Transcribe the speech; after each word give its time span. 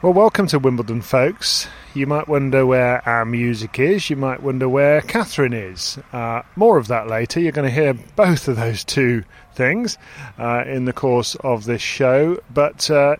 Well, 0.00 0.12
welcome 0.12 0.46
to 0.46 0.60
Wimbledon, 0.60 1.02
folks. 1.02 1.66
You 1.92 2.06
might 2.06 2.28
wonder 2.28 2.64
where 2.64 3.02
our 3.08 3.24
music 3.24 3.80
is. 3.80 4.08
You 4.08 4.14
might 4.14 4.40
wonder 4.40 4.68
where 4.68 5.00
Catherine 5.00 5.52
is. 5.52 5.98
Uh, 6.12 6.42
more 6.54 6.78
of 6.78 6.86
that 6.86 7.08
later. 7.08 7.40
You're 7.40 7.50
going 7.50 7.68
to 7.68 7.74
hear 7.74 7.94
both 8.14 8.46
of 8.46 8.54
those 8.54 8.84
two 8.84 9.24
things 9.56 9.98
uh, 10.38 10.62
in 10.68 10.84
the 10.84 10.92
course 10.92 11.34
of 11.40 11.64
this 11.64 11.82
show. 11.82 12.38
But 12.48 12.88
uh, 12.88 13.16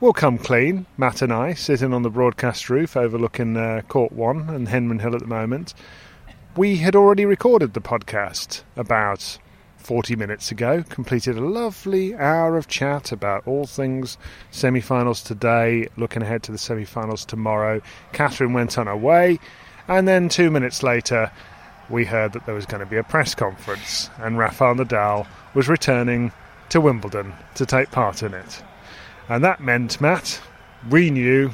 we'll 0.00 0.12
come 0.12 0.36
clean, 0.36 0.84
Matt 0.96 1.22
and 1.22 1.32
I, 1.32 1.54
sitting 1.54 1.94
on 1.94 2.02
the 2.02 2.10
broadcast 2.10 2.68
roof 2.68 2.96
overlooking 2.96 3.56
uh, 3.56 3.82
Court 3.86 4.10
1 4.10 4.50
and 4.50 4.66
Henman 4.66 5.00
Hill 5.00 5.14
at 5.14 5.20
the 5.20 5.28
moment. 5.28 5.74
We 6.56 6.78
had 6.78 6.96
already 6.96 7.24
recorded 7.24 7.72
the 7.72 7.80
podcast 7.80 8.64
about 8.74 9.38
40 9.80 10.16
minutes 10.16 10.50
ago. 10.50 10.84
Completed 10.88 11.36
a 11.36 11.40
lovely 11.40 12.14
hour 12.14 12.56
of 12.56 12.68
chat 12.68 13.12
about 13.12 13.46
all 13.46 13.66
things 13.66 14.18
semi 14.50 14.80
finals 14.80 15.22
today, 15.22 15.88
looking 15.96 16.22
ahead 16.22 16.42
to 16.44 16.52
the 16.52 16.58
semi 16.58 16.84
finals 16.84 17.24
tomorrow. 17.24 17.80
Catherine 18.12 18.52
went 18.52 18.78
on 18.78 18.86
her 18.86 18.96
way, 18.96 19.38
and 19.88 20.06
then 20.06 20.28
two 20.28 20.50
minutes 20.50 20.82
later, 20.82 21.30
we 21.88 22.04
heard 22.04 22.32
that 22.32 22.46
there 22.46 22.54
was 22.54 22.66
going 22.66 22.80
to 22.80 22.86
be 22.86 22.96
a 22.96 23.02
press 23.02 23.34
conference, 23.34 24.10
and 24.18 24.38
Rafael 24.38 24.74
Nadal 24.74 25.26
was 25.54 25.68
returning 25.68 26.32
to 26.68 26.80
Wimbledon 26.80 27.32
to 27.56 27.66
take 27.66 27.90
part 27.90 28.22
in 28.22 28.32
it. 28.32 28.62
And 29.28 29.42
that 29.44 29.60
meant, 29.60 30.00
Matt, 30.00 30.40
we 30.88 31.10
knew 31.10 31.50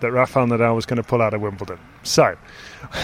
that 0.00 0.12
Rafael 0.12 0.46
Nadal 0.46 0.74
was 0.74 0.86
going 0.86 0.98
to 0.98 1.02
pull 1.02 1.22
out 1.22 1.34
of 1.34 1.40
Wimbledon. 1.40 1.78
So, 2.02 2.36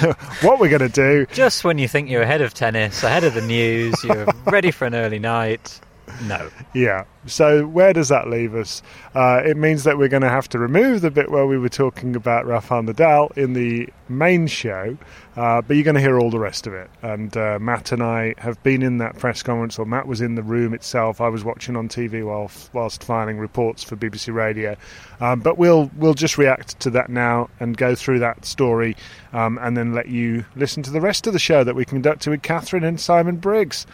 what 0.42 0.58
we're 0.58 0.68
going 0.68 0.80
to 0.80 0.88
do. 0.88 1.26
Just 1.32 1.64
when 1.64 1.78
you 1.78 1.88
think 1.88 2.10
you're 2.10 2.22
ahead 2.22 2.40
of 2.40 2.54
tennis, 2.54 3.02
ahead 3.02 3.24
of 3.24 3.34
the 3.34 3.42
news, 3.42 3.94
you're 4.04 4.26
ready 4.46 4.70
for 4.70 4.86
an 4.86 4.94
early 4.94 5.18
night. 5.18 5.80
No. 6.22 6.50
Yeah. 6.74 7.04
So 7.26 7.66
where 7.66 7.92
does 7.92 8.08
that 8.08 8.28
leave 8.28 8.54
us? 8.54 8.82
Uh, 9.14 9.42
it 9.44 9.56
means 9.56 9.84
that 9.84 9.98
we're 9.98 10.08
going 10.08 10.22
to 10.22 10.28
have 10.28 10.48
to 10.50 10.58
remove 10.58 11.02
the 11.02 11.10
bit 11.10 11.30
where 11.30 11.46
we 11.46 11.58
were 11.58 11.68
talking 11.68 12.16
about 12.16 12.46
Rafael 12.46 12.82
Nadal 12.82 13.36
in 13.36 13.52
the 13.52 13.88
main 14.08 14.46
show, 14.46 14.96
uh, 15.36 15.60
but 15.60 15.76
you're 15.76 15.84
going 15.84 15.94
to 15.94 16.00
hear 16.00 16.18
all 16.18 16.30
the 16.30 16.38
rest 16.38 16.66
of 16.66 16.72
it. 16.74 16.90
And 17.02 17.36
uh, 17.36 17.58
Matt 17.60 17.92
and 17.92 18.02
I 18.02 18.34
have 18.38 18.62
been 18.62 18.82
in 18.82 18.98
that 18.98 19.18
press 19.18 19.42
conference, 19.42 19.78
or 19.78 19.86
Matt 19.86 20.06
was 20.06 20.20
in 20.20 20.34
the 20.34 20.42
room 20.42 20.72
itself. 20.72 21.20
I 21.20 21.28
was 21.28 21.44
watching 21.44 21.76
on 21.76 21.88
TV 21.88 22.24
while, 22.24 22.50
whilst 22.72 23.04
filing 23.04 23.38
reports 23.38 23.82
for 23.82 23.96
BBC 23.96 24.32
Radio. 24.32 24.76
Um, 25.20 25.40
but 25.40 25.58
we'll 25.58 25.90
we'll 25.96 26.14
just 26.14 26.38
react 26.38 26.78
to 26.80 26.90
that 26.90 27.10
now 27.10 27.50
and 27.60 27.76
go 27.76 27.94
through 27.94 28.20
that 28.20 28.44
story, 28.44 28.96
um, 29.32 29.58
and 29.60 29.76
then 29.76 29.92
let 29.92 30.08
you 30.08 30.44
listen 30.56 30.82
to 30.84 30.90
the 30.90 31.00
rest 31.00 31.26
of 31.26 31.32
the 31.32 31.38
show 31.38 31.64
that 31.64 31.74
we 31.74 31.84
conducted 31.84 32.30
with 32.30 32.42
Catherine 32.42 32.84
and 32.84 33.00
Simon 33.00 33.36
Briggs 33.36 33.86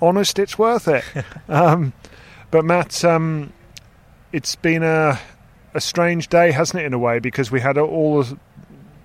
honest, 0.00 0.38
it's 0.38 0.58
worth 0.58 0.88
it. 0.88 1.04
um, 1.48 1.92
but 2.50 2.64
Matt, 2.64 3.04
um, 3.04 3.52
it's 4.32 4.54
been 4.56 4.82
a 4.82 5.18
a 5.74 5.80
strange 5.80 6.28
day, 6.28 6.50
hasn't 6.50 6.82
it, 6.82 6.86
in 6.86 6.94
a 6.94 6.98
way, 6.98 7.18
because 7.18 7.50
we 7.50 7.60
had 7.60 7.78
all 7.78 8.24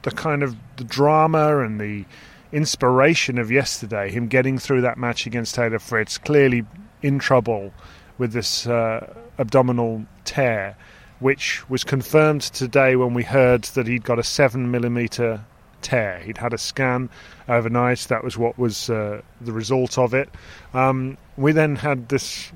the 0.04 0.12
kind 0.12 0.44
of 0.44 0.56
the 0.78 0.84
drama 0.84 1.60
and 1.60 1.80
the 1.80 2.06
inspiration 2.52 3.38
of 3.38 3.52
yesterday, 3.52 4.10
him 4.10 4.28
getting 4.28 4.58
through 4.58 4.82
that 4.82 4.98
match 4.98 5.26
against 5.26 5.56
Taylor 5.56 5.80
Fritz, 5.80 6.18
clearly 6.18 6.66
in 7.02 7.20
trouble 7.20 7.74
with 8.18 8.32
this 8.32 8.68
uh, 8.68 9.14
abdominal 9.40 10.06
tear, 10.24 10.76
which 11.20 11.68
was 11.70 11.84
confirmed 11.84 12.42
today 12.42 12.96
when 12.96 13.14
we 13.14 13.24
heard 13.24 13.64
that 13.64 13.88
he'd 13.88 14.04
got 14.04 14.20
a 14.20 14.24
seven 14.24 14.72
millimeter 14.72 15.44
tear. 15.84 16.20
He'd 16.20 16.38
had 16.38 16.54
a 16.54 16.58
scan 16.58 17.10
overnight. 17.48 18.00
That 18.10 18.24
was 18.24 18.38
what 18.38 18.58
was 18.58 18.90
uh, 18.90 19.22
the 19.42 19.52
result 19.52 19.98
of 19.98 20.14
it. 20.14 20.30
Um, 20.74 21.18
we 21.38 21.52
then 21.52 21.76
had 21.76 22.10
this 22.10 22.52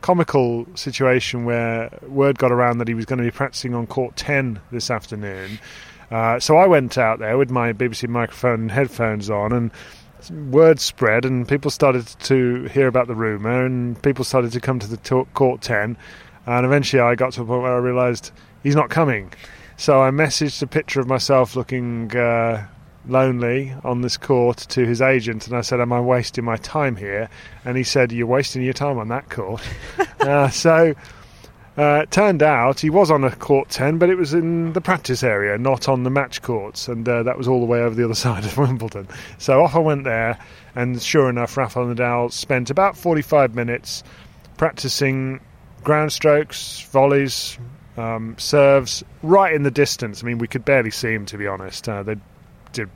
comical 0.00 0.66
situation 0.74 1.44
where 1.44 1.88
word 2.08 2.38
got 2.38 2.50
around 2.50 2.78
that 2.78 2.88
he 2.88 2.94
was 2.94 3.06
going 3.06 3.18
to 3.18 3.24
be 3.24 3.30
practicing 3.30 3.74
on 3.74 3.86
court 3.86 4.16
10 4.16 4.60
this 4.72 4.90
afternoon. 4.90 5.58
Uh, 6.10 6.38
so 6.38 6.56
I 6.56 6.66
went 6.66 6.98
out 6.98 7.20
there 7.20 7.38
with 7.38 7.50
my 7.50 7.72
BBC 7.72 8.08
microphone 8.08 8.62
and 8.62 8.70
headphones 8.70 9.30
on, 9.30 9.52
and 9.52 9.70
word 10.52 10.78
spread, 10.78 11.24
and 11.24 11.48
people 11.48 11.70
started 11.70 12.06
to 12.24 12.64
hear 12.64 12.86
about 12.86 13.06
the 13.06 13.14
rumour, 13.14 13.64
and 13.64 14.00
people 14.02 14.24
started 14.24 14.52
to 14.52 14.60
come 14.60 14.78
to 14.78 14.86
the 14.86 14.98
talk, 14.98 15.32
court 15.32 15.62
10. 15.62 15.96
And 16.44 16.66
eventually 16.66 17.00
I 17.00 17.14
got 17.14 17.32
to 17.34 17.42
a 17.42 17.44
point 17.46 17.62
where 17.62 17.74
I 17.74 17.78
realised 17.78 18.32
he's 18.62 18.76
not 18.76 18.90
coming. 18.90 19.32
So 19.82 20.00
I 20.00 20.12
messaged 20.12 20.62
a 20.62 20.68
picture 20.68 21.00
of 21.00 21.08
myself 21.08 21.56
looking 21.56 22.16
uh, 22.16 22.68
lonely 23.08 23.74
on 23.82 24.00
this 24.00 24.16
court 24.16 24.58
to 24.58 24.86
his 24.86 25.02
agent, 25.02 25.48
and 25.48 25.56
I 25.56 25.62
said, 25.62 25.80
"Am 25.80 25.92
I 25.92 26.00
wasting 26.00 26.44
my 26.44 26.54
time 26.54 26.94
here?" 26.94 27.28
And 27.64 27.76
he 27.76 27.82
said, 27.82 28.12
"You're 28.12 28.28
wasting 28.28 28.62
your 28.62 28.74
time 28.74 28.96
on 28.98 29.08
that 29.08 29.28
court." 29.28 29.60
uh, 30.20 30.50
so. 30.50 30.94
Uh, 31.76 32.02
it 32.02 32.10
turned 32.10 32.42
out 32.42 32.78
he 32.78 32.90
was 32.90 33.10
on 33.10 33.24
a 33.24 33.34
court 33.34 33.70
10, 33.70 33.96
but 33.96 34.10
it 34.10 34.16
was 34.16 34.34
in 34.34 34.74
the 34.74 34.80
practice 34.82 35.22
area, 35.22 35.56
not 35.56 35.88
on 35.88 36.02
the 36.02 36.10
match 36.10 36.42
courts, 36.42 36.86
and 36.86 37.08
uh, 37.08 37.22
that 37.22 37.38
was 37.38 37.48
all 37.48 37.60
the 37.60 37.66
way 37.66 37.80
over 37.80 37.94
the 37.94 38.04
other 38.04 38.14
side 38.26 38.44
of 38.44 38.58
Wimbledon. 38.58 39.08
So 39.38 39.64
off 39.64 39.74
I 39.74 39.78
went 39.78 40.04
there, 40.04 40.38
and 40.76 41.00
sure 41.02 41.30
enough, 41.30 41.56
Rafael 41.56 41.86
Nadal 41.86 42.30
spent 42.30 42.68
about 42.68 42.94
45 42.94 43.54
minutes 43.54 44.04
practicing 44.58 45.40
ground 45.82 46.12
strokes, 46.12 46.82
volleys, 46.92 47.58
um, 47.96 48.36
serves 48.38 49.04
right 49.22 49.54
in 49.54 49.62
the 49.62 49.70
distance. 49.70 50.22
I 50.22 50.26
mean, 50.26 50.38
we 50.38 50.48
could 50.48 50.64
barely 50.64 50.90
see 50.90 51.12
him, 51.12 51.26
to 51.26 51.38
be 51.38 51.46
honest. 51.46 51.88
Uh, 51.88 52.02
they 52.02 52.16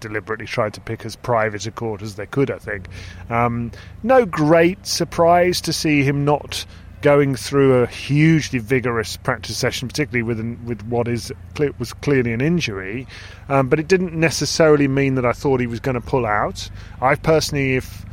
deliberately 0.01 0.47
tried 0.47 0.75
to 0.75 0.81
pick 0.81 1.05
as 1.05 1.17
private 1.17 1.67
a 1.67 1.71
court 1.71 2.03
as 2.03 2.17
they 2.17 2.27
could, 2.27 2.51
I 2.51 2.59
think. 2.59 2.89
Um, 3.31 3.73
no 4.03 4.25
great 4.25 4.87
surprise 4.87 5.61
to 5.63 5.73
see 5.73 6.03
him 6.03 6.25
not 6.25 6.65
going 7.03 7.37
through 7.37 7.75
a 7.75 7.87
hugely 7.87 8.59
vigorous 8.59 9.17
practice 9.19 9.57
session, 9.57 9.87
particularly 9.87 10.23
with 10.23 10.41
with 10.65 10.83
what 10.87 11.09
is 11.09 11.33
was 11.79 11.93
clearly 11.93 12.33
an 12.33 12.41
injury. 12.41 13.07
Um, 13.49 13.69
but 13.69 13.79
it 13.79 13.87
didn't 13.87 14.15
necessarily 14.15 14.89
mean 14.89 15.15
that 15.17 15.27
I 15.27 15.33
thought 15.33 15.61
he 15.61 15.67
was 15.67 15.81
going 15.81 15.95
to 15.95 16.01
pull 16.01 16.27
out. 16.27 16.71
I 17.01 17.15
personally, 17.15 17.77
if 17.77 18.05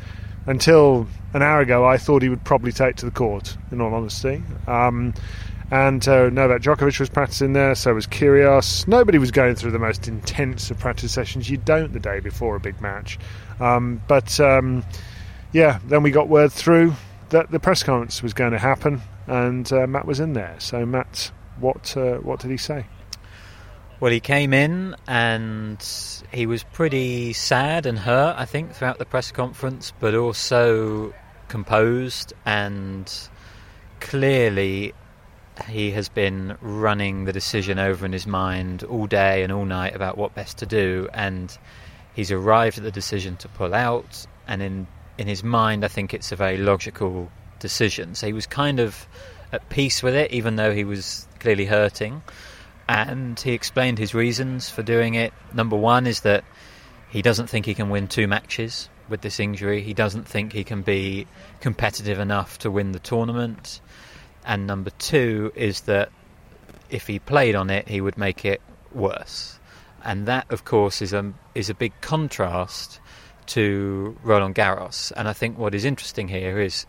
until 0.46 1.08
an 1.34 1.42
hour 1.42 1.62
ago, 1.62 1.86
I 1.86 1.98
thought 1.98 2.22
he 2.22 2.30
would 2.30 2.44
probably 2.44 2.72
take 2.72 2.98
to 2.98 3.06
the 3.06 3.12
court. 3.12 3.58
In 3.72 3.82
all 3.82 3.94
honesty. 3.94 4.44
Um, 4.68 5.14
and 5.74 6.08
uh, 6.08 6.30
Novak 6.30 6.62
Djokovic 6.62 7.00
was 7.00 7.10
practicing 7.10 7.54
there, 7.54 7.74
so 7.74 7.96
was 7.96 8.06
Kyrgios. 8.06 8.88
Nobody 8.88 9.18
was 9.18 9.32
going 9.32 9.56
through 9.56 9.72
the 9.72 9.80
most 9.80 10.08
intense 10.08 10.70
of 10.70 10.78
practice 10.78 11.12
sessions. 11.12 11.50
You 11.50 11.58
don't 11.58 11.94
the 11.94 12.00
day 12.00 12.20
before 12.20 12.56
a 12.56 12.60
big 12.60 12.80
match. 12.80 13.18
Um, 13.60 14.00
but 14.08 14.40
um, 14.40 14.86
yeah, 15.52 15.80
then 15.88 16.04
we 16.04 16.12
got 16.12 16.30
word 16.30 16.52
through 16.52 16.94
that 17.30 17.50
the 17.50 17.60
press 17.60 17.82
conference 17.82 18.22
was 18.22 18.36
going 18.36 18.52
to 18.52 18.60
happen, 18.60 19.02
and 19.26 19.74
uh, 19.74 19.88
Matt 19.88 20.06
was 20.06 20.20
in 20.20 20.34
there. 20.34 20.56
So, 20.60 20.86
Matt, 20.86 21.32
what 21.60 21.98
uh, 21.98 22.18
what 22.18 22.40
did 22.40 22.52
he 22.52 22.58
say? 22.58 22.86
Well, 24.00 24.12
he 24.12 24.20
came 24.20 24.54
in 24.54 24.96
and 25.08 25.84
he 26.32 26.46
was 26.46 26.62
pretty 26.62 27.34
sad 27.34 27.88
and 27.88 27.98
hurt, 27.98 28.36
I 28.38 28.46
think, 28.46 28.74
throughout 28.74 29.00
the 29.00 29.06
press 29.06 29.32
conference, 29.32 29.92
but 30.00 30.14
also 30.14 31.16
composed 31.48 32.34
and 32.46 33.12
clearly 34.02 34.94
he 35.68 35.92
has 35.92 36.10
been 36.10 36.58
running 36.62 37.26
the 37.26 37.34
decision 37.34 37.80
over 37.80 38.06
in 38.06 38.14
his 38.14 38.28
mind 38.28 38.84
all 38.84 39.08
day 39.08 39.44
and 39.44 39.52
all 39.52 39.66
night 39.66 39.96
about 39.96 40.18
what 40.18 40.36
best 40.36 40.58
to 40.60 40.66
do, 40.66 41.08
and 41.14 41.58
he's 42.14 42.32
arrived 42.32 42.78
at 42.78 42.84
the 42.84 42.92
decision 42.92 43.38
to 43.38 43.48
pull 43.50 43.74
out. 43.74 44.26
And 44.48 44.62
in 44.62 44.88
in 45.18 45.28
his 45.28 45.44
mind, 45.44 45.86
I 45.86 45.88
think 45.88 46.14
it's 46.14 46.32
a 46.32 46.36
very 46.36 46.58
logical 46.58 47.32
decision. 47.60 48.16
So 48.16 48.28
he 48.28 48.34
was 48.34 48.48
kind 48.48 48.80
of 48.80 49.08
at 49.52 49.70
peace 49.70 50.02
with 50.02 50.16
it, 50.16 50.32
even 50.32 50.56
though 50.56 50.74
he 50.74 50.84
was 50.84 51.28
clearly 51.40 51.66
hurting. 51.66 52.24
And 52.90 53.40
he 53.40 53.54
explained 53.54 54.00
his 54.00 54.14
reasons 54.14 54.70
for 54.70 54.84
doing 54.84 55.14
it. 55.14 55.34
Number 55.54 55.78
one 55.78 56.08
is 56.08 56.22
that 56.22 56.44
he 57.10 57.22
doesn't 57.22 57.48
think 57.48 57.66
he 57.66 57.76
can 57.76 57.90
win 57.90 58.08
two 58.08 58.28
matches 58.28 58.90
with 59.08 59.22
this 59.22 59.40
injury. 59.40 59.82
He 59.82 59.94
doesn't 59.94 60.28
think 60.28 60.52
he 60.52 60.64
can 60.64 60.82
be 60.82 61.28
competitive 61.62 62.20
enough 62.20 62.58
to 62.60 62.72
win 62.72 62.92
the 62.92 63.00
tournament. 63.00 63.80
And 64.46 64.68
number 64.68 64.90
two 64.92 65.52
is 65.56 65.82
that 65.82 66.10
if 66.90 67.08
he 67.08 67.20
played 67.20 67.56
on 67.56 67.70
it, 67.70 67.88
he 67.88 68.02
would 68.02 68.18
make 68.18 68.46
it 68.46 68.62
worse. 68.92 69.60
And 70.04 70.28
that, 70.28 70.46
of 70.52 70.66
course, 70.66 71.02
is 71.02 71.14
a 71.14 71.34
is 71.56 71.70
a 71.70 71.74
big 71.74 71.94
contrast 72.02 73.00
to 73.48 74.18
Roland 74.24 74.56
Garros. 74.56 75.12
And 75.16 75.28
I 75.28 75.34
think 75.34 75.58
what 75.58 75.76
is 75.76 75.86
interesting 75.86 76.28
here 76.28 76.60
is 76.60 76.86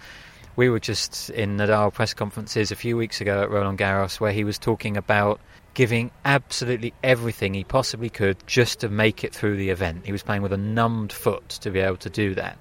we 0.57 0.69
were 0.69 0.81
just 0.81 1.31
in 1.31 1.57
Nadal 1.57 1.93
press 1.93 2.15
conferences 2.15 2.71
a 2.71 2.77
few 2.77 2.97
weeks 2.97 3.21
ago 3.21 3.43
at 3.43 3.51
Roland 3.51 3.79
Garros 3.79 4.21
where 4.21 4.33
he 4.33 4.45
was 4.45 4.59
talking 4.59 4.97
about 4.97 5.41
giving 5.75 6.11
absolutely 6.25 6.95
everything 7.03 7.53
he 7.55 7.65
possibly 7.65 8.09
could 8.09 8.37
just 8.47 8.81
to 8.81 8.89
make 8.89 9.25
it 9.25 9.35
through 9.35 9.57
the 9.57 9.71
event. 9.71 10.07
He 10.07 10.13
was 10.13 10.23
playing 10.23 10.43
with 10.43 10.53
a 10.53 10.57
numbed 10.57 11.13
foot 11.13 11.49
to 11.49 11.71
be 11.71 11.81
able 11.81 11.97
to 11.99 12.11
do 12.11 12.35
that. 12.37 12.57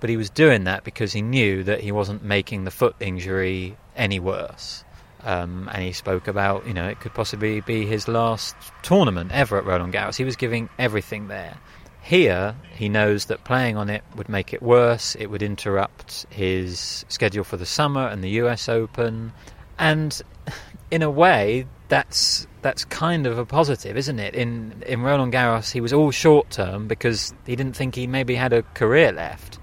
But 0.00 0.10
he 0.10 0.16
was 0.16 0.30
doing 0.30 0.64
that 0.64 0.84
because 0.84 1.12
he 1.12 1.20
knew 1.20 1.64
that 1.64 1.80
he 1.80 1.92
wasn't 1.92 2.24
making 2.24 2.64
the 2.64 2.70
foot 2.70 2.94
injury 3.00 3.76
any 3.98 4.18
worse. 4.20 4.84
Um, 5.24 5.68
and 5.72 5.82
he 5.82 5.92
spoke 5.92 6.28
about, 6.28 6.66
you 6.66 6.72
know, 6.72 6.88
it 6.88 7.00
could 7.00 7.12
possibly 7.12 7.60
be 7.60 7.84
his 7.84 8.08
last 8.08 8.54
tournament 8.82 9.32
ever 9.32 9.58
at 9.58 9.64
Roland 9.64 9.92
Garros. 9.92 10.16
He 10.16 10.24
was 10.24 10.36
giving 10.36 10.68
everything 10.78 11.28
there. 11.28 11.56
Here, 12.00 12.54
he 12.70 12.88
knows 12.88 13.26
that 13.26 13.44
playing 13.44 13.76
on 13.76 13.90
it 13.90 14.02
would 14.16 14.28
make 14.28 14.54
it 14.54 14.62
worse. 14.62 15.14
It 15.16 15.26
would 15.26 15.42
interrupt 15.42 16.24
his 16.30 17.04
schedule 17.08 17.44
for 17.44 17.56
the 17.56 17.66
summer 17.66 18.06
and 18.06 18.22
the 18.22 18.30
US 18.42 18.68
Open. 18.68 19.32
And 19.78 20.18
in 20.90 21.02
a 21.02 21.10
way, 21.10 21.66
that's 21.88 22.46
that's 22.62 22.84
kind 22.84 23.26
of 23.26 23.38
a 23.38 23.44
positive, 23.44 23.96
isn't 23.96 24.18
it? 24.18 24.34
In 24.34 24.82
in 24.86 25.02
Roland 25.02 25.32
Garros, 25.32 25.72
he 25.72 25.80
was 25.80 25.92
all 25.92 26.10
short 26.10 26.50
term 26.50 26.86
because 26.86 27.34
he 27.46 27.56
didn't 27.56 27.74
think 27.74 27.94
he 27.94 28.06
maybe 28.06 28.34
had 28.34 28.52
a 28.52 28.62
career 28.62 29.12
left. 29.12 29.57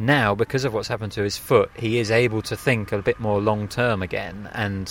Now, 0.00 0.32
because 0.36 0.64
of 0.64 0.72
what's 0.72 0.86
happened 0.86 1.10
to 1.12 1.24
his 1.24 1.36
foot, 1.36 1.72
he 1.76 1.98
is 1.98 2.12
able 2.12 2.40
to 2.42 2.56
think 2.56 2.92
a 2.92 3.02
bit 3.02 3.18
more 3.18 3.40
long 3.40 3.66
term 3.66 4.00
again, 4.00 4.48
and 4.52 4.88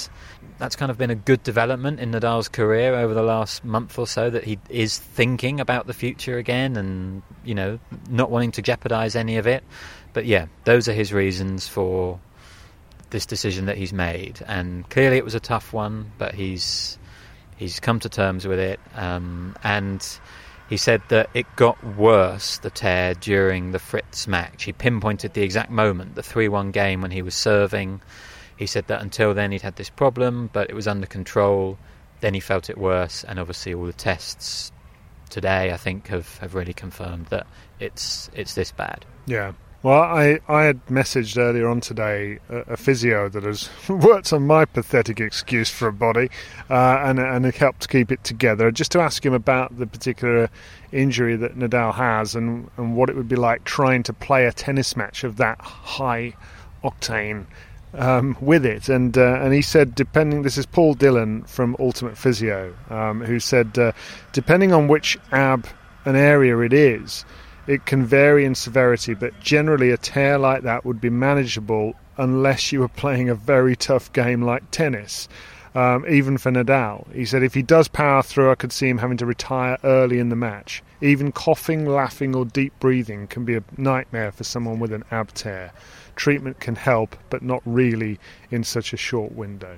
that's 0.58 0.76
kind 0.76 0.92
of 0.92 0.98
been 0.98 1.10
a 1.10 1.16
good 1.16 1.42
development 1.44 2.02
in 2.02 2.12
Nadal's 2.12 2.50
career 2.50 2.94
over 2.94 3.14
the 3.14 3.24
last 3.24 3.64
month 3.64 3.98
or 3.98 4.06
so. 4.06 4.30
That 4.30 4.44
he 4.44 4.60
is 4.70 4.98
thinking 4.98 5.62
about 5.62 5.88
the 5.88 5.94
future 5.94 6.38
again, 6.38 6.76
and 6.76 7.24
you 7.46 7.56
know, 7.56 7.80
not 8.10 8.30
wanting 8.30 8.52
to 8.52 8.62
jeopardise 8.62 9.16
any 9.16 9.38
of 9.38 9.48
it. 9.48 9.64
But 10.12 10.26
yeah, 10.26 10.48
those 10.66 10.90
are 10.90 10.94
his 10.94 11.14
reasons 11.14 11.70
for 11.70 12.20
this 13.12 13.26
decision 13.26 13.68
that 13.68 13.78
he's 13.78 13.94
made, 13.94 14.44
and 14.46 14.90
clearly 14.90 15.16
it 15.16 15.24
was 15.24 15.36
a 15.36 15.40
tough 15.40 15.72
one, 15.72 16.12
but 16.18 16.34
he's 16.36 16.98
he's 17.56 17.80
come 17.80 18.02
to 18.02 18.10
terms 18.10 18.46
with 18.46 18.60
it, 18.60 18.82
um, 18.94 19.56
and 19.64 20.20
he 20.70 20.78
said 20.78 21.02
that 21.10 21.30
it 21.34 21.46
got 21.56 21.82
worse 21.96 22.58
the 22.58 22.70
tear 22.70 23.14
during 23.14 23.72
the 23.72 23.80
Fritz 23.80 24.28
match. 24.28 24.64
He 24.64 24.74
pinpointed 24.74 25.34
the 25.34 25.42
exact 25.42 25.72
moment, 25.72 26.16
the 26.16 26.24
three-one 26.24 26.72
game 26.72 27.02
when 27.02 27.12
he 27.12 27.22
was 27.22 27.36
serving. 27.36 28.02
He 28.58 28.66
said 28.66 28.88
that 28.88 29.02
until 29.02 29.34
then 29.34 29.52
he'd 29.52 29.62
had 29.62 29.76
this 29.76 29.90
problem, 29.90 30.50
but 30.52 30.70
it 30.70 30.76
was 30.76 30.88
under 30.88 31.08
control. 31.08 31.78
Then 32.20 32.34
he 32.34 32.40
felt 32.40 32.70
it 32.70 32.78
worse, 32.78 33.24
and 33.24 33.40
obviously 33.40 33.74
all 33.74 33.86
the 33.86 33.94
tests 33.94 34.72
today, 35.30 35.72
I 35.72 35.78
think, 35.78 36.08
have, 36.08 36.38
have 36.40 36.56
really 36.56 36.74
confirmed 36.74 37.28
that 37.28 37.48
it's 37.80 38.30
it's 38.34 38.56
this 38.56 38.72
bad. 38.72 39.06
Yeah, 39.26 39.54
well, 39.84 40.02
I, 40.02 40.40
I 40.48 40.64
had 40.64 40.86
messaged 40.88 41.38
earlier 41.38 41.68
on 41.68 41.82
today 41.82 42.40
a, 42.50 42.58
a 42.74 42.78
physio 42.78 43.30
that 43.30 43.44
has 43.44 43.70
worked 43.90 44.34
on 44.34 44.48
my 44.48 44.66
pathetic 44.66 45.20
excuse 45.20 45.70
for 45.70 45.88
a 45.88 45.94
body 45.94 46.30
uh, 46.70 47.00
and, 47.04 47.20
and 47.20 47.46
helped 47.46 47.88
keep 47.90 48.12
it 48.12 48.24
together, 48.24 48.72
just 48.72 48.92
to 48.94 49.00
ask 49.00 49.26
him 49.26 49.34
about 49.34 49.78
the 49.78 49.86
particular 49.86 50.50
injury 50.92 51.36
that 51.36 51.58
Nadal 51.58 51.94
has 51.94 52.36
and, 52.36 52.70
and 52.78 52.96
what 52.96 53.10
it 53.10 53.16
would 53.16 53.28
be 53.28 53.36
like 53.36 53.64
trying 53.64 54.04
to 54.04 54.14
play 54.14 54.46
a 54.46 54.52
tennis 54.52 54.96
match 54.96 55.24
of 55.24 55.38
that 55.38 55.60
high 55.62 56.34
octane 56.84 57.46
um, 57.94 58.36
with 58.42 58.66
it. 58.66 58.90
And 58.90 59.18
uh, 59.18 59.40
and 59.42 59.54
he 59.54 59.62
said, 59.62 59.96
depending, 59.96 60.44
this 60.44 60.58
is 60.58 60.66
Paul 60.66 60.94
Dillon 60.94 61.44
from 61.44 61.76
Ultimate 61.80 62.18
Physio, 62.18 62.76
um, 62.90 63.22
who 63.22 63.40
said, 63.40 63.78
uh, 63.78 63.92
depending 64.34 64.74
on 64.74 64.88
which 64.88 65.18
ab 65.32 65.68
and 66.06 66.16
area 66.16 66.58
it 66.60 66.74
is, 66.74 67.26
it 67.68 67.86
can 67.86 68.06
vary 68.06 68.46
in 68.46 68.56
severity, 68.56 69.14
but 69.14 69.40
generally 69.40 69.92
a 69.92 69.98
tear 69.98 70.38
like 70.38 70.64
that 70.64 70.86
would 70.86 71.02
be 71.02 71.10
manageable 71.10 71.94
unless 72.18 72.72
you 72.72 72.80
were 72.80 72.88
playing 72.88 73.30
a 73.30 73.36
very 73.36 73.76
tough 73.76 74.12
game 74.14 74.42
like 74.42 74.72
tennis. 74.72 75.28
Um, 75.76 76.06
even 76.10 76.40
for 76.40 76.50
Nadal. 76.50 77.06
He 77.14 77.26
said 77.26 77.44
if 77.44 77.54
he 77.54 77.62
does 77.62 77.88
power 77.88 78.24
through, 78.24 78.50
I 78.50 78.56
could 78.56 78.72
see 78.72 78.90
him 78.90 78.98
having 78.98 79.18
to 79.18 79.28
retire 79.28 79.78
early 79.84 80.18
in 80.18 80.30
the 80.30 80.36
match. 80.36 80.82
Even 81.02 81.32
coughing, 81.32 81.86
laughing, 81.86 82.36
or 82.36 82.46
deep 82.46 82.74
breathing 82.80 83.28
can 83.28 83.46
be 83.46 83.56
a 83.56 83.64
nightmare 83.78 84.32
for 84.32 84.44
someone 84.44 84.80
with 84.80 84.92
an 84.92 85.04
ab 85.12 85.34
tear. 85.34 85.72
Treatment 86.16 86.60
can 86.60 86.78
help, 86.78 87.16
but 87.30 87.44
not 87.44 87.62
really 87.64 88.18
in 88.50 88.64
such 88.64 88.92
a 88.92 88.98
short 88.98 89.34
window. 89.34 89.78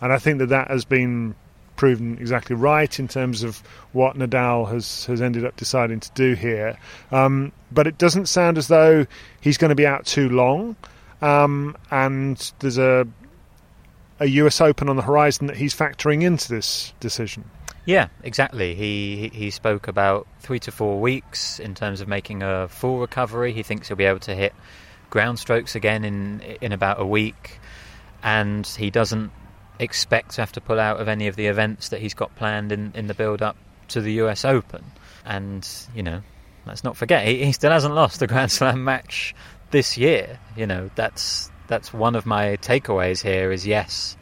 And 0.00 0.10
I 0.10 0.18
think 0.18 0.38
that 0.38 0.48
that 0.48 0.70
has 0.70 0.86
been 0.86 1.34
proven 1.76 2.18
exactly 2.18 2.56
right 2.56 2.98
in 2.98 3.08
terms 3.08 3.42
of 3.42 3.58
what 3.92 4.16
Nadal 4.16 4.70
has, 4.70 5.06
has 5.06 5.22
ended 5.22 5.44
up 5.44 5.56
deciding 5.56 6.00
to 6.00 6.10
do 6.14 6.34
here. 6.34 6.78
Um, 7.10 7.52
but 7.70 7.86
it 7.86 7.98
doesn't 7.98 8.26
sound 8.26 8.58
as 8.58 8.68
though 8.68 9.06
he's 9.40 9.58
going 9.58 9.68
to 9.70 9.74
be 9.74 9.86
out 9.86 10.06
too 10.06 10.28
long. 10.28 10.76
Um, 11.22 11.76
and 11.90 12.52
there's 12.58 12.78
a 12.78 13.06
a 14.18 14.26
US 14.26 14.60
Open 14.60 14.88
on 14.88 14.96
the 14.96 15.02
horizon 15.02 15.46
that 15.46 15.56
he's 15.56 15.74
factoring 15.74 16.22
into 16.22 16.48
this 16.48 16.92
decision. 17.00 17.44
Yeah, 17.84 18.08
exactly. 18.24 18.74
He 18.74 19.30
he 19.32 19.50
spoke 19.50 19.86
about 19.86 20.26
three 20.40 20.58
to 20.60 20.72
four 20.72 21.00
weeks 21.00 21.60
in 21.60 21.74
terms 21.74 22.00
of 22.00 22.08
making 22.08 22.42
a 22.42 22.66
full 22.68 22.98
recovery. 22.98 23.52
He 23.52 23.62
thinks 23.62 23.88
he'll 23.88 23.96
be 23.96 24.04
able 24.04 24.20
to 24.20 24.34
hit 24.34 24.54
ground 25.08 25.38
strokes 25.38 25.76
again 25.76 26.04
in 26.04 26.40
in 26.60 26.72
about 26.72 27.00
a 27.00 27.06
week, 27.06 27.60
and 28.22 28.66
he 28.66 28.90
doesn't 28.90 29.30
expect 29.78 30.32
to 30.32 30.42
have 30.42 30.52
to 30.52 30.60
pull 30.60 30.80
out 30.80 31.00
of 31.00 31.08
any 31.08 31.26
of 31.26 31.36
the 31.36 31.46
events 31.46 31.90
that 31.90 32.00
he's 32.00 32.14
got 32.14 32.34
planned 32.36 32.72
in, 32.72 32.92
in 32.94 33.06
the 33.06 33.14
build 33.14 33.42
up 33.42 33.56
to 33.88 34.00
the 34.00 34.12
US 34.14 34.44
Open. 34.44 34.84
And, 35.24 35.68
you 35.94 36.02
know, 36.02 36.22
let's 36.66 36.84
not 36.84 36.96
forget, 36.96 37.26
he, 37.26 37.44
he 37.44 37.52
still 37.52 37.72
hasn't 37.72 37.94
lost 37.94 38.22
a 38.22 38.26
Grand 38.26 38.50
Slam 38.52 38.84
match 38.84 39.34
this 39.70 39.96
year. 39.98 40.38
You 40.56 40.66
know, 40.66 40.90
that's 40.94 41.50
that's 41.68 41.92
one 41.92 42.14
of 42.14 42.26
my 42.26 42.56
takeaways 42.58 43.22
here 43.22 43.50
is 43.50 43.66
yes, 43.66 44.16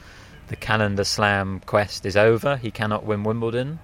the 0.49 0.57
calendar 0.57 1.05
slam 1.05 1.61
quest 1.61 2.07
is 2.07 2.17
over. 2.17 2.57
He 2.57 2.71
cannot 2.71 3.05
win 3.05 3.23
Wimbledon. 3.23 3.79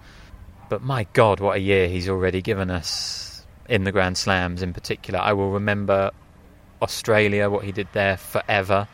But 0.68 0.82
my 0.82 1.06
God, 1.12 1.40
what 1.40 1.56
a 1.56 1.60
year 1.60 1.88
he's 1.88 2.08
already 2.08 2.42
given 2.42 2.70
us 2.70 3.44
in 3.68 3.84
the 3.84 3.92
Grand 3.92 4.16
Slams 4.16 4.62
in 4.62 4.72
particular. 4.72 5.20
I 5.20 5.32
will 5.32 5.50
remember 5.50 6.10
Australia, 6.80 7.50
what 7.50 7.64
he 7.64 7.72
did 7.72 7.88
there 7.92 8.16
forever 8.16 8.88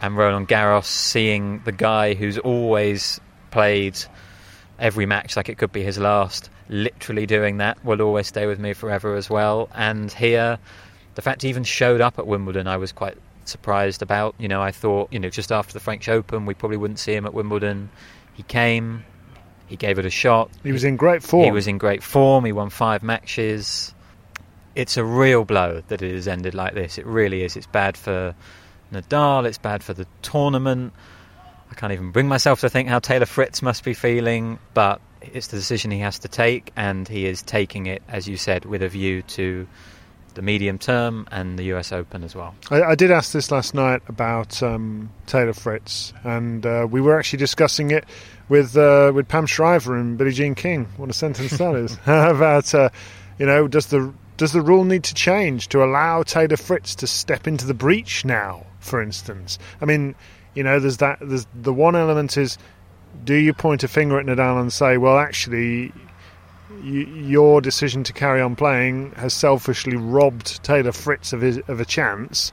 and 0.00 0.16
Roland 0.16 0.48
Garros, 0.48 0.84
seeing 0.84 1.60
the 1.64 1.72
guy 1.72 2.14
who's 2.14 2.38
always 2.38 3.20
played 3.50 3.98
every 4.78 5.06
match 5.06 5.36
like 5.36 5.48
it 5.48 5.58
could 5.58 5.72
be 5.72 5.82
his 5.82 5.98
last, 5.98 6.50
literally 6.68 7.26
doing 7.26 7.58
that, 7.58 7.82
will 7.84 8.02
always 8.02 8.26
stay 8.26 8.46
with 8.46 8.58
me 8.58 8.72
forever 8.72 9.14
as 9.14 9.30
well. 9.30 9.68
And 9.74 10.12
here, 10.12 10.58
the 11.14 11.22
fact 11.22 11.42
he 11.42 11.48
even 11.48 11.64
showed 11.64 12.00
up 12.00 12.18
at 12.18 12.26
Wimbledon, 12.26 12.66
I 12.66 12.76
was 12.76 12.92
quite 12.92 13.16
surprised 13.44 14.02
about. 14.02 14.34
You 14.38 14.48
know, 14.48 14.60
I 14.60 14.72
thought, 14.72 15.12
you 15.12 15.18
know, 15.18 15.30
just 15.30 15.50
after 15.50 15.72
the 15.72 15.80
French 15.80 16.08
Open, 16.08 16.46
we 16.46 16.54
probably 16.54 16.76
wouldn't 16.76 16.98
see 16.98 17.14
him 17.14 17.26
at 17.26 17.34
Wimbledon. 17.34 17.90
He 18.34 18.42
came, 18.42 19.04
he 19.66 19.76
gave 19.76 19.98
it 19.98 20.04
a 20.04 20.10
shot. 20.10 20.50
He 20.62 20.72
was 20.72 20.84
in 20.84 20.96
great 20.96 21.22
form. 21.22 21.44
He 21.44 21.50
was 21.50 21.66
in 21.66 21.78
great 21.78 22.02
form. 22.02 22.44
He 22.44 22.52
won 22.52 22.70
five 22.70 23.02
matches. 23.02 23.94
It's 24.74 24.98
a 24.98 25.04
real 25.04 25.46
blow 25.46 25.82
that 25.88 26.02
it 26.02 26.12
has 26.12 26.28
ended 26.28 26.54
like 26.54 26.74
this. 26.74 26.98
It 26.98 27.06
really 27.06 27.42
is. 27.42 27.56
It's 27.56 27.66
bad 27.66 27.96
for 27.96 28.34
Nadal, 29.00 29.46
it's 29.46 29.58
bad 29.58 29.82
for 29.82 29.94
the 29.94 30.06
tournament. 30.22 30.92
I 31.70 31.74
can't 31.74 31.92
even 31.92 32.10
bring 32.10 32.28
myself 32.28 32.60
to 32.60 32.70
think 32.70 32.88
how 32.88 32.98
Taylor 32.98 33.26
Fritz 33.26 33.62
must 33.62 33.84
be 33.84 33.94
feeling, 33.94 34.58
but 34.74 35.00
it's 35.20 35.48
the 35.48 35.56
decision 35.56 35.90
he 35.90 36.00
has 36.00 36.20
to 36.20 36.28
take, 36.28 36.72
and 36.76 37.06
he 37.08 37.26
is 37.26 37.42
taking 37.42 37.86
it, 37.86 38.02
as 38.08 38.28
you 38.28 38.36
said, 38.36 38.64
with 38.64 38.82
a 38.82 38.88
view 38.88 39.22
to 39.22 39.66
the 40.34 40.42
medium 40.42 40.78
term 40.78 41.26
and 41.32 41.58
the 41.58 41.64
US 41.74 41.92
Open 41.92 42.22
as 42.22 42.34
well. 42.34 42.54
I, 42.70 42.82
I 42.82 42.94
did 42.94 43.10
ask 43.10 43.32
this 43.32 43.50
last 43.50 43.74
night 43.74 44.02
about 44.06 44.62
um, 44.62 45.10
Taylor 45.26 45.54
Fritz, 45.54 46.12
and 46.24 46.64
uh, 46.64 46.86
we 46.88 47.00
were 47.00 47.18
actually 47.18 47.38
discussing 47.38 47.90
it 47.90 48.04
with 48.48 48.76
uh, 48.76 49.12
with 49.14 49.28
Pam 49.28 49.46
Shriver 49.46 49.96
and 49.96 50.16
Billie 50.16 50.32
Jean 50.32 50.54
King. 50.54 50.86
What 50.98 51.10
a 51.10 51.14
sentence 51.14 51.56
that 51.56 51.74
is! 51.74 51.94
about 52.06 52.72
uh, 52.74 52.90
you 53.38 53.46
know, 53.46 53.66
does 53.66 53.86
the 53.86 54.12
does 54.36 54.52
the 54.52 54.60
rule 54.60 54.84
need 54.84 55.04
to 55.04 55.14
change 55.14 55.68
to 55.68 55.82
allow 55.82 56.22
Taylor 56.22 56.58
Fritz 56.58 56.94
to 56.96 57.06
step 57.06 57.46
into 57.46 57.66
the 57.66 57.74
breach 57.74 58.24
now? 58.24 58.65
For 58.86 59.02
instance. 59.02 59.58
I 59.80 59.84
mean, 59.84 60.14
you 60.54 60.62
know, 60.62 60.80
there's 60.80 60.98
that. 60.98 61.18
There's 61.20 61.46
the 61.54 61.72
one 61.72 61.96
element 61.96 62.36
is, 62.36 62.58
do 63.24 63.34
you 63.34 63.52
point 63.52 63.82
a 63.84 63.88
finger 63.88 64.18
at 64.18 64.26
Nadal 64.26 64.60
and 64.60 64.72
say, 64.72 64.96
well, 64.96 65.18
actually, 65.18 65.92
your 66.82 67.60
decision 67.60 68.04
to 68.04 68.12
carry 68.12 68.40
on 68.40 68.56
playing 68.56 69.12
has 69.12 69.34
selfishly 69.34 69.96
robbed 69.96 70.62
Taylor 70.64 70.92
Fritz 70.92 71.32
of 71.32 71.40
his, 71.40 71.58
of 71.68 71.80
a 71.80 71.84
chance, 71.84 72.52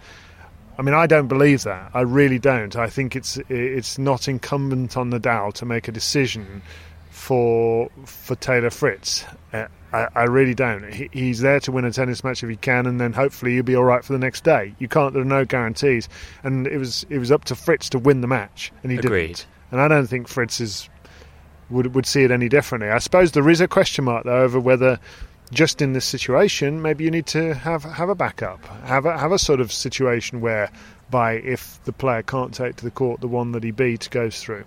I 0.77 0.81
mean, 0.81 0.95
I 0.95 1.07
don't 1.07 1.27
believe 1.27 1.63
that. 1.63 1.91
I 1.93 2.01
really 2.01 2.39
don't. 2.39 2.75
I 2.75 2.87
think 2.87 3.15
it's 3.15 3.37
it's 3.49 3.97
not 3.97 4.27
incumbent 4.27 4.97
on 4.97 5.11
Nadal 5.11 5.53
to 5.53 5.65
make 5.65 5.87
a 5.87 5.91
decision 5.91 6.61
for 7.11 7.89
for 8.05 8.35
Taylor 8.35 8.71
Fritz. 8.71 9.23
Uh, 9.51 9.67
I, 9.93 10.07
I, 10.15 10.23
really 10.23 10.53
don't. 10.53 10.91
He, 10.91 11.09
he's 11.11 11.39
there 11.39 11.59
to 11.61 11.71
win 11.71 11.85
a 11.85 11.91
tennis 11.91 12.23
match 12.23 12.43
if 12.43 12.49
he 12.49 12.55
can, 12.55 12.87
and 12.87 12.99
then 12.99 13.13
hopefully 13.13 13.53
he'll 13.53 13.63
be 13.63 13.75
all 13.75 13.83
right 13.83 14.03
for 14.03 14.13
the 14.13 14.19
next 14.19 14.43
day. 14.43 14.75
You 14.79 14.87
can't. 14.87 15.13
There 15.13 15.21
are 15.21 15.25
no 15.25 15.45
guarantees, 15.45 16.09
and 16.43 16.67
it 16.67 16.77
was 16.77 17.05
it 17.09 17.19
was 17.19 17.31
up 17.31 17.45
to 17.45 17.55
Fritz 17.55 17.89
to 17.89 17.99
win 17.99 18.21
the 18.21 18.27
match, 18.27 18.71
and 18.81 18.91
he 18.91 18.97
Agreed. 18.97 19.27
didn't. 19.27 19.45
And 19.71 19.81
I 19.81 19.87
don't 19.87 20.07
think 20.07 20.27
Fritz 20.27 20.59
is 20.59 20.89
would 21.69 21.93
would 21.95 22.05
see 22.05 22.23
it 22.23 22.31
any 22.31 22.49
differently. 22.49 22.89
I 22.89 22.99
suppose 22.99 23.31
there 23.31 23.49
is 23.49 23.61
a 23.61 23.67
question 23.67 24.05
mark 24.05 24.25
though 24.25 24.41
over 24.41 24.59
whether 24.59 24.99
just 25.51 25.81
in 25.81 25.93
this 25.93 26.05
situation, 26.05 26.81
maybe 26.81 27.03
you 27.03 27.11
need 27.11 27.27
to 27.27 27.53
have 27.53 27.83
have 27.83 28.09
a 28.09 28.15
backup, 28.15 28.65
have 28.85 29.05
a 29.05 29.17
have 29.17 29.31
a 29.31 29.39
sort 29.39 29.59
of 29.59 29.71
situation 29.71 30.41
where, 30.41 30.71
by 31.09 31.33
if 31.33 31.83
the 31.85 31.93
player 31.93 32.23
can't 32.23 32.53
take 32.53 32.75
to 32.77 32.85
the 32.85 32.91
court, 32.91 33.21
the 33.21 33.27
one 33.27 33.51
that 33.51 33.63
he 33.63 33.71
beat 33.71 34.09
goes 34.11 34.41
through. 34.41 34.65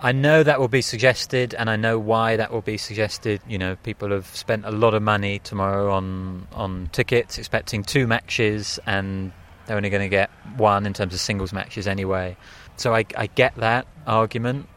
I 0.00 0.12
know 0.12 0.42
that 0.42 0.60
will 0.60 0.68
be 0.68 0.82
suggested, 0.82 1.54
and 1.54 1.70
I 1.70 1.76
know 1.76 1.98
why 1.98 2.36
that 2.36 2.52
will 2.52 2.60
be 2.60 2.76
suggested. 2.76 3.40
You 3.48 3.58
know, 3.58 3.76
people 3.76 4.10
have 4.10 4.26
spent 4.26 4.66
a 4.66 4.70
lot 4.70 4.92
of 4.94 5.02
money 5.02 5.38
tomorrow 5.38 5.90
on 5.92 6.46
on 6.52 6.90
tickets, 6.92 7.38
expecting 7.38 7.82
two 7.82 8.06
matches, 8.06 8.78
and 8.86 9.32
they're 9.66 9.76
only 9.76 9.90
going 9.90 10.02
to 10.02 10.08
get 10.08 10.30
one 10.56 10.86
in 10.86 10.92
terms 10.92 11.14
of 11.14 11.20
singles 11.20 11.52
matches 11.52 11.86
anyway. 11.86 12.36
So 12.76 12.94
I, 12.94 13.04
I 13.16 13.26
get 13.26 13.54
that 13.56 13.86
argument. 14.06 14.68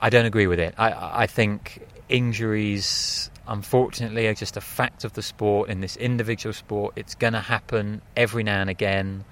I 0.00 0.10
don't 0.10 0.26
agree 0.26 0.46
with 0.46 0.60
it. 0.60 0.74
I, 0.78 1.22
I 1.22 1.26
think 1.26 1.86
injuries 2.08 3.30
unfortunately 3.48 4.26
are 4.26 4.34
just 4.34 4.56
a 4.56 4.60
fact 4.60 5.04
of 5.04 5.14
the 5.14 5.22
sport 5.22 5.68
in 5.68 5.80
this 5.80 5.96
individual 5.96 6.52
sport. 6.52 6.92
It's 6.96 7.14
going 7.14 7.32
to 7.32 7.40
happen 7.40 8.02
every 8.16 8.44
now 8.44 8.60
and 8.60 8.70
again. 8.70 9.24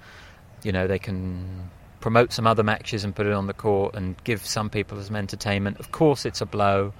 You 0.63 0.71
know, 0.71 0.87
they 0.87 0.99
can 0.99 1.69
promote 1.99 2.31
some 2.33 2.47
other 2.47 2.63
matches 2.63 3.03
and 3.03 3.15
put 3.15 3.25
it 3.25 3.33
on 3.33 3.47
the 3.47 3.53
court 3.53 3.95
and 3.95 4.15
give 4.23 4.45
some 4.45 4.69
people 4.69 5.01
some 5.01 5.15
entertainment. 5.15 5.79
Of 5.79 5.91
course, 5.91 6.25
it's 6.25 6.41
a 6.41 6.45
blow. 6.45 6.93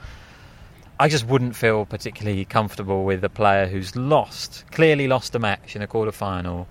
I 0.99 1.07
just 1.07 1.25
wouldn't 1.25 1.55
feel 1.55 1.85
particularly 1.85 2.43
comfortable 2.45 3.05
with 3.05 3.23
a 3.23 3.29
player 3.29 3.67
who's 3.67 3.95
lost, 3.95 4.65
clearly 4.71 5.07
lost 5.07 5.33
a 5.35 5.39
match 5.39 5.75
in 5.75 5.81
a 5.81 5.87
quarter 5.87 6.11
final, 6.11 6.67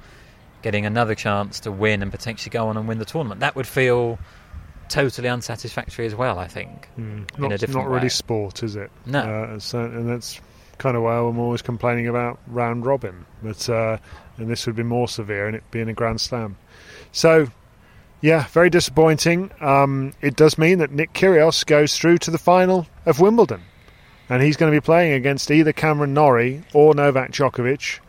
getting 0.61 0.85
another 0.85 1.15
chance 1.15 1.61
to 1.61 1.73
win 1.73 2.03
and 2.03 2.11
potentially 2.11 2.51
go 2.51 2.69
on 2.69 2.77
and 2.77 2.87
win 2.87 2.99
the 2.99 3.07
tournament. 3.07 3.41
That 3.41 3.57
would 3.57 3.67
feel 3.67 4.19
totally 4.89 5.29
unsatisfactory 5.29 6.07
as 6.07 6.15
well. 6.15 6.39
I 6.39 6.47
think 6.47 6.89
mm, 6.99 7.27
in 7.37 7.43
not, 7.43 7.53
a 7.53 7.59
different 7.59 7.87
not 7.87 7.89
really 7.89 8.05
way. 8.05 8.09
sport, 8.11 8.63
is 8.63 8.77
it? 8.77 8.91
No. 9.07 9.21
Uh, 9.21 9.59
so, 9.59 9.81
and 9.81 10.09
that's 10.09 10.41
kind 10.77 10.97
of 10.97 11.03
why 11.03 11.17
I'm 11.17 11.39
always 11.39 11.63
complaining 11.63 12.07
about 12.09 12.39
round 12.47 12.85
robin. 12.85 13.25
But 13.43 13.69
uh, 13.69 13.99
and 14.37 14.49
this 14.49 14.67
would 14.67 14.77
be 14.77 14.83
more 14.83 15.09
severe, 15.09 15.47
and 15.47 15.57
it 15.57 15.63
being 15.71 15.89
a 15.89 15.95
Grand 15.95 16.21
Slam. 16.21 16.57
So, 17.13 17.49
yeah, 18.21 18.47
very 18.49 18.71
disappointing. 18.71 19.51
Um, 19.61 20.13
it 20.21 20.37
does 20.37 20.59
mean 20.59 20.79
that 20.79 20.91
Nick 20.91 21.13
Kyrgios 21.13 21.65
goes 21.65 21.97
through 21.97 22.19
to 22.19 22.31
the 22.31 22.39
final 22.39 22.87
of 23.07 23.21
Wimbledon, 23.21 23.63
and 24.29 24.43
he's 24.43 24.57
going 24.57 24.73
to 24.73 24.77
be 24.77 24.85
playing 24.85 25.13
against 25.13 25.51
either 25.51 25.73
Cameron 25.73 26.15
Norrie 26.15 26.65
or 26.73 26.95
Novak 26.95 27.33
Djokovic 27.33 28.01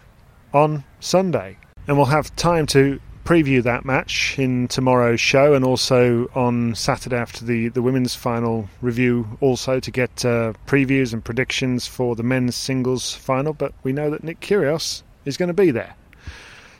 on 0.54 0.84
Sunday. 1.00 1.58
And 1.88 1.98
we'll 1.98 2.08
have 2.08 2.36
time 2.36 2.66
to 2.68 3.00
preview 3.24 3.62
that 3.62 3.86
match 3.86 4.40
in 4.40 4.68
tomorrow's 4.68 5.22
show 5.22 5.54
and 5.54 5.64
also 5.64 6.28
on 6.34 6.74
Saturday 6.74 7.16
after 7.16 7.46
the, 7.46 7.68
the 7.70 7.82
women's 7.82 8.16
final 8.16 8.68
review, 8.82 9.38
also 9.40 9.80
to 9.80 9.92
get 9.92 10.26
uh, 10.26 10.54
previews 10.66 11.14
and 11.14 11.24
predictions 11.24 11.86
for 11.86 12.16
the 12.16 12.24
men's 12.24 12.56
singles 12.56 13.14
final. 13.14 13.54
But 13.54 13.74
we 13.84 13.94
know 13.94 14.10
that 14.10 14.24
Nick 14.24 14.40
Kyrgios 14.40 15.04
is 15.26 15.38
going 15.38 15.48
to 15.48 15.54
be 15.54 15.70
there. 15.70 15.94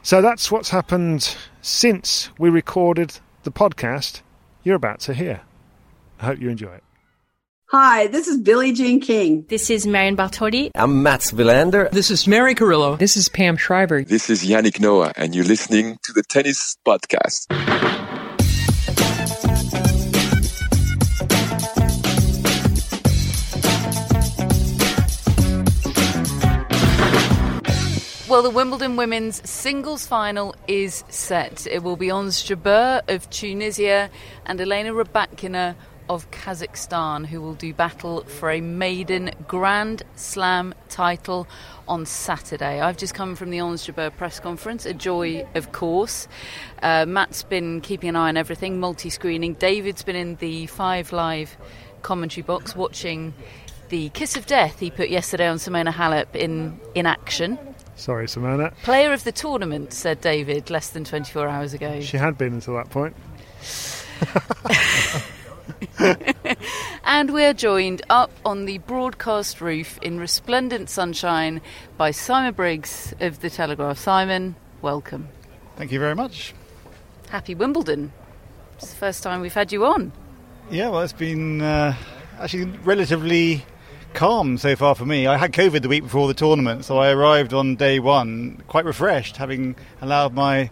So 0.10 0.24
that's 0.24 0.52
what's 0.52 0.72
happened 0.72 1.38
since 1.62 2.32
we 2.40 2.50
recorded 2.50 3.20
the 3.44 3.52
podcast 3.52 4.24
you're 4.64 4.76
about 4.76 5.02
to 5.02 5.14
hear. 5.14 5.42
I 6.20 6.26
hope 6.26 6.40
you 6.40 6.50
enjoy 6.50 6.74
it. 6.74 6.84
Hi, 7.68 8.08
this 8.08 8.28
is 8.28 8.40
Billie 8.40 8.74
Jean 8.74 9.02
King. 9.02 9.46
This 9.50 9.70
is 9.70 9.86
Marion 9.86 10.18
Bartoli. 10.18 10.72
I'm 10.74 11.04
Mats 11.04 11.32
Wilander. 11.32 11.92
This 11.92 12.10
is 12.10 12.28
Mary 12.28 12.56
Carillo. 12.56 12.96
This 12.96 13.18
is 13.18 13.30
Pam 13.30 13.56
Shriver. 13.56 14.04
This 14.04 14.32
is 14.32 14.44
Yannick 14.44 14.80
Noah, 14.80 15.14
and 15.16 15.36
you're 15.36 15.46
listening 15.46 16.00
to 16.02 16.12
the 16.12 16.24
Tennis 16.24 16.76
Podcast. 16.84 17.46
Well, 28.40 28.50
the 28.50 28.56
Wimbledon 28.56 28.96
women's 28.96 29.50
singles 29.50 30.08
final 30.08 30.56
is 30.66 31.04
set. 31.10 31.68
It 31.68 31.84
will 31.84 31.98
be 31.98 32.10
Ons 32.10 32.42
Jabeur 32.42 33.02
of 33.10 33.30
Tunisia 33.30 34.10
and 34.46 34.62
Elena 34.62 34.94
Rybakina 34.94 35.76
of 36.08 36.32
Kazakhstan, 36.32 37.26
who 37.26 37.42
will 37.42 37.56
do 37.56 37.74
battle 37.74 38.24
for 38.24 38.50
a 38.50 38.62
maiden 38.62 39.32
Grand 39.46 40.04
Slam 40.16 40.74
title 40.88 41.50
on 41.86 42.06
Saturday. 42.06 42.80
I've 42.80 42.96
just 42.96 43.14
come 43.14 43.36
from 43.36 43.50
the 43.50 43.60
Ons 43.60 43.86
Jabeur 43.86 44.16
press 44.16 44.40
conference, 44.40 44.86
a 44.86 44.94
joy, 44.94 45.46
of 45.54 45.74
course. 45.74 46.30
Uh, 46.82 47.06
Matt's 47.06 47.44
been 47.44 47.82
keeping 47.82 48.08
an 48.08 48.16
eye 48.16 48.30
on 48.30 48.38
everything, 48.38 48.80
multi 48.80 49.10
screening. 49.10 49.56
David's 49.56 50.04
been 50.04 50.16
in 50.16 50.36
the 50.36 50.66
Five 50.68 51.12
Live 51.12 51.58
commentary 52.04 52.44
box 52.44 52.74
watching 52.74 53.34
the 53.90 54.08
kiss 54.12 54.38
of 54.38 54.46
death 54.46 54.80
he 54.80 54.92
put 54.92 55.10
yesterday 55.10 55.50
on 55.50 55.58
Simona 55.58 55.92
Halep 55.92 56.38
in, 56.38 56.80
in 56.96 57.06
action. 57.06 57.60
Sorry, 58.00 58.28
Simona. 58.28 58.74
Player 58.84 59.12
of 59.12 59.26
the 59.26 59.34
tournament, 59.34 59.92
said 59.92 60.22
David 60.22 60.70
less 60.70 60.88
than 60.90 61.04
24 61.04 61.50
hours 61.50 61.74
ago. 61.74 62.00
She 62.00 62.16
had 62.16 62.38
been 62.38 62.54
until 62.54 62.76
that 62.76 62.90
point. 62.90 63.14
and 67.04 67.34
we're 67.34 67.54
joined 67.54 68.02
up 68.10 68.32
on 68.46 68.64
the 68.64 68.78
broadcast 68.80 69.60
roof 69.60 70.00
in 70.02 70.18
resplendent 70.18 70.90
sunshine 70.90 71.60
by 71.98 72.12
Simon 72.12 72.54
Briggs 72.54 73.14
of 73.20 73.42
The 73.42 73.50
Telegraph. 73.50 73.98
Simon, 73.98 74.56
welcome. 74.82 75.28
Thank 75.76 75.92
you 75.92 76.00
very 76.00 76.16
much. 76.16 76.54
Happy 77.30 77.54
Wimbledon. 77.54 78.14
It's 78.78 78.92
the 78.92 78.96
first 78.96 79.24
time 79.24 79.42
we've 79.42 79.54
had 79.54 79.74
you 79.74 79.86
on. 79.86 80.14
Yeah, 80.72 80.88
well, 80.88 81.02
it's 81.02 81.12
been 81.12 81.62
uh, 81.62 81.96
actually 82.40 82.64
relatively 82.86 83.66
calm 84.14 84.58
so 84.58 84.76
far 84.76 84.96
for 84.96 85.06
me. 85.06 85.28
I 85.28 85.38
had 85.38 85.52
COVID 85.52 85.82
the 85.82 85.90
week 85.90 86.04
before 86.04 86.28
the 86.28 86.34
tournament, 86.34 86.86
so 86.86 86.98
I 86.98 87.12
arrived 87.12 87.54
on 87.54 87.76
day 87.76 88.00
one 88.00 88.64
quite 88.68 88.86
refreshed, 88.86 89.38
having 89.38 89.76
allowed 90.02 90.34
my 90.34 90.70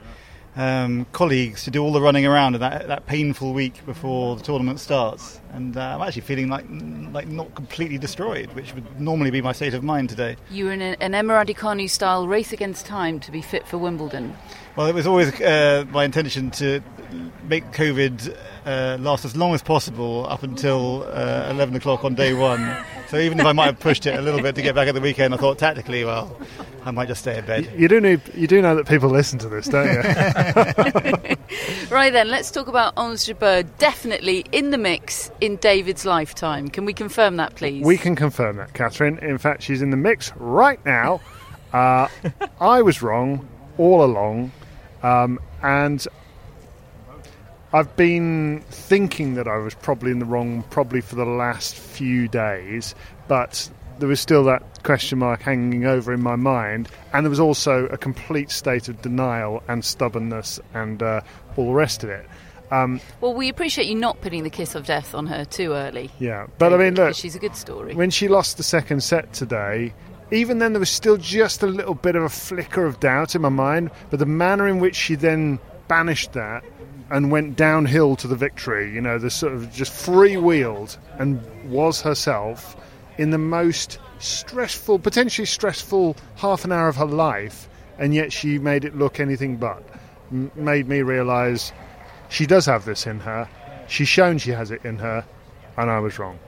um, 0.55 1.05
colleagues 1.11 1.63
to 1.65 1.71
do 1.71 1.83
all 1.83 1.93
the 1.93 2.01
running 2.01 2.25
around 2.25 2.55
in 2.55 2.61
that, 2.61 2.87
that 2.87 3.05
painful 3.05 3.53
week 3.53 3.85
before 3.85 4.35
the 4.35 4.43
tournament 4.43 4.79
starts. 4.79 5.39
And 5.53 5.75
uh, 5.77 5.95
I'm 5.95 6.01
actually 6.01 6.21
feeling 6.21 6.49
like 6.49 6.65
like 7.11 7.27
not 7.27 7.55
completely 7.55 7.97
destroyed, 7.97 8.53
which 8.53 8.73
would 8.75 8.99
normally 8.99 9.31
be 9.31 9.41
my 9.41 9.53
state 9.53 9.73
of 9.73 9.83
mind 9.83 10.09
today. 10.09 10.35
You 10.51 10.65
were 10.65 10.73
in 10.73 10.81
a, 10.81 10.95
an 10.99 11.15
Emma 11.15 11.33
Raducanu 11.33 11.89
style 11.89 12.27
race 12.27 12.53
against 12.53 12.85
time 12.85 13.19
to 13.21 13.31
be 13.31 13.41
fit 13.41 13.67
for 13.67 13.77
Wimbledon. 13.77 14.35
Well, 14.75 14.87
it 14.87 14.93
was 14.93 15.07
always 15.07 15.33
uh, 15.41 15.85
my 15.89 16.03
intention 16.03 16.51
to 16.51 16.81
make 17.43 17.71
COVID 17.71 18.37
uh, 18.65 18.97
last 18.99 19.25
as 19.25 19.35
long 19.35 19.53
as 19.53 19.63
possible 19.63 20.27
up 20.29 20.43
until 20.43 21.03
uh, 21.03 21.47
11 21.49 21.75
o'clock 21.75 22.03
on 22.03 22.15
day 22.15 22.33
one. 22.33 22.77
so 23.07 23.17
even 23.17 23.39
if 23.39 23.45
I 23.45 23.53
might 23.53 23.67
have 23.67 23.79
pushed 23.79 24.05
it 24.05 24.15
a 24.15 24.21
little 24.21 24.41
bit 24.41 24.55
to 24.55 24.61
get 24.61 24.75
back 24.75 24.87
at 24.87 24.93
the 24.93 25.01
weekend, 25.01 25.33
I 25.33 25.37
thought 25.37 25.57
tactically, 25.57 26.03
well, 26.03 26.37
I 26.85 26.91
might 26.91 27.07
just 27.07 27.21
stay 27.21 27.37
in 27.37 27.45
bed. 27.45 27.65
You, 27.65 27.71
you 27.81 27.87
do 27.87 28.01
need, 28.01 28.21
you 28.35 28.47
do 28.47 28.61
know 28.61 28.75
that 28.75 28.87
people 28.87 29.09
listen 29.09 29.39
to 29.39 29.49
this, 29.49 29.67
don't 29.67 29.87
you? 29.87 30.01
right 31.89 32.11
then, 32.11 32.29
let's 32.29 32.51
talk 32.51 32.67
about 32.67 32.93
Ons 32.97 33.25
Jabeur. 33.27 33.65
Definitely 33.77 34.45
in 34.51 34.71
the 34.71 34.77
mix 34.77 35.31
in 35.41 35.57
David's 35.57 36.05
lifetime. 36.05 36.69
Can 36.69 36.85
we 36.85 36.93
confirm 36.93 37.37
that, 37.37 37.55
please? 37.55 37.85
We 37.85 37.97
can 37.97 38.15
confirm 38.15 38.57
that, 38.57 38.73
Catherine. 38.73 39.17
In 39.19 39.37
fact, 39.37 39.63
she's 39.63 39.81
in 39.81 39.91
the 39.91 39.97
mix 39.97 40.31
right 40.37 40.83
now. 40.85 41.21
Uh, 41.73 42.07
I 42.61 42.81
was 42.81 43.01
wrong 43.01 43.47
all 43.77 44.03
along, 44.03 44.51
um, 45.03 45.39
and 45.61 46.05
I've 47.73 47.95
been 47.95 48.63
thinking 48.69 49.35
that 49.35 49.47
I 49.47 49.57
was 49.57 49.75
probably 49.75 50.11
in 50.11 50.19
the 50.19 50.25
wrong, 50.25 50.63
probably 50.69 51.01
for 51.01 51.15
the 51.15 51.25
last 51.25 51.75
few 51.75 52.27
days, 52.27 52.95
but 53.27 53.69
there 53.99 54.07
was 54.07 54.19
still 54.19 54.43
that 54.45 54.83
question 54.83 55.19
mark 55.19 55.41
hanging 55.41 55.85
over 55.85 56.13
in 56.13 56.21
my 56.21 56.35
mind, 56.35 56.87
and 57.13 57.25
there 57.25 57.29
was 57.29 57.39
also 57.39 57.85
a 57.87 57.97
complete 57.97 58.51
state 58.51 58.87
of 58.87 59.01
denial 59.01 59.63
and 59.67 59.83
stubbornness 59.83 60.59
and 60.73 61.03
uh, 61.03 61.21
all 61.55 61.67
the 61.67 61.73
rest 61.73 62.03
of 62.03 62.09
it. 62.09 62.25
Um, 62.71 62.99
well, 63.21 63.33
we 63.33 63.49
appreciate 63.49 63.87
you 63.87 63.95
not 63.95 64.19
putting 64.21 64.43
the 64.43 64.49
kiss 64.49 64.75
of 64.75 64.85
death 64.85 65.15
on 65.15 65.27
her 65.27 65.45
too 65.45 65.71
early. 65.73 66.11
Yeah, 66.19 66.47
but 66.57 66.73
I 66.73 66.77
mean, 66.77 66.95
look, 66.95 67.15
she's 67.15 67.35
a 67.35 67.39
good 67.39 67.55
story. 67.55 67.95
When 67.95 68.09
she 68.09 68.27
lost 68.27 68.57
the 68.57 68.63
second 68.63 69.03
set 69.03 69.31
today, 69.33 69.93
even 70.31 70.59
then 70.59 70.73
there 70.73 70.79
was 70.79 70.89
still 70.89 71.17
just 71.17 71.63
a 71.63 71.67
little 71.67 71.93
bit 71.93 72.15
of 72.15 72.23
a 72.23 72.29
flicker 72.29 72.85
of 72.85 72.99
doubt 72.99 73.35
in 73.35 73.41
my 73.41 73.49
mind, 73.49 73.91
but 74.09 74.19
the 74.19 74.25
manner 74.25 74.67
in 74.67 74.79
which 74.79 74.95
she 74.95 75.15
then 75.15 75.59
banished 75.87 76.33
that 76.33 76.63
and 77.09 77.31
went 77.31 77.55
downhill 77.55 78.17
to 78.17 78.27
the 78.27 78.35
victory, 78.35 78.93
you 78.93 78.99
know, 78.99 79.17
the 79.17 79.29
sort 79.29 79.53
of 79.53 79.71
just 79.71 79.93
freewheeled 79.93 80.97
and 81.19 81.41
was 81.71 82.01
herself 82.01 82.75
in 83.17 83.29
the 83.29 83.37
most 83.37 83.97
stressful, 84.19 84.99
potentially 84.99 85.45
stressful 85.45 86.17
half 86.35 86.65
an 86.65 86.73
hour 86.73 86.89
of 86.89 86.97
her 86.97 87.05
life, 87.05 87.69
and 87.97 88.13
yet 88.13 88.33
she 88.33 88.59
made 88.59 88.83
it 88.83 88.95
look 88.97 89.21
anything 89.21 89.55
but. 89.55 89.81
m- 90.31 90.51
made 90.55 90.89
me 90.89 91.01
realise 91.01 91.71
she 92.29 92.45
does 92.45 92.65
have 92.65 92.85
this 92.85 93.07
in 93.07 93.19
her. 93.21 93.49
She's 93.87 94.07
shown 94.07 94.37
she 94.37 94.51
has 94.51 94.71
it 94.71 94.83
in 94.83 94.97
her, 94.97 95.25
and 95.77 95.89
I 95.89 95.99
was 95.99 96.19
wrong. 96.19 96.39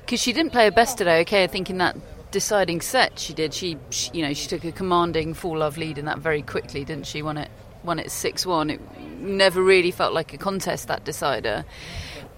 Because 0.00 0.20
she 0.20 0.32
didn't 0.32 0.52
play 0.52 0.64
her 0.64 0.70
best 0.70 0.98
today. 0.98 1.20
Okay, 1.20 1.44
I 1.44 1.46
think 1.46 1.70
in 1.70 1.78
that 1.78 1.96
deciding 2.30 2.80
set 2.80 3.18
she 3.18 3.34
did. 3.34 3.52
She, 3.52 3.76
she, 3.90 4.10
you 4.12 4.22
know, 4.22 4.32
she 4.34 4.48
took 4.48 4.64
a 4.64 4.72
commanding 4.72 5.34
full 5.34 5.58
love 5.58 5.76
lead 5.76 5.98
in 5.98 6.04
that 6.04 6.18
very 6.18 6.42
quickly, 6.42 6.84
didn't 6.84 7.06
she? 7.06 7.22
Won 7.22 7.36
it, 7.36 7.50
won 7.82 7.98
it 7.98 8.10
six 8.10 8.46
one. 8.46 8.70
It 8.70 8.80
never 9.18 9.62
really 9.62 9.90
felt 9.90 10.12
like 10.14 10.32
a 10.32 10.38
contest 10.38 10.88
that 10.88 11.04
decider. 11.04 11.64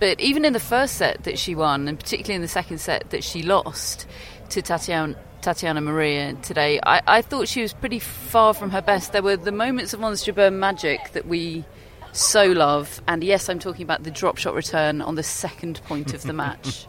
But 0.00 0.20
even 0.20 0.44
in 0.44 0.52
the 0.52 0.60
first 0.60 0.96
set 0.96 1.24
that 1.24 1.38
she 1.38 1.54
won, 1.54 1.88
and 1.88 1.98
particularly 1.98 2.36
in 2.36 2.42
the 2.42 2.48
second 2.48 2.78
set 2.78 3.10
that 3.10 3.22
she 3.22 3.42
lost 3.42 4.06
to 4.50 4.62
Tatiana. 4.62 5.16
Tatiana 5.42 5.80
Maria 5.80 6.34
today. 6.34 6.78
I, 6.84 7.02
I 7.04 7.20
thought 7.20 7.48
she 7.48 7.62
was 7.62 7.72
pretty 7.72 7.98
far 7.98 8.54
from 8.54 8.70
her 8.70 8.80
best. 8.80 9.12
There 9.12 9.24
were 9.24 9.36
the 9.36 9.50
moments 9.50 9.92
of 9.92 10.04
Ons 10.04 10.24
Jabeur 10.24 10.52
magic 10.52 11.00
that 11.14 11.26
we 11.26 11.64
so 12.12 12.44
love, 12.46 13.00
and 13.08 13.24
yes, 13.24 13.48
I'm 13.48 13.58
talking 13.58 13.82
about 13.82 14.02
the 14.02 14.10
drop 14.10 14.36
shot 14.38 14.54
return 14.54 15.00
on 15.00 15.14
the 15.14 15.22
second 15.22 15.80
point 15.84 16.14
of 16.14 16.22
the 16.22 16.32
match. 16.32 16.86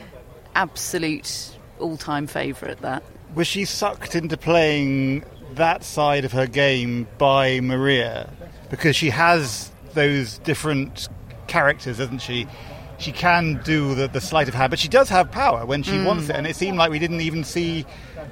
Absolute 0.54 1.56
all-time 1.78 2.26
favourite. 2.26 2.80
That 2.80 3.02
Was 3.34 3.46
she 3.46 3.64
sucked 3.64 4.14
into 4.14 4.36
playing 4.36 5.24
that 5.54 5.84
side 5.84 6.24
of 6.24 6.32
her 6.32 6.46
game 6.46 7.06
by 7.18 7.60
Maria? 7.60 8.32
Because 8.70 8.96
she 8.96 9.10
has 9.10 9.70
those 9.94 10.38
different 10.38 11.08
characters, 11.46 11.98
doesn't 11.98 12.20
she? 12.20 12.46
She 12.98 13.12
can 13.12 13.60
do 13.64 13.94
the, 13.94 14.08
the 14.08 14.20
sleight 14.20 14.48
of 14.48 14.54
hand, 14.54 14.70
but 14.70 14.78
she 14.78 14.88
does 14.88 15.08
have 15.08 15.30
power 15.30 15.66
when 15.66 15.82
she 15.82 15.92
mm. 15.92 16.06
wants 16.06 16.28
it. 16.28 16.36
And 16.36 16.46
it 16.46 16.56
seemed 16.56 16.78
like 16.78 16.90
we 16.90 16.98
didn't 16.98 17.20
even 17.20 17.44
see 17.44 17.84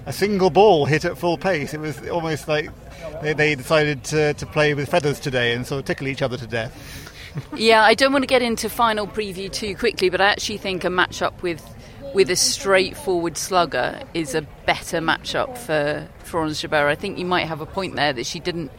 a 0.06 0.12
single 0.12 0.50
ball 0.50 0.86
hit 0.86 1.04
at 1.04 1.18
full 1.18 1.38
pace. 1.38 1.74
It 1.74 1.80
was 1.80 2.08
almost 2.08 2.48
like 2.48 2.70
they, 3.22 3.32
they 3.32 3.54
decided 3.54 4.04
to, 4.04 4.34
to 4.34 4.46
play 4.46 4.74
with 4.74 4.88
feathers 4.88 5.20
today 5.20 5.54
and 5.54 5.66
sort 5.66 5.80
of 5.80 5.84
tickle 5.84 6.08
each 6.08 6.22
other 6.22 6.36
to 6.36 6.46
death. 6.46 6.74
yeah, 7.56 7.82
I 7.82 7.94
don't 7.94 8.12
want 8.12 8.22
to 8.22 8.28
get 8.28 8.42
into 8.42 8.68
final 8.68 9.06
preview 9.06 9.50
too 9.50 9.74
quickly, 9.76 10.10
but 10.10 10.20
I 10.20 10.26
actually 10.26 10.58
think 10.58 10.84
a 10.84 10.88
matchup 10.88 11.42
with 11.42 11.62
with 12.14 12.30
a 12.30 12.36
straightforward 12.36 13.38
slugger 13.38 13.98
is 14.12 14.34
a 14.34 14.42
better 14.66 14.98
matchup 14.98 15.56
for 15.56 16.40
Ons 16.40 16.60
Jabeur. 16.60 16.86
I 16.86 16.94
think 16.94 17.18
you 17.18 17.24
might 17.24 17.46
have 17.46 17.62
a 17.62 17.66
point 17.66 17.96
there 17.96 18.12
that 18.12 18.26
she 18.26 18.38
didn't 18.38 18.70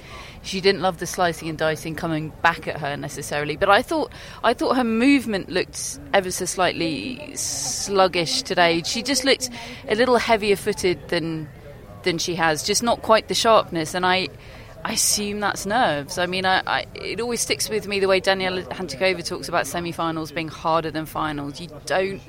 she 0.44 0.60
didn't 0.60 0.82
love 0.82 1.00
the 1.00 1.08
slicing 1.08 1.50
and 1.50 1.58
dicing 1.58 1.96
coming 1.96 2.32
back 2.42 2.68
at 2.68 2.78
her 2.78 2.96
necessarily. 2.98 3.56
But 3.56 3.70
I 3.70 3.82
thought 3.82 4.12
I 4.44 4.54
thought 4.54 4.76
her 4.76 4.84
movement 4.84 5.50
looked 5.50 6.00
ever 6.14 6.30
so 6.32 6.46
slightly 6.46 7.36
sluggish 7.36 8.44
today. 8.44 8.84
She 8.84 9.02
just 9.02 9.24
looked 9.24 9.50
a 9.88 9.96
little 9.96 10.18
heavier 10.18 10.58
footed 10.58 11.10
than 11.10 11.50
than 12.04 12.18
she 12.18 12.36
has, 12.36 12.64
just 12.64 12.84
not 12.84 13.02
quite 13.02 13.30
the 13.30 13.34
sharpness. 13.34 13.94
And 13.94 14.06
I 14.06 14.28
I 14.84 14.94
assume 14.94 15.40
that's 15.40 15.66
nerves. 15.66 16.18
I 16.18 16.26
mean, 16.26 16.46
I, 16.46 16.62
I, 16.68 16.86
it 16.94 17.22
always 17.22 17.40
sticks 17.40 17.70
with 17.70 17.88
me 17.88 18.02
the 18.02 18.10
way 18.10 18.20
Daniela 18.20 18.68
Hantuchova 18.68 19.26
talks 19.26 19.48
about 19.48 19.66
semi-finals 19.66 20.34
being 20.34 20.50
harder 20.50 20.92
than 20.92 21.06
finals. 21.06 21.62
You 21.62 21.70
don't 21.86 22.22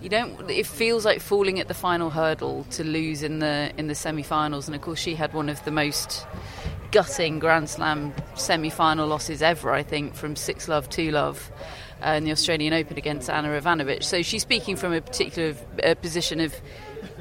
you 0.00 0.08
don't 0.08 0.48
it 0.48 0.64
feels 0.64 1.04
like 1.04 1.20
falling 1.20 1.58
at 1.58 1.66
the 1.66 1.74
final 1.74 2.10
hurdle 2.10 2.64
to 2.70 2.84
lose 2.84 3.24
in 3.24 3.40
the 3.40 3.72
in 3.76 3.88
the 3.88 3.96
semi-finals 3.96 4.68
and 4.68 4.76
of 4.76 4.80
course 4.80 5.00
she 5.00 5.16
had 5.16 5.32
one 5.34 5.48
of 5.48 5.64
the 5.64 5.72
most 5.72 6.24
gutting 6.90 7.38
grand 7.38 7.68
slam 7.68 8.12
semi-final 8.34 9.06
losses 9.06 9.42
ever 9.42 9.72
i 9.72 9.82
think 9.82 10.14
from 10.14 10.36
6 10.36 10.68
love 10.68 10.88
2 10.88 11.10
love 11.10 11.50
uh, 12.04 12.10
in 12.10 12.24
the 12.24 12.32
australian 12.32 12.72
open 12.72 12.96
against 12.96 13.28
ana 13.30 13.48
ivanovic 13.48 14.02
so 14.02 14.22
she's 14.22 14.42
speaking 14.42 14.76
from 14.76 14.92
a 14.92 15.00
particular 15.00 15.54
position 15.96 16.40
of 16.40 16.54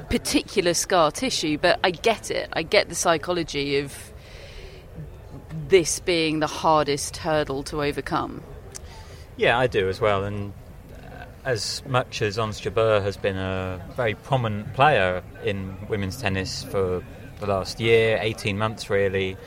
particular 0.09 0.73
scar 0.73 1.11
tissue 1.11 1.57
but 1.57 1.79
i 1.83 1.91
get 1.91 2.31
it 2.31 2.49
i 2.53 2.63
get 2.63 2.87
the 2.89 2.95
psychology 2.95 3.77
of 3.77 4.11
this 5.67 5.99
being 5.99 6.39
the 6.39 6.47
hardest 6.47 7.17
hurdle 7.17 7.63
to 7.63 7.81
overcome 7.83 8.41
Yeah, 9.37 9.59
I 9.59 9.67
do 9.67 9.87
as 9.87 10.01
well. 10.01 10.23
And 10.23 10.51
uh, 10.91 11.25
as 11.45 11.83
much 11.85 12.23
as 12.23 12.39
Ons 12.39 12.59
Jabeur 12.59 13.01
has 13.03 13.17
been 13.17 13.37
a 13.37 13.79
very 13.95 14.15
prominent 14.15 14.73
player 14.73 15.21
in 15.43 15.77
women's 15.87 16.19
tennis 16.19 16.63
for 16.63 17.03
the 17.39 17.47
last 17.47 17.79
year, 17.79 18.17
18 18.21 18.57
months 18.57 18.89
really, 18.89 19.37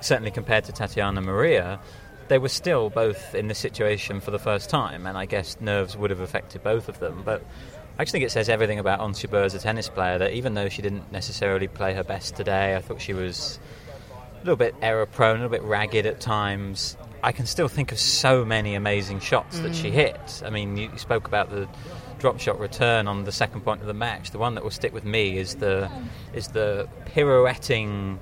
certainly 0.00 0.30
compared 0.30 0.64
to 0.64 0.72
Tatiana 0.72 1.20
Maria, 1.20 1.80
they 2.28 2.38
were 2.38 2.48
still 2.48 2.90
both 2.90 3.34
in 3.34 3.48
this 3.48 3.58
situation 3.58 4.20
for 4.20 4.30
the 4.30 4.38
first 4.38 4.70
time, 4.70 5.06
and 5.06 5.16
I 5.16 5.26
guess 5.26 5.60
nerves 5.60 5.96
would 5.96 6.10
have 6.10 6.20
affected 6.20 6.62
both 6.62 6.88
of 6.88 6.98
them. 6.98 7.22
But 7.24 7.42
I 7.98 8.02
actually 8.02 8.20
think 8.20 8.28
it 8.28 8.32
says 8.32 8.48
everything 8.48 8.78
about 8.78 9.00
Ons 9.00 9.22
Jabeur 9.22 9.44
as 9.44 9.54
a 9.54 9.58
tennis 9.58 9.88
player 9.88 10.18
that 10.18 10.32
even 10.32 10.54
though 10.54 10.68
she 10.68 10.82
didn't 10.82 11.12
necessarily 11.12 11.68
play 11.68 11.94
her 11.94 12.04
best 12.04 12.34
today, 12.34 12.76
I 12.76 12.80
thought 12.80 13.00
she 13.00 13.12
was 13.12 13.58
a 14.36 14.38
little 14.38 14.56
bit 14.56 14.74
error 14.82 15.06
prone, 15.06 15.36
a 15.36 15.42
little 15.42 15.50
bit 15.50 15.62
ragged 15.62 16.06
at 16.06 16.20
times. 16.20 16.96
I 17.22 17.32
can 17.32 17.46
still 17.46 17.68
think 17.68 17.92
of 17.92 17.98
so 17.98 18.44
many 18.44 18.74
amazing 18.74 19.20
shots 19.20 19.58
that 19.60 19.74
she 19.74 19.88
mm. 19.88 19.92
hit. 19.92 20.42
I 20.44 20.50
mean, 20.50 20.76
you 20.76 20.90
spoke 20.96 21.26
about 21.26 21.50
the 21.50 21.68
drop 22.24 22.40
shot 22.40 22.58
return 22.58 23.06
on 23.06 23.24
the 23.24 23.32
second 23.32 23.60
point 23.60 23.82
of 23.82 23.86
the 23.86 23.92
match. 23.92 24.30
The 24.30 24.38
one 24.38 24.54
that 24.54 24.64
will 24.64 24.70
stick 24.70 24.94
with 24.94 25.04
me 25.04 25.36
is 25.36 25.56
the 25.56 25.90
is 26.32 26.48
the 26.48 26.88
pirouetting 27.04 28.18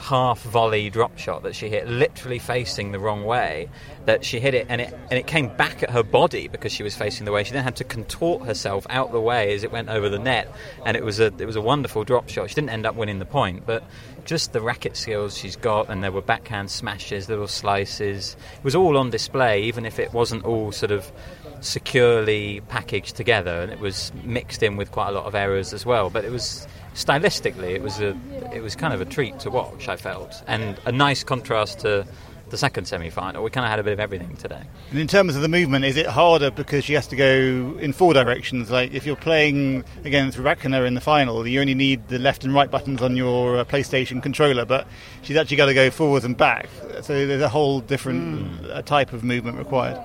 half 0.00 0.40
volley 0.42 0.88
drop 0.88 1.18
shot 1.18 1.42
that 1.42 1.54
she 1.54 1.68
hit, 1.68 1.86
literally 1.86 2.38
facing 2.38 2.90
the 2.90 2.98
wrong 2.98 3.24
way. 3.24 3.68
That 4.06 4.24
she 4.24 4.40
hit 4.40 4.54
it 4.54 4.66
and 4.70 4.80
it 4.80 4.92
and 5.10 5.18
it 5.18 5.26
came 5.26 5.54
back 5.56 5.82
at 5.82 5.90
her 5.90 6.02
body 6.02 6.48
because 6.48 6.72
she 6.72 6.82
was 6.82 6.96
facing 6.96 7.26
the 7.26 7.32
way. 7.32 7.44
She 7.44 7.52
then 7.52 7.62
had 7.62 7.76
to 7.76 7.84
contort 7.84 8.46
herself 8.46 8.86
out 8.88 9.12
the 9.12 9.20
way 9.20 9.54
as 9.54 9.62
it 9.62 9.70
went 9.70 9.90
over 9.90 10.08
the 10.08 10.18
net, 10.18 10.52
and 10.84 10.96
it 10.96 11.04
was 11.04 11.20
a 11.20 11.26
it 11.26 11.44
was 11.44 11.56
a 11.56 11.60
wonderful 11.60 12.04
drop 12.04 12.28
shot. 12.28 12.48
She 12.48 12.54
didn't 12.54 12.70
end 12.70 12.86
up 12.86 12.94
winning 12.94 13.18
the 13.18 13.26
point, 13.26 13.66
but 13.66 13.84
just 14.24 14.52
the 14.52 14.60
racket 14.60 14.96
skills 14.96 15.36
she's 15.36 15.56
got, 15.56 15.90
and 15.90 16.02
there 16.02 16.12
were 16.12 16.22
backhand 16.22 16.70
smashes, 16.70 17.28
little 17.28 17.46
slices. 17.46 18.36
It 18.56 18.64
was 18.64 18.74
all 18.74 18.96
on 18.96 19.10
display, 19.10 19.62
even 19.64 19.84
if 19.84 19.98
it 19.98 20.12
wasn't 20.12 20.44
all 20.44 20.72
sort 20.72 20.92
of 20.92 21.12
securely 21.60 22.62
packaged 22.68 23.16
together, 23.16 23.60
and 23.60 23.70
it 23.70 23.80
was 23.80 24.12
mixed 24.24 24.62
in 24.62 24.76
with 24.76 24.90
quite 24.92 25.08
a 25.08 25.12
lot 25.12 25.26
of 25.26 25.34
errors 25.34 25.74
as 25.74 25.84
well. 25.84 26.08
But 26.10 26.24
it 26.24 26.32
was 26.32 26.66
stylistically, 26.94 27.74
it 27.74 27.82
was 27.82 28.00
a 28.00 28.16
it 28.52 28.62
was 28.62 28.76
kind 28.76 28.92
of 28.92 29.00
a 29.00 29.04
treat 29.04 29.38
to 29.40 29.50
watch. 29.50 29.88
I 29.88 29.96
felt, 29.96 30.42
and 30.46 30.78
a 30.84 30.92
nice 30.92 31.24
contrast 31.24 31.80
to 31.80 32.06
the 32.50 32.58
second 32.58 32.86
semi-final. 32.86 33.42
We 33.42 33.50
kind 33.50 33.64
of 33.64 33.70
had 33.70 33.78
a 33.78 33.82
bit 33.82 33.92
of 33.92 34.00
everything 34.00 34.36
today. 34.36 34.62
And 34.90 34.98
in 34.98 35.06
terms 35.06 35.36
of 35.36 35.42
the 35.42 35.48
movement, 35.48 35.84
is 35.84 35.96
it 35.96 36.06
harder 36.06 36.50
because 36.50 36.84
she 36.84 36.94
has 36.94 37.06
to 37.08 37.16
go 37.16 37.78
in 37.78 37.92
four 37.92 38.12
directions? 38.12 38.70
Like 38.70 38.92
if 38.92 39.06
you're 39.06 39.16
playing 39.16 39.84
against 40.04 40.36
Rybakina 40.36 40.86
in 40.86 40.94
the 40.94 41.00
final, 41.00 41.46
you 41.46 41.60
only 41.60 41.74
need 41.74 42.08
the 42.08 42.18
left 42.18 42.44
and 42.44 42.52
right 42.52 42.70
buttons 42.70 43.02
on 43.02 43.16
your 43.16 43.58
uh, 43.58 43.64
PlayStation 43.64 44.22
controller, 44.22 44.64
but 44.64 44.86
she's 45.22 45.36
actually 45.36 45.56
got 45.56 45.66
to 45.66 45.74
go 45.74 45.90
forwards 45.90 46.24
and 46.24 46.36
back. 46.36 46.68
So 47.02 47.26
there's 47.26 47.42
a 47.42 47.48
whole 47.48 47.80
different 47.80 48.66
uh, 48.66 48.82
type 48.82 49.12
of 49.12 49.24
movement 49.24 49.56
required. 49.56 50.00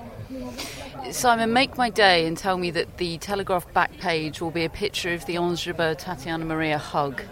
Simon, 1.12 1.52
make 1.52 1.76
my 1.76 1.90
day 1.90 2.26
and 2.26 2.36
tell 2.36 2.58
me 2.58 2.70
that 2.72 2.98
the 2.98 3.18
Telegraph 3.18 3.72
back 3.72 3.96
page 3.98 4.40
will 4.40 4.50
be 4.50 4.64
a 4.64 4.70
picture 4.70 5.12
of 5.12 5.24
the 5.26 5.34
Jabeur 5.34 5.96
Tatiana 5.96 6.44
Maria 6.44 6.78
hug. 6.78 7.22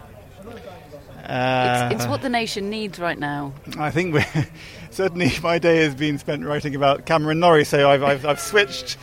Uh, 1.24 1.88
It's, 1.92 2.02
it's 2.02 2.08
what 2.10 2.22
the 2.22 2.28
nation 2.28 2.70
needs 2.70 2.98
right 2.98 3.18
now. 3.18 3.52
I 3.78 3.90
think 3.90 4.14
we're, 4.14 4.26
certainly 4.90 5.32
my 5.42 5.58
day 5.58 5.78
has 5.78 5.94
been 5.94 6.18
spent 6.18 6.44
writing 6.44 6.74
about 6.74 7.06
Cameron 7.06 7.40
Norrie, 7.40 7.64
so 7.64 7.88
I've, 7.90 8.02
I've, 8.02 8.26
I've 8.26 8.40
switched. 8.40 8.96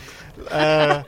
Uh, 0.49 1.03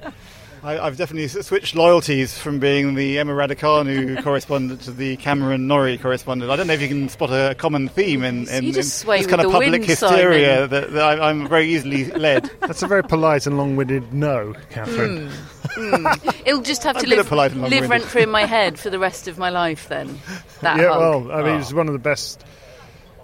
I, 0.64 0.80
I've 0.80 0.96
definitely 0.96 1.28
switched 1.28 1.76
loyalties 1.76 2.38
from 2.38 2.60
being 2.60 2.96
the 2.96 3.20
Emma 3.20 3.34
Raducanu 3.34 4.24
correspondent 4.24 4.82
to 4.84 4.92
the 4.92 5.18
Cameron 5.18 5.68
Norrie 5.68 5.98
correspondent. 5.98 6.50
I 6.50 6.56
don't 6.56 6.68
know 6.68 6.74
if 6.74 6.82
you 6.82 6.88
can 6.88 7.10
spot 7.10 7.32
a 7.32 7.54
common 7.54 7.90
theme 7.90 8.24
in, 8.24 8.48
in, 8.48 8.66
in 8.66 8.72
this 8.72 9.04
kind 9.04 9.42
of 9.42 9.52
public 9.52 9.72
wind, 9.72 9.86
hysteria 9.86 10.56
Simon. 10.56 10.70
that, 10.70 10.92
that 10.94 11.04
I, 11.04 11.30
I'm 11.30 11.50
very 11.50 11.68
easily 11.68 12.06
led. 12.12 12.50
That's 12.62 12.82
a 12.82 12.88
very 12.88 13.04
polite 13.04 13.46
and 13.46 13.58
long-winded 13.58 14.14
no, 14.14 14.54
Catherine. 14.70 15.28
Hmm. 15.28 16.06
Hmm. 16.06 16.30
It'll 16.46 16.62
just 16.62 16.84
have 16.84 16.96
I'm 16.98 17.04
to 17.04 17.10
live, 17.10 17.32
live 17.32 17.90
rent 17.90 18.06
free 18.06 18.24
in 18.24 18.32
my 18.32 18.46
head 18.46 18.80
for 18.80 18.90
the 18.90 19.00
rest 19.00 19.28
of 19.28 19.38
my 19.38 19.50
life. 19.50 19.90
Then 19.90 20.18
that 20.62 20.78
yeah, 20.78 20.94
hug. 20.94 21.26
well, 21.26 21.32
I 21.34 21.44
mean, 21.44 21.60
it's 21.60 21.74
ah. 21.74 21.78
one 21.78 21.88
of 21.88 21.94
the 21.94 22.00
best, 22.00 22.46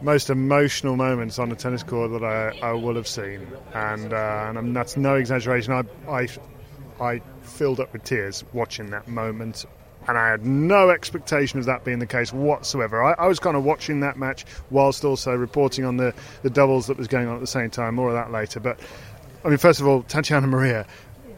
most 0.01 0.29
emotional 0.29 0.97
moments 0.97 1.39
on 1.39 1.47
the 1.47 1.55
tennis 1.55 1.83
court 1.83 2.11
that 2.11 2.23
I, 2.23 2.67
I 2.67 2.73
will 2.73 2.95
have 2.95 3.07
seen, 3.07 3.47
and 3.73 4.11
uh, 4.11 4.53
and 4.55 4.75
that's 4.75 4.97
no 4.97 5.15
exaggeration. 5.15 5.73
I, 5.73 6.11
I 6.11 6.27
I 7.01 7.21
filled 7.41 7.79
up 7.79 7.93
with 7.93 8.03
tears 8.03 8.43
watching 8.53 8.89
that 8.91 9.07
moment. 9.07 9.65
And 10.07 10.17
I 10.17 10.29
had 10.29 10.45
no 10.45 10.89
expectation 10.89 11.59
of 11.59 11.65
that 11.65 11.83
being 11.83 11.99
the 11.99 12.07
case 12.07 12.33
whatsoever. 12.33 13.03
I, 13.03 13.13
I 13.13 13.27
was 13.27 13.37
kind 13.37 13.55
of 13.55 13.63
watching 13.63 13.99
that 13.99 14.17
match 14.17 14.45
whilst 14.71 15.03
also 15.03 15.35
reporting 15.35 15.85
on 15.85 15.97
the, 15.97 16.13
the 16.41 16.49
doubles 16.49 16.87
that 16.87 16.97
was 16.97 17.07
going 17.07 17.27
on 17.27 17.35
at 17.35 17.41
the 17.41 17.47
same 17.47 17.69
time. 17.69 17.95
More 17.95 18.07
of 18.09 18.15
that 18.15 18.31
later. 18.31 18.59
But 18.59 18.79
I 19.43 19.49
mean, 19.49 19.57
first 19.57 19.79
of 19.79 19.87
all, 19.87 20.03
Tatiana 20.03 20.47
Maria. 20.47 20.87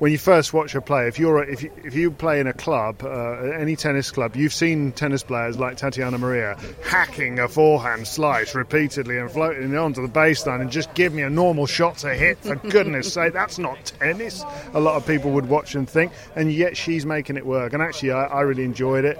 When 0.01 0.11
you 0.11 0.17
first 0.17 0.51
watch 0.51 0.71
her 0.71 0.81
play, 0.81 1.07
if 1.07 1.19
you're 1.19 1.43
if 1.43 1.61
you, 1.61 1.71
if 1.83 1.93
you 1.93 2.09
play 2.09 2.39
in 2.39 2.47
a 2.47 2.53
club, 2.53 3.03
uh, 3.03 3.33
any 3.51 3.75
tennis 3.75 4.09
club, 4.09 4.35
you've 4.35 4.51
seen 4.51 4.93
tennis 4.93 5.21
players 5.21 5.59
like 5.59 5.77
Tatiana 5.77 6.17
Maria 6.17 6.57
hacking 6.83 7.37
a 7.37 7.47
forehand 7.47 8.07
slice 8.07 8.55
repeatedly 8.55 9.19
and 9.19 9.29
floating 9.29 9.71
it 9.71 9.77
onto 9.77 10.01
the 10.01 10.11
baseline 10.11 10.59
and 10.59 10.71
just 10.71 10.91
give 10.95 11.13
me 11.13 11.21
a 11.21 11.29
normal 11.29 11.67
shot 11.67 11.99
to 11.99 12.15
hit. 12.15 12.39
For 12.39 12.55
goodness 12.69 13.13
sake, 13.13 13.33
that's 13.33 13.59
not 13.59 13.77
tennis. 13.99 14.43
A 14.73 14.79
lot 14.79 14.95
of 14.95 15.05
people 15.05 15.29
would 15.33 15.47
watch 15.47 15.75
and 15.75 15.87
think, 15.87 16.11
and 16.35 16.51
yet 16.51 16.75
she's 16.75 17.05
making 17.05 17.37
it 17.37 17.45
work. 17.45 17.73
And 17.73 17.83
actually, 17.83 18.13
I, 18.13 18.23
I 18.23 18.41
really 18.41 18.63
enjoyed 18.63 19.05
it. 19.05 19.19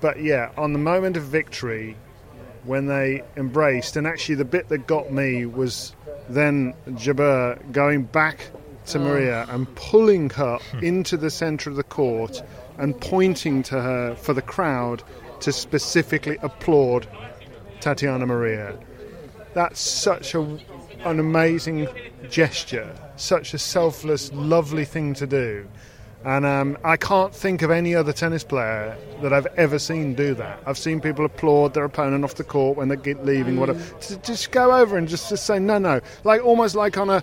But 0.00 0.20
yeah, 0.20 0.50
on 0.56 0.72
the 0.72 0.80
moment 0.80 1.16
of 1.16 1.22
victory, 1.22 1.96
when 2.64 2.86
they 2.86 3.22
embraced. 3.36 3.96
And 3.96 4.08
actually, 4.08 4.34
the 4.34 4.44
bit 4.44 4.70
that 4.70 4.88
got 4.88 5.12
me 5.12 5.46
was 5.46 5.94
then 6.28 6.74
Jabeur 6.88 7.70
going 7.70 8.02
back 8.02 8.50
to 8.86 8.98
Maria 8.98 9.46
and 9.48 9.72
pulling 9.76 10.30
her 10.30 10.58
into 10.82 11.16
the 11.16 11.30
centre 11.30 11.70
of 11.70 11.76
the 11.76 11.82
court 11.82 12.42
and 12.78 12.98
pointing 13.00 13.62
to 13.64 13.80
her 13.80 14.14
for 14.16 14.32
the 14.32 14.42
crowd 14.42 15.02
to 15.40 15.52
specifically 15.52 16.38
applaud 16.42 17.06
Tatiana 17.80 18.26
Maria. 18.26 18.78
That's 19.54 19.80
such 19.80 20.34
a, 20.34 20.40
an 21.04 21.18
amazing 21.18 21.88
gesture, 22.28 22.94
such 23.16 23.54
a 23.54 23.58
selfless, 23.58 24.32
lovely 24.32 24.84
thing 24.84 25.14
to 25.14 25.26
do. 25.26 25.66
And 26.24 26.44
um, 26.44 26.76
I 26.82 26.96
can't 26.96 27.32
think 27.32 27.62
of 27.62 27.70
any 27.70 27.94
other 27.94 28.12
tennis 28.12 28.42
player 28.42 28.96
that 29.22 29.32
I've 29.32 29.46
ever 29.56 29.78
seen 29.78 30.14
do 30.14 30.34
that. 30.34 30.60
I've 30.66 30.76
seen 30.76 31.00
people 31.00 31.24
applaud 31.24 31.74
their 31.74 31.84
opponent 31.84 32.24
off 32.24 32.34
the 32.34 32.42
court 32.44 32.76
when 32.76 32.88
they're 32.88 32.96
get- 32.96 33.24
leaving, 33.24 33.60
whatever. 33.60 33.80
To 34.00 34.16
just 34.18 34.50
go 34.50 34.72
over 34.72 34.96
and 34.96 35.06
just, 35.06 35.28
just 35.28 35.46
say 35.46 35.60
no, 35.60 35.78
no, 35.78 36.00
like 36.24 36.44
almost 36.44 36.74
like 36.74 36.98
on 36.98 37.10
a 37.10 37.22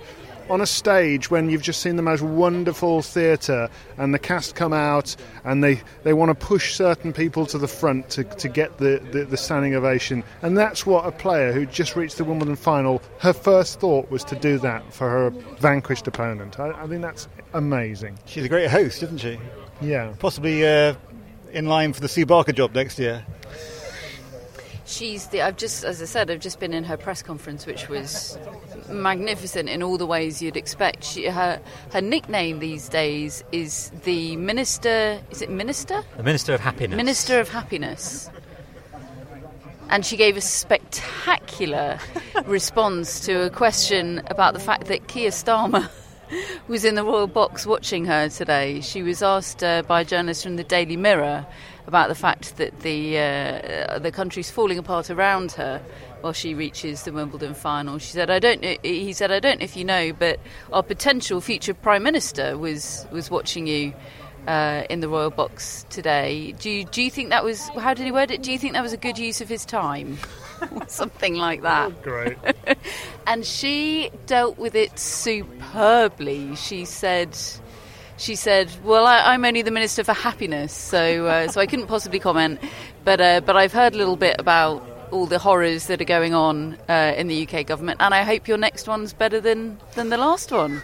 on 0.50 0.62
a 0.62 0.66
stage 0.66 1.32
when 1.32 1.50
you've 1.50 1.62
just 1.62 1.82
seen 1.82 1.96
the 1.96 2.02
most 2.02 2.22
wonderful 2.22 3.02
theatre 3.02 3.70
and 3.98 4.14
the 4.14 4.20
cast 4.20 4.56
come 4.56 4.74
out 4.74 5.16
and 5.44 5.64
they, 5.64 5.82
they 6.04 6.14
want 6.14 6.30
to 6.30 6.36
push 6.36 6.76
certain 6.76 7.14
people 7.14 7.46
to 7.48 7.58
the 7.58 7.68
front 7.68 8.10
to, 8.12 8.24
to 8.24 8.50
get 8.50 8.78
the, 8.78 9.02
the, 9.12 9.26
the 9.26 9.38
standing 9.38 9.76
ovation. 9.76 10.24
And 10.42 10.58
that's 10.58 10.86
what 10.86 11.06
a 11.06 11.12
player 11.12 11.52
who 11.52 11.66
just 11.66 11.96
reached 11.96 12.18
the 12.18 12.24
Wimbledon 12.24 12.56
final, 12.56 13.02
her 13.20 13.34
first 13.34 13.80
thought 13.80 14.10
was 14.12 14.24
to 14.26 14.36
do 14.36 14.58
that 14.60 14.94
for 14.94 15.10
her 15.10 15.30
vanquished 15.60 16.08
opponent. 16.08 16.60
I, 16.60 16.72
I 16.72 16.88
think 16.88 17.02
that's 17.02 17.28
amazing. 17.54 18.20
She's 18.26 18.46
a 18.46 18.50
great 18.50 18.70
host, 18.70 19.04
isn't 19.04 19.20
she? 19.20 19.40
Yeah. 19.82 20.14
Possibly 20.20 20.66
uh, 20.66 20.96
in 21.52 21.68
line 21.68 21.94
for 21.94 22.02
the 22.02 22.08
Sue 22.08 22.26
Barker 22.26 22.52
job 22.52 22.74
next 22.76 23.00
year. 23.00 23.26
She's 24.86 25.28
the. 25.28 25.42
I've 25.42 25.58
just, 25.58 25.84
as 25.86 26.02
I 26.02 26.06
said, 26.06 26.30
I've 26.30 26.42
just 26.42 26.60
been 26.60 26.74
in 26.74 26.84
her 26.84 26.98
press 26.98 27.22
conference, 27.22 27.66
which 27.66 27.88
was 27.88 28.38
magnificent 28.90 29.70
in 29.70 29.82
all 29.82 29.98
the 29.98 30.06
ways 30.06 30.42
you'd 30.42 30.58
expect. 30.58 31.06
She, 31.06 31.26
her 31.28 31.62
her 31.94 32.02
nickname 32.02 32.60
these 32.60 32.90
days 32.90 33.44
is 33.52 33.92
the 34.04 34.36
minister. 34.36 35.22
Is 35.32 35.42
it 35.42 35.50
minister? 35.50 36.04
The 36.18 36.24
Minister 36.24 36.54
of 36.54 36.60
Happiness. 36.60 36.98
Minister 36.98 37.40
of 37.40 37.50
Happiness. 37.50 38.30
And 39.90 40.06
she 40.06 40.18
gave 40.18 40.36
a 40.36 40.42
spectacular 40.42 42.00
response 42.46 43.20
to 43.22 43.46
a 43.46 43.50
question 43.50 44.22
about 44.28 44.54
the 44.54 44.60
fact 44.60 44.88
that 44.88 45.08
Keir 45.08 45.30
Starmer 45.30 45.90
was 46.68 46.84
in 46.84 46.96
the 46.96 47.04
royal 47.04 47.28
box 47.28 47.66
watching 47.66 48.06
her 48.06 48.28
today. 48.28 48.82
She 48.82 49.04
was 49.04 49.22
asked 49.22 49.64
uh, 49.64 49.84
by 49.84 50.02
a 50.02 50.06
journalist 50.06 50.44
from 50.44 50.56
the 50.56 50.64
Daily 50.64 50.98
Mirror 50.98 51.46
about 51.94 52.10
the 52.10 52.16
fact 52.16 52.58
that 52.58 52.80
the 52.80 53.20
uh, 53.20 54.00
the 54.00 54.12
country's 54.12 54.50
falling 54.50 54.80
apart 54.80 55.12
around 55.12 55.52
her 55.52 55.80
while 56.22 56.34
she 56.34 56.56
reaches 56.56 57.04
the 57.04 57.12
Wimbledon 57.14 57.54
final. 57.54 58.00
She 58.00 58.14
said, 58.14 58.32
"I 58.32 58.40
don't." 58.40 58.62
know- 58.64 58.78
He 58.82 59.14
said, 59.14 59.32
"I 59.32 59.40
don't 59.40 59.60
know 59.60 59.64
if 59.64 59.76
you 59.78 59.86
know, 59.86 60.12
but 60.12 60.40
our 60.72 60.82
potential 60.82 61.40
future 61.40 61.76
prime 61.76 62.02
minister 62.02 62.58
was 62.58 63.06
was 63.12 63.30
watching 63.30 63.68
you." 63.68 63.94
Uh, 64.46 64.84
in 64.90 65.00
the 65.00 65.08
royal 65.08 65.30
box 65.30 65.86
today, 65.90 66.54
do 66.60 66.70
you, 66.70 66.84
do 66.84 67.02
you 67.02 67.10
think 67.10 67.30
that 67.30 67.46
was 67.46 67.70
how 67.80 67.94
did 67.94 68.04
he 68.06 68.12
word 68.12 68.30
it? 68.30 68.44
Do 68.44 68.52
you 68.52 68.60
think 68.60 68.74
that 68.74 68.84
was 68.84 68.92
a 68.92 68.98
good 68.98 69.18
use 69.18 69.40
of 69.40 69.48
his 69.48 69.64
time, 69.64 70.18
something 70.88 71.36
like 71.36 71.62
that? 71.62 72.04
Great. 72.04 72.38
and 73.26 73.46
she 73.46 74.12
dealt 74.26 74.58
with 74.58 74.76
it 74.76 75.00
superbly. 75.00 76.56
She 76.58 76.84
said, 76.84 77.38
she 78.24 78.36
said, 78.36 78.72
"Well, 78.84 79.06
I, 79.06 79.34
I'm 79.34 79.44
only 79.46 79.62
the 79.62 79.72
minister 79.72 80.04
for 80.04 80.14
happiness, 80.14 80.74
so 80.74 81.28
uh, 81.28 81.48
so 81.50 81.60
I 81.60 81.66
couldn't 81.66 81.88
possibly 81.88 82.20
comment, 82.20 82.60
but 83.04 83.20
uh, 83.20 83.42
but 83.42 83.56
I've 83.56 83.74
heard 83.74 83.94
a 83.94 83.98
little 83.98 84.16
bit 84.18 84.38
about." 84.40 84.90
All 85.12 85.28
the 85.28 85.38
horrors 85.38 85.86
that 85.88 86.02
are 86.02 86.06
going 86.06 86.34
on 86.34 86.76
uh, 86.90 87.14
in 87.16 87.28
the 87.28 87.48
UK 87.48 87.68
government, 87.68 88.02
and 88.02 88.16
I 88.16 88.24
hope 88.24 88.48
your 88.48 88.58
next 88.58 88.88
one's 88.88 89.14
better 89.14 89.40
than, 89.40 89.78
than 89.94 90.10
the 90.10 90.18
last 90.18 90.52
one. 90.52 90.82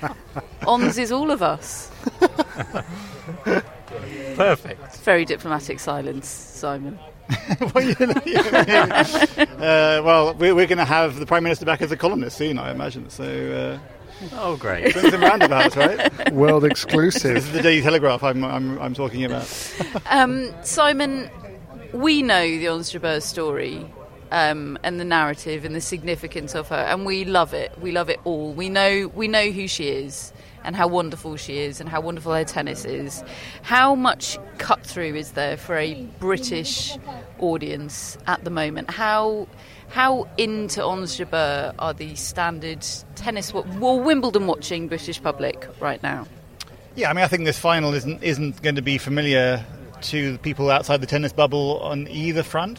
Ons 0.66 0.98
is 0.98 1.10
all 1.10 1.30
of 1.30 1.42
us. 1.42 1.90
Perfect. 4.36 4.96
Very 4.98 5.24
diplomatic 5.24 5.80
silence, 5.80 6.28
Simon. 6.28 6.98
well, 7.74 7.82
you 7.82 7.96
know, 7.98 8.20
yeah, 8.26 9.06
uh, 9.38 10.02
well, 10.04 10.34
we're, 10.34 10.54
we're 10.54 10.66
going 10.66 10.76
to 10.76 10.84
have 10.84 11.18
the 11.18 11.24
Prime 11.24 11.42
Minister 11.42 11.64
back 11.64 11.80
as 11.80 11.90
a 11.90 11.96
columnist 11.96 12.36
soon, 12.36 12.58
I 12.58 12.72
imagine. 12.72 13.08
So, 13.08 13.80
Oh, 14.32 14.56
great. 14.56 14.92
swings 14.92 15.14
and 15.14 15.22
roundabouts, 15.22 15.76
right? 15.76 16.32
World 16.32 16.64
exclusive. 16.64 17.34
This 17.34 17.44
is 17.44 17.52
the 17.52 17.62
Daily 17.62 17.82
Telegraph 17.82 18.22
I'm, 18.22 18.44
I'm, 18.44 18.78
I'm 18.78 18.94
talking 18.94 19.24
about. 19.24 19.48
Um, 20.10 20.52
Simon, 20.62 21.30
we 21.92 22.22
know 22.22 22.42
the 22.42 22.68
Ons 22.68 22.92
Jabeur 22.92 23.22
story 23.22 23.86
um, 24.30 24.78
and 24.82 24.98
the 25.00 25.04
narrative 25.04 25.64
and 25.64 25.74
the 25.74 25.80
significance 25.80 26.54
of 26.54 26.68
her, 26.68 26.76
and 26.76 27.04
we 27.06 27.24
love 27.24 27.54
it. 27.54 27.72
We 27.80 27.92
love 27.92 28.08
it 28.10 28.20
all. 28.24 28.52
We 28.52 28.68
know 28.68 29.10
we 29.14 29.28
know 29.28 29.50
who 29.50 29.66
she 29.68 29.88
is 29.88 30.32
and 30.64 30.76
how 30.76 30.88
wonderful 30.88 31.36
she 31.36 31.58
is 31.58 31.80
and 31.80 31.88
how 31.88 32.00
wonderful 32.00 32.32
her 32.32 32.44
tennis 32.44 32.84
is. 32.84 33.22
How 33.62 33.94
much 33.94 34.38
cut 34.58 34.84
through 34.84 35.14
is 35.14 35.32
there 35.32 35.56
for 35.56 35.76
a 35.76 35.94
British 36.18 36.96
audience 37.38 38.16
at 38.26 38.44
the 38.44 38.50
moment? 38.50 38.90
How 38.90 39.48
how 39.92 40.26
into 40.38 40.82
Ons 40.82 41.18
Jabeur 41.18 41.74
are 41.78 41.92
the 41.92 42.14
standard 42.14 42.84
tennis, 43.14 43.52
well, 43.52 44.00
Wimbledon 44.00 44.46
watching 44.46 44.88
British 44.88 45.22
public 45.22 45.68
right 45.80 46.02
now? 46.02 46.26
Yeah, 46.96 47.10
I 47.10 47.12
mean, 47.12 47.24
I 47.24 47.28
think 47.28 47.44
this 47.44 47.58
final 47.58 47.92
isn't 47.92 48.22
isn't 48.22 48.62
going 48.62 48.76
to 48.76 48.82
be 48.82 48.96
familiar 48.98 49.64
to 50.02 50.38
people 50.38 50.70
outside 50.70 51.00
the 51.02 51.06
tennis 51.06 51.32
bubble 51.32 51.78
on 51.80 52.08
either 52.08 52.42
front. 52.42 52.78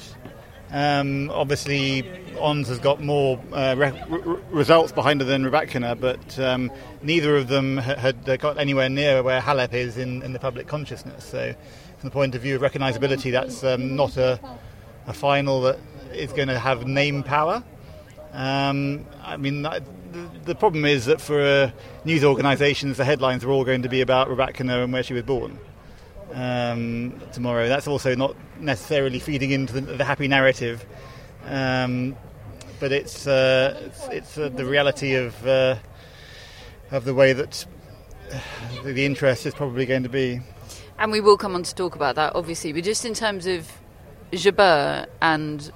Um, 0.71 1.29
obviously, 1.29 2.03
Ons 2.39 2.67
has 2.69 2.79
got 2.79 2.99
more 2.99 3.39
uh, 3.51 3.75
re- 3.77 4.03
re- 4.09 4.39
results 4.49 4.91
behind 4.91 5.21
her 5.21 5.25
than 5.25 5.43
Rybakina, 5.43 5.99
but 5.99 6.39
um, 6.39 6.71
neither 7.03 7.35
of 7.35 7.47
them 7.47 7.77
ha- 7.77 7.95
had 7.95 8.27
uh, 8.27 8.37
got 8.37 8.57
anywhere 8.57 8.89
near 8.89 9.21
where 9.21 9.39
Halep 9.39 9.73
is 9.73 9.97
in, 9.97 10.23
in 10.23 10.33
the 10.33 10.39
public 10.39 10.65
consciousness. 10.65 11.25
So, 11.25 11.53
from 11.99 12.09
the 12.09 12.11
point 12.11 12.33
of 12.33 12.41
view 12.41 12.55
of 12.55 12.63
recognisability, 12.63 13.31
that's 13.31 13.63
um, 13.63 13.95
not 13.95 14.17
a, 14.17 14.39
a 15.05 15.13
final 15.13 15.61
that 15.61 15.77
is 16.15 16.31
going 16.33 16.47
to 16.47 16.59
have 16.59 16.85
name 16.87 17.23
power. 17.23 17.63
Um, 18.31 19.05
I 19.23 19.37
mean, 19.37 19.61
the, 19.61 19.83
the 20.45 20.55
problem 20.55 20.85
is 20.85 21.05
that 21.05 21.21
for 21.21 21.41
uh, 21.41 21.71
news 22.05 22.23
organisations, 22.23 22.97
the 22.97 23.05
headlines 23.05 23.43
are 23.43 23.51
all 23.51 23.63
going 23.63 23.83
to 23.83 23.89
be 23.89 24.01
about 24.01 24.27
Rybakina 24.27 24.83
and 24.83 24.93
where 24.93 25.03
she 25.03 25.13
was 25.13 25.23
born 25.23 25.59
um, 26.33 27.19
tomorrow. 27.31 27.67
That's 27.67 27.87
also 27.87 28.15
not 28.15 28.35
necessarily 28.59 29.19
feeding 29.19 29.51
into 29.51 29.73
the, 29.73 29.81
the 29.81 30.03
happy 30.03 30.27
narrative, 30.27 30.85
um, 31.45 32.15
but 32.79 32.91
it's 32.91 33.27
uh, 33.27 33.79
it's, 33.85 34.07
it's 34.07 34.37
uh, 34.37 34.49
the 34.49 34.65
reality 34.65 35.15
of 35.15 35.45
uh, 35.45 35.75
of 36.91 37.05
the 37.05 37.13
way 37.13 37.33
that 37.33 37.65
uh, 38.31 38.39
the 38.83 39.05
interest 39.05 39.45
is 39.45 39.53
probably 39.53 39.85
going 39.85 40.03
to 40.03 40.09
be. 40.09 40.41
And 40.97 41.11
we 41.11 41.21
will 41.21 41.37
come 41.37 41.55
on 41.55 41.63
to 41.63 41.75
talk 41.75 41.95
about 41.95 42.15
that, 42.15 42.35
obviously. 42.35 42.71
But 42.71 42.83
just 42.83 43.03
in 43.03 43.13
terms 43.13 43.45
of 43.45 43.71
Jabeur 44.31 45.07
and 45.21 45.71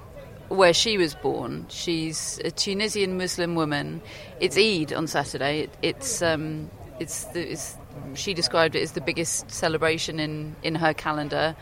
where 0.48 0.72
she 0.72 0.98
was 0.98 1.14
born, 1.14 1.66
she's 1.68 2.40
a 2.44 2.50
Tunisian 2.50 3.16
Muslim 3.16 3.54
woman. 3.54 4.00
It's 4.40 4.56
Eid 4.56 4.92
on 4.92 5.06
Saturday. 5.06 5.60
It, 5.60 5.70
it's 5.82 6.22
um, 6.22 6.70
it's, 6.98 7.24
the, 7.24 7.52
it's 7.52 7.76
she 8.14 8.34
described 8.34 8.74
it 8.74 8.82
as 8.82 8.92
the 8.92 9.00
biggest 9.00 9.50
celebration 9.50 10.20
in 10.20 10.56
in 10.62 10.74
her 10.74 10.94
calendar. 10.94 11.56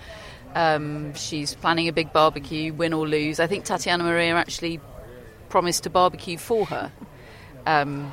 Um, 0.55 1.15
she's 1.15 1.55
planning 1.55 1.89
a 1.89 1.93
big 1.93 2.13
barbecue, 2.13 2.73
win 2.73 2.95
or 2.95 3.07
lose. 3.07 3.41
I 3.41 3.47
think 3.47 3.65
Tatiana 3.65 4.05
Maria 4.05 4.35
actually 4.37 4.81
promised 5.49 5.83
to 5.83 5.91
barbecue 5.91 6.39
for 6.39 6.65
her. 6.67 6.93
Um, 7.67 8.13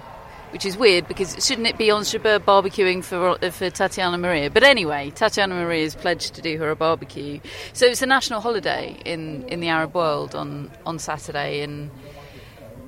which 0.53 0.65
is 0.65 0.77
weird 0.77 1.07
because 1.07 1.35
shouldn't 1.45 1.65
it 1.65 1.79
be 1.79 1.89
on 1.89 2.03
Jabeur 2.03 2.39
barbecuing 2.39 3.03
for 3.03 3.37
for 3.51 3.69
Tatiana 3.71 4.19
Maria? 4.19 4.51
But 4.51 4.63
anyway, 4.63 5.09
Tatiana 5.09 5.55
Maria 5.55 5.83
has 5.83 5.95
pledged 5.95 6.35
to 6.35 6.41
do 6.41 6.57
her 6.59 6.69
a 6.69 6.75
barbecue, 6.75 7.39
so 7.73 7.87
it's 7.87 8.03
a 8.03 8.05
national 8.05 8.39
holiday 8.39 8.95
in, 9.03 9.47
in 9.49 9.59
the 9.59 9.69
Arab 9.69 9.95
world 9.95 10.35
on 10.35 10.71
on 10.85 10.99
Saturday, 10.99 11.61
and 11.61 11.89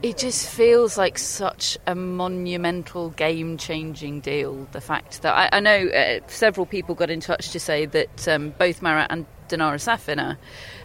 it 0.03 0.19
just 0.19 0.47
feels 0.47 0.95
like 0.95 1.17
such 1.17 1.79
a 1.87 1.95
monumental, 1.95 3.09
game 3.09 3.57
changing 3.57 4.19
deal. 4.19 4.67
The 4.71 4.81
fact 4.81 5.23
that 5.23 5.33
I, 5.33 5.57
I 5.57 5.59
know 5.59 5.87
uh, 5.87 6.19
several 6.27 6.67
people 6.67 6.93
got 6.93 7.09
in 7.09 7.19
touch 7.19 7.49
to 7.49 7.59
say 7.59 7.87
that 7.87 8.27
um, 8.27 8.53
both 8.59 8.83
Marat 8.83 9.07
and 9.09 9.25
Dinara 9.49 9.79
Safina, 9.81 10.37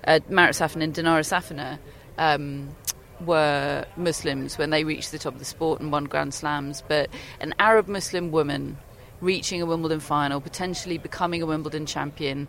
uh, 0.07 0.21
Marat 0.31 0.55
Safin 0.55 0.83
and 0.83 0.95
Dinara 0.95 1.21
Safina. 1.21 1.79
Um, 2.17 2.75
were 3.25 3.85
Muslims 3.97 4.59
when 4.59 4.71
they 4.71 4.85
reached 4.85 5.13
the 5.13 5.19
top 5.19 5.35
of 5.35 5.39
the 5.39 5.45
sport 5.45 5.81
and 5.81 5.93
won 5.93 6.05
Grand 6.05 6.35
Slams, 6.35 6.83
but 6.89 7.09
an 7.41 7.55
Arab 7.59 7.89
Muslim 7.89 8.31
woman 8.31 8.79
reaching 9.21 9.61
a 9.61 9.67
Wimbledon 9.67 10.01
final, 10.01 10.41
potentially 10.41 10.99
becoming 10.99 11.43
a 11.43 11.47
Wimbledon 11.47 11.87
champion 11.87 12.49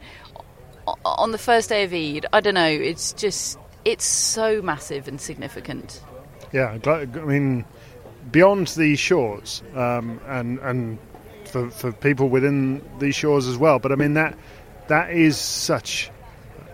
on 1.06 1.32
the 1.32 1.38
first 1.38 1.70
day 1.70 1.84
of 1.84 1.94
Eid, 1.94 2.26
I 2.34 2.42
don't 2.42 2.56
know, 2.56 2.68
it's 2.68 3.14
just, 3.14 3.58
it's 3.86 4.06
so 4.06 4.62
massive 4.62 5.08
and 5.08 5.22
significant. 5.22 6.02
Yeah, 6.52 6.78
I 6.86 7.06
mean, 7.06 7.66
beyond 8.32 8.68
these 8.70 9.00
shores, 9.00 9.64
um, 9.76 10.20
and 10.28 10.60
and 10.60 11.00
for 11.46 11.70
for 11.70 11.92
people 11.92 12.30
within 12.30 12.82
these 13.00 13.16
shores 13.16 13.48
as 13.48 13.58
well. 13.58 13.80
But 13.80 13.92
I 13.92 13.96
mean 13.96 14.16
that 14.16 14.38
that 14.88 15.12
is 15.12 15.38
such 15.38 16.12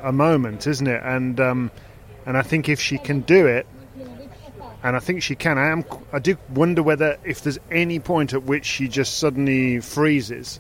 a 0.02 0.12
moment, 0.12 0.68
isn't 0.68 0.88
it? 0.88 1.02
And 1.04 1.40
um, 1.40 1.72
And 2.28 2.38
I 2.38 2.42
think 2.42 2.68
if 2.68 2.82
she 2.82 2.98
can 2.98 3.22
do 3.22 3.48
it, 3.48 3.66
and 4.84 4.96
I 4.96 5.00
think 5.00 5.24
she 5.24 5.36
can, 5.36 5.58
I 5.58 5.70
am. 5.70 5.84
I 6.14 6.20
do 6.20 6.38
wonder 6.50 6.84
whether 6.84 7.18
if 7.24 7.42
there's 7.42 7.60
any 7.72 8.00
point 8.00 8.34
at 8.34 8.44
which 8.44 8.66
she 8.66 8.88
just 8.88 9.18
suddenly 9.18 9.80
freezes 9.80 10.60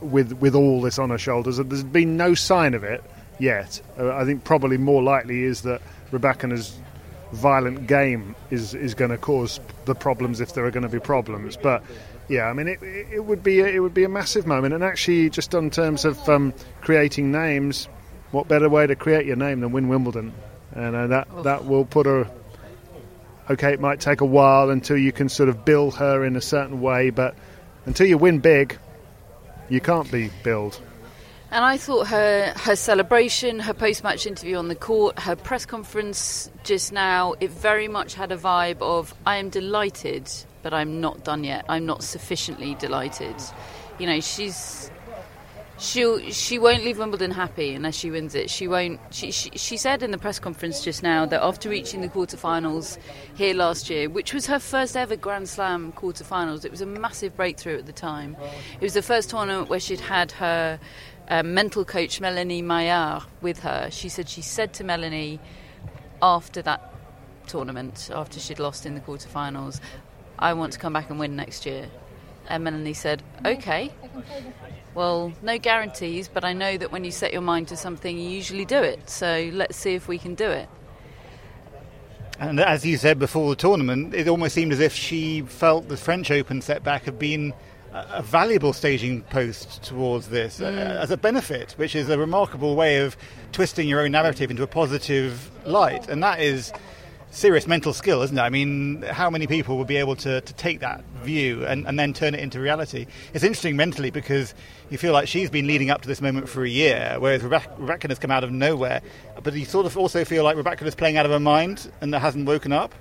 with 0.00 0.32
with 0.34 0.54
all 0.54 0.80
this 0.80 0.98
on 0.98 1.10
her 1.10 1.18
shoulders. 1.18 1.58
There's 1.58 1.84
been 1.84 2.16
no 2.16 2.34
sign 2.34 2.74
of 2.74 2.84
it 2.84 3.02
yet. 3.38 3.80
Uh, 3.98 4.14
I 4.14 4.24
think 4.24 4.44
probably 4.44 4.78
more 4.78 5.02
likely 5.02 5.44
is 5.44 5.62
that 5.62 5.80
Rybakina's 6.10 6.76
violent 7.32 7.86
game 7.86 8.34
is 8.50 8.74
is 8.74 8.94
going 8.94 9.10
to 9.10 9.18
cause 9.18 9.60
the 9.84 9.94
problems 9.94 10.40
if 10.40 10.54
there 10.54 10.64
are 10.64 10.70
going 10.70 10.82
to 10.82 10.88
be 10.88 11.00
problems. 11.00 11.56
But 11.56 11.82
yeah, 12.28 12.44
I 12.44 12.52
mean, 12.52 12.68
it, 12.68 12.82
it 12.82 13.24
would 13.24 13.42
be 13.42 13.60
a, 13.60 13.66
it 13.66 13.80
would 13.80 13.94
be 13.94 14.04
a 14.04 14.08
massive 14.08 14.46
moment, 14.46 14.74
and 14.74 14.82
actually, 14.82 15.30
just 15.30 15.54
in 15.54 15.70
terms 15.70 16.04
of 16.04 16.28
um, 16.28 16.54
creating 16.80 17.30
names, 17.30 17.88
what 18.30 18.48
better 18.48 18.68
way 18.68 18.86
to 18.86 18.96
create 18.96 19.26
your 19.26 19.36
name 19.36 19.60
than 19.60 19.72
win 19.72 19.88
Wimbledon? 19.88 20.32
And 20.72 20.96
uh, 20.96 21.06
that 21.08 21.44
that 21.44 21.64
will 21.64 21.84
put 21.84 22.06
her. 22.06 22.30
Okay, 23.50 23.72
it 23.72 23.80
might 23.80 24.00
take 24.00 24.20
a 24.20 24.24
while 24.24 24.70
until 24.70 24.96
you 24.96 25.12
can 25.12 25.28
sort 25.28 25.48
of 25.48 25.64
build 25.64 25.96
her 25.96 26.24
in 26.24 26.36
a 26.36 26.40
certain 26.40 26.80
way, 26.80 27.10
but 27.10 27.34
until 27.86 28.06
you 28.06 28.16
win 28.16 28.38
big, 28.38 28.78
you 29.68 29.80
can't 29.80 30.10
be 30.12 30.30
billed. 30.44 30.80
And 31.50 31.64
I 31.64 31.76
thought 31.76 32.06
her 32.06 32.52
her 32.56 32.76
celebration, 32.76 33.58
her 33.58 33.74
post 33.74 34.02
match 34.04 34.26
interview 34.26 34.56
on 34.56 34.68
the 34.68 34.74
court, 34.74 35.18
her 35.18 35.36
press 35.36 35.66
conference 35.66 36.50
just 36.64 36.92
now, 36.92 37.34
it 37.40 37.50
very 37.50 37.88
much 37.88 38.14
had 38.14 38.32
a 38.32 38.38
vibe 38.38 38.80
of 38.80 39.12
I 39.26 39.36
am 39.36 39.50
delighted, 39.50 40.30
but 40.62 40.72
I'm 40.72 41.00
not 41.00 41.24
done 41.24 41.44
yet. 41.44 41.64
I'm 41.68 41.84
not 41.84 42.04
sufficiently 42.04 42.74
delighted. 42.76 43.34
You 43.98 44.06
know, 44.06 44.20
she's 44.20 44.90
she 45.82 46.30
she 46.30 46.60
won't 46.60 46.84
leave 46.84 46.98
Wimbledon 46.98 47.32
happy 47.32 47.74
unless 47.74 47.96
she 47.96 48.10
wins 48.10 48.36
it. 48.36 48.48
She 48.48 48.68
won't. 48.68 49.00
She, 49.10 49.32
she, 49.32 49.50
she 49.56 49.76
said 49.76 50.04
in 50.04 50.12
the 50.12 50.18
press 50.18 50.38
conference 50.38 50.84
just 50.84 51.02
now 51.02 51.26
that 51.26 51.42
after 51.42 51.68
reaching 51.68 52.02
the 52.02 52.08
quarterfinals 52.08 52.98
here 53.34 53.52
last 53.52 53.90
year, 53.90 54.08
which 54.08 54.32
was 54.32 54.46
her 54.46 54.60
first 54.60 54.96
ever 54.96 55.16
Grand 55.16 55.48
Slam 55.48 55.92
quarterfinals, 55.92 56.64
it 56.64 56.70
was 56.70 56.82
a 56.82 56.86
massive 56.86 57.36
breakthrough 57.36 57.78
at 57.78 57.86
the 57.86 57.92
time. 57.92 58.36
It 58.74 58.82
was 58.82 58.94
the 58.94 59.02
first 59.02 59.30
tournament 59.30 59.68
where 59.68 59.80
she'd 59.80 60.00
had 60.00 60.30
her 60.32 60.78
uh, 61.26 61.42
mental 61.42 61.84
coach 61.84 62.20
Melanie 62.20 62.62
Maillard 62.62 63.24
with 63.40 63.58
her. 63.60 63.88
She 63.90 64.08
said 64.08 64.28
she 64.28 64.42
said 64.42 64.72
to 64.74 64.84
Melanie 64.84 65.40
after 66.22 66.62
that 66.62 66.94
tournament, 67.48 68.08
after 68.14 68.38
she'd 68.38 68.60
lost 68.60 68.86
in 68.86 68.94
the 68.94 69.00
quarterfinals, 69.00 69.80
"I 70.38 70.52
want 70.52 70.74
to 70.74 70.78
come 70.78 70.92
back 70.92 71.10
and 71.10 71.18
win 71.18 71.34
next 71.34 71.66
year." 71.66 71.88
And 72.48 72.62
Melanie 72.62 72.94
said, 72.94 73.24
"Okay." 73.44 73.90
Well, 74.94 75.32
no 75.42 75.58
guarantees, 75.58 76.28
but 76.28 76.44
I 76.44 76.52
know 76.52 76.76
that 76.76 76.92
when 76.92 77.04
you 77.04 77.10
set 77.10 77.32
your 77.32 77.42
mind 77.42 77.68
to 77.68 77.76
something, 77.76 78.18
you 78.18 78.28
usually 78.28 78.64
do 78.64 78.78
it. 78.78 79.08
So 79.08 79.50
let's 79.52 79.76
see 79.76 79.94
if 79.94 80.08
we 80.08 80.18
can 80.18 80.34
do 80.34 80.50
it. 80.50 80.68
And 82.38 82.60
as 82.60 82.84
you 82.84 82.96
said 82.96 83.18
before 83.18 83.48
the 83.50 83.56
tournament, 83.56 84.14
it 84.14 84.28
almost 84.28 84.54
seemed 84.54 84.72
as 84.72 84.80
if 84.80 84.92
she 84.92 85.42
felt 85.42 85.88
the 85.88 85.96
French 85.96 86.30
Open 86.30 86.60
setback 86.60 87.04
had 87.04 87.18
been 87.18 87.54
a 87.92 88.22
valuable 88.22 88.72
staging 88.72 89.22
post 89.22 89.82
towards 89.82 90.28
this 90.28 90.60
uh, 90.60 90.70
mm. 90.70 90.76
as 90.76 91.10
a 91.10 91.16
benefit, 91.16 91.72
which 91.72 91.94
is 91.94 92.08
a 92.08 92.18
remarkable 92.18 92.74
way 92.74 92.98
of 92.98 93.16
twisting 93.52 93.86
your 93.86 94.00
own 94.00 94.12
narrative 94.12 94.50
into 94.50 94.62
a 94.62 94.66
positive 94.66 95.50
light. 95.66 96.08
And 96.08 96.22
that 96.22 96.40
is 96.40 96.72
serious 97.32 97.66
mental 97.66 97.92
skill, 97.92 98.22
isn't 98.22 98.36
it? 98.36 98.40
I 98.40 98.50
mean, 98.50 99.02
how 99.02 99.30
many 99.30 99.46
people 99.46 99.78
would 99.78 99.86
be 99.86 99.96
able 99.96 100.14
to, 100.16 100.40
to 100.40 100.52
take 100.54 100.80
that 100.80 101.02
view 101.22 101.64
and, 101.66 101.86
and 101.88 101.98
then 101.98 102.12
turn 102.12 102.34
it 102.34 102.40
into 102.40 102.60
reality? 102.60 103.06
It's 103.32 103.42
interesting 103.42 103.74
mentally 103.74 104.10
because 104.10 104.54
you 104.90 104.98
feel 104.98 105.12
like 105.12 105.26
she's 105.26 105.50
been 105.50 105.66
leading 105.66 105.90
up 105.90 106.02
to 106.02 106.08
this 106.08 106.20
moment 106.20 106.48
for 106.48 106.62
a 106.62 106.68
year, 106.68 107.16
whereas 107.18 107.42
Rybakina 107.42 108.10
has 108.10 108.18
come 108.18 108.30
out 108.30 108.44
of 108.44 108.52
nowhere. 108.52 109.00
But 109.42 109.54
you 109.54 109.64
sort 109.64 109.86
of 109.86 109.96
also 109.96 110.24
feel 110.24 110.44
like 110.44 110.56
Rybakina 110.56 110.86
is 110.86 110.94
playing 110.94 111.16
out 111.16 111.26
of 111.26 111.32
her 111.32 111.40
mind 111.40 111.90
and 112.00 112.14
hasn't 112.14 112.46
woken 112.46 112.72
up. 112.72 112.94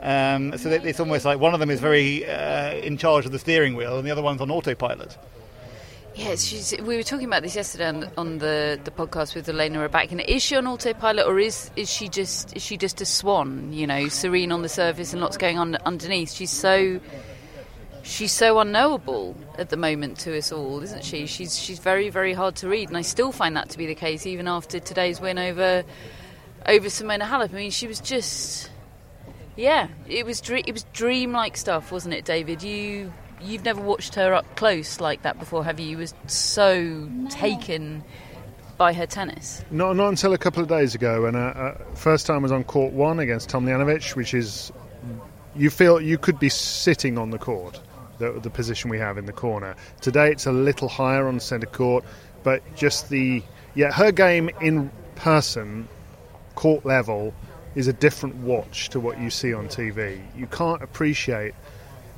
Um, 0.00 0.56
so 0.58 0.68
it's 0.68 1.00
almost 1.00 1.24
like 1.24 1.38
one 1.38 1.54
of 1.54 1.60
them 1.60 1.70
is 1.70 1.80
very 1.80 2.26
uh, 2.28 2.74
in 2.74 2.98
charge 2.98 3.24
of 3.24 3.32
the 3.32 3.38
steering 3.38 3.76
wheel 3.76 3.98
and 3.98 4.06
the 4.06 4.10
other 4.10 4.22
one's 4.22 4.40
on 4.40 4.50
autopilot. 4.50 5.16
Yes, 6.14 6.44
she's, 6.44 6.74
we 6.82 6.96
were 6.96 7.02
talking 7.02 7.26
about 7.26 7.42
this 7.42 7.56
yesterday 7.56 7.86
on, 7.86 8.10
on 8.18 8.38
the, 8.38 8.78
the 8.84 8.90
podcast 8.90 9.34
with 9.34 9.48
Elena 9.48 9.78
Rybakina. 9.88 10.24
Is 10.26 10.42
she 10.42 10.56
on 10.56 10.66
autopilot, 10.66 11.26
or 11.26 11.38
is 11.38 11.70
is 11.74 11.90
she 11.90 12.08
just 12.08 12.54
is 12.54 12.62
she 12.62 12.76
just 12.76 13.00
a 13.00 13.06
swan? 13.06 13.72
You 13.72 13.86
know, 13.86 14.08
serene 14.08 14.52
on 14.52 14.60
the 14.60 14.68
surface 14.68 15.14
and 15.14 15.22
lots 15.22 15.38
going 15.38 15.58
on 15.58 15.76
underneath. 15.86 16.32
She's 16.32 16.50
so 16.50 17.00
she's 18.02 18.32
so 18.32 18.58
unknowable 18.58 19.36
at 19.56 19.70
the 19.70 19.76
moment 19.78 20.18
to 20.18 20.36
us 20.36 20.52
all, 20.52 20.82
isn't 20.82 21.02
she? 21.02 21.26
She's 21.26 21.58
she's 21.58 21.78
very 21.78 22.10
very 22.10 22.34
hard 22.34 22.56
to 22.56 22.68
read, 22.68 22.88
and 22.88 22.98
I 22.98 23.02
still 23.02 23.32
find 23.32 23.56
that 23.56 23.70
to 23.70 23.78
be 23.78 23.86
the 23.86 23.94
case 23.94 24.26
even 24.26 24.48
after 24.48 24.80
today's 24.80 25.18
win 25.18 25.38
over 25.38 25.82
over 26.66 26.88
Simona 26.88 27.22
Halep. 27.22 27.52
I 27.52 27.56
mean, 27.56 27.70
she 27.70 27.86
was 27.86 28.00
just 28.00 28.70
yeah, 29.56 29.88
it 30.06 30.26
was 30.26 30.42
it 30.50 30.72
was 30.72 30.84
dream 30.92 31.32
like 31.32 31.56
stuff, 31.56 31.90
wasn't 31.90 32.14
it, 32.14 32.26
David? 32.26 32.62
You 32.62 33.12
you've 33.44 33.64
never 33.64 33.80
watched 33.80 34.14
her 34.14 34.32
up 34.34 34.56
close 34.56 35.00
like 35.00 35.22
that 35.22 35.38
before, 35.38 35.64
have 35.64 35.80
you? 35.80 35.88
You 35.88 35.98
was 35.98 36.14
so 36.26 37.08
taken 37.30 38.04
by 38.76 38.92
her 38.92 39.06
tennis. 39.06 39.64
Not 39.70 39.96
not 39.96 40.08
until 40.08 40.32
a 40.32 40.38
couple 40.38 40.62
of 40.62 40.68
days 40.68 40.94
ago, 40.94 41.26
and 41.26 41.36
uh, 41.36 41.40
uh, 41.40 41.78
first 41.94 42.26
time 42.26 42.42
was 42.42 42.52
on 42.52 42.64
court 42.64 42.92
one 42.92 43.18
against 43.18 43.50
Tomljanovic, 43.50 44.16
which 44.16 44.34
is 44.34 44.72
you 45.54 45.70
feel 45.70 46.00
you 46.00 46.18
could 46.18 46.38
be 46.38 46.48
sitting 46.48 47.18
on 47.18 47.30
the 47.30 47.38
court, 47.38 47.80
the, 48.18 48.32
the 48.40 48.50
position 48.50 48.90
we 48.90 48.98
have 48.98 49.18
in 49.18 49.26
the 49.26 49.32
corner. 49.32 49.76
Today 50.00 50.30
it's 50.30 50.46
a 50.46 50.52
little 50.52 50.88
higher 50.88 51.28
on 51.28 51.40
centre 51.40 51.66
court, 51.66 52.04
but 52.42 52.62
just 52.74 53.08
the 53.08 53.42
yeah 53.74 53.92
her 53.92 54.12
game 54.12 54.50
in 54.60 54.90
person, 55.14 55.88
court 56.54 56.84
level, 56.84 57.34
is 57.74 57.86
a 57.86 57.92
different 57.92 58.36
watch 58.36 58.88
to 58.90 59.00
what 59.00 59.20
you 59.20 59.30
see 59.30 59.54
on 59.54 59.68
TV. 59.68 60.20
You 60.36 60.46
can't 60.46 60.82
appreciate 60.82 61.54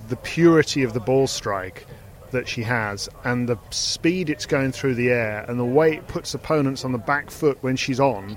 the 0.08 0.16
purity 0.16 0.82
of 0.82 0.92
the 0.92 1.00
ball 1.00 1.26
strike 1.26 1.86
that 2.30 2.48
she 2.48 2.62
has 2.62 3.08
and 3.22 3.48
the 3.48 3.56
speed 3.70 4.28
it's 4.28 4.44
going 4.44 4.72
through 4.72 4.94
the 4.94 5.10
air 5.10 5.44
and 5.48 5.58
the 5.58 5.64
way 5.64 5.94
it 5.94 6.06
puts 6.08 6.34
opponents 6.34 6.84
on 6.84 6.92
the 6.92 6.98
back 6.98 7.30
foot 7.30 7.56
when 7.60 7.76
she's 7.76 8.00
on 8.00 8.36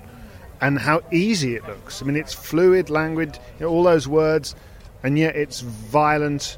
and 0.61 0.79
how 0.79 1.01
easy 1.11 1.55
it 1.55 1.65
looks. 1.67 2.01
I 2.01 2.05
mean, 2.05 2.15
it's 2.15 2.33
fluid, 2.33 2.89
languid, 2.89 3.37
you 3.59 3.65
know, 3.65 3.71
all 3.71 3.83
those 3.83 4.07
words, 4.07 4.55
and 5.03 5.17
yet 5.17 5.35
it's 5.35 5.61
violent 5.61 6.57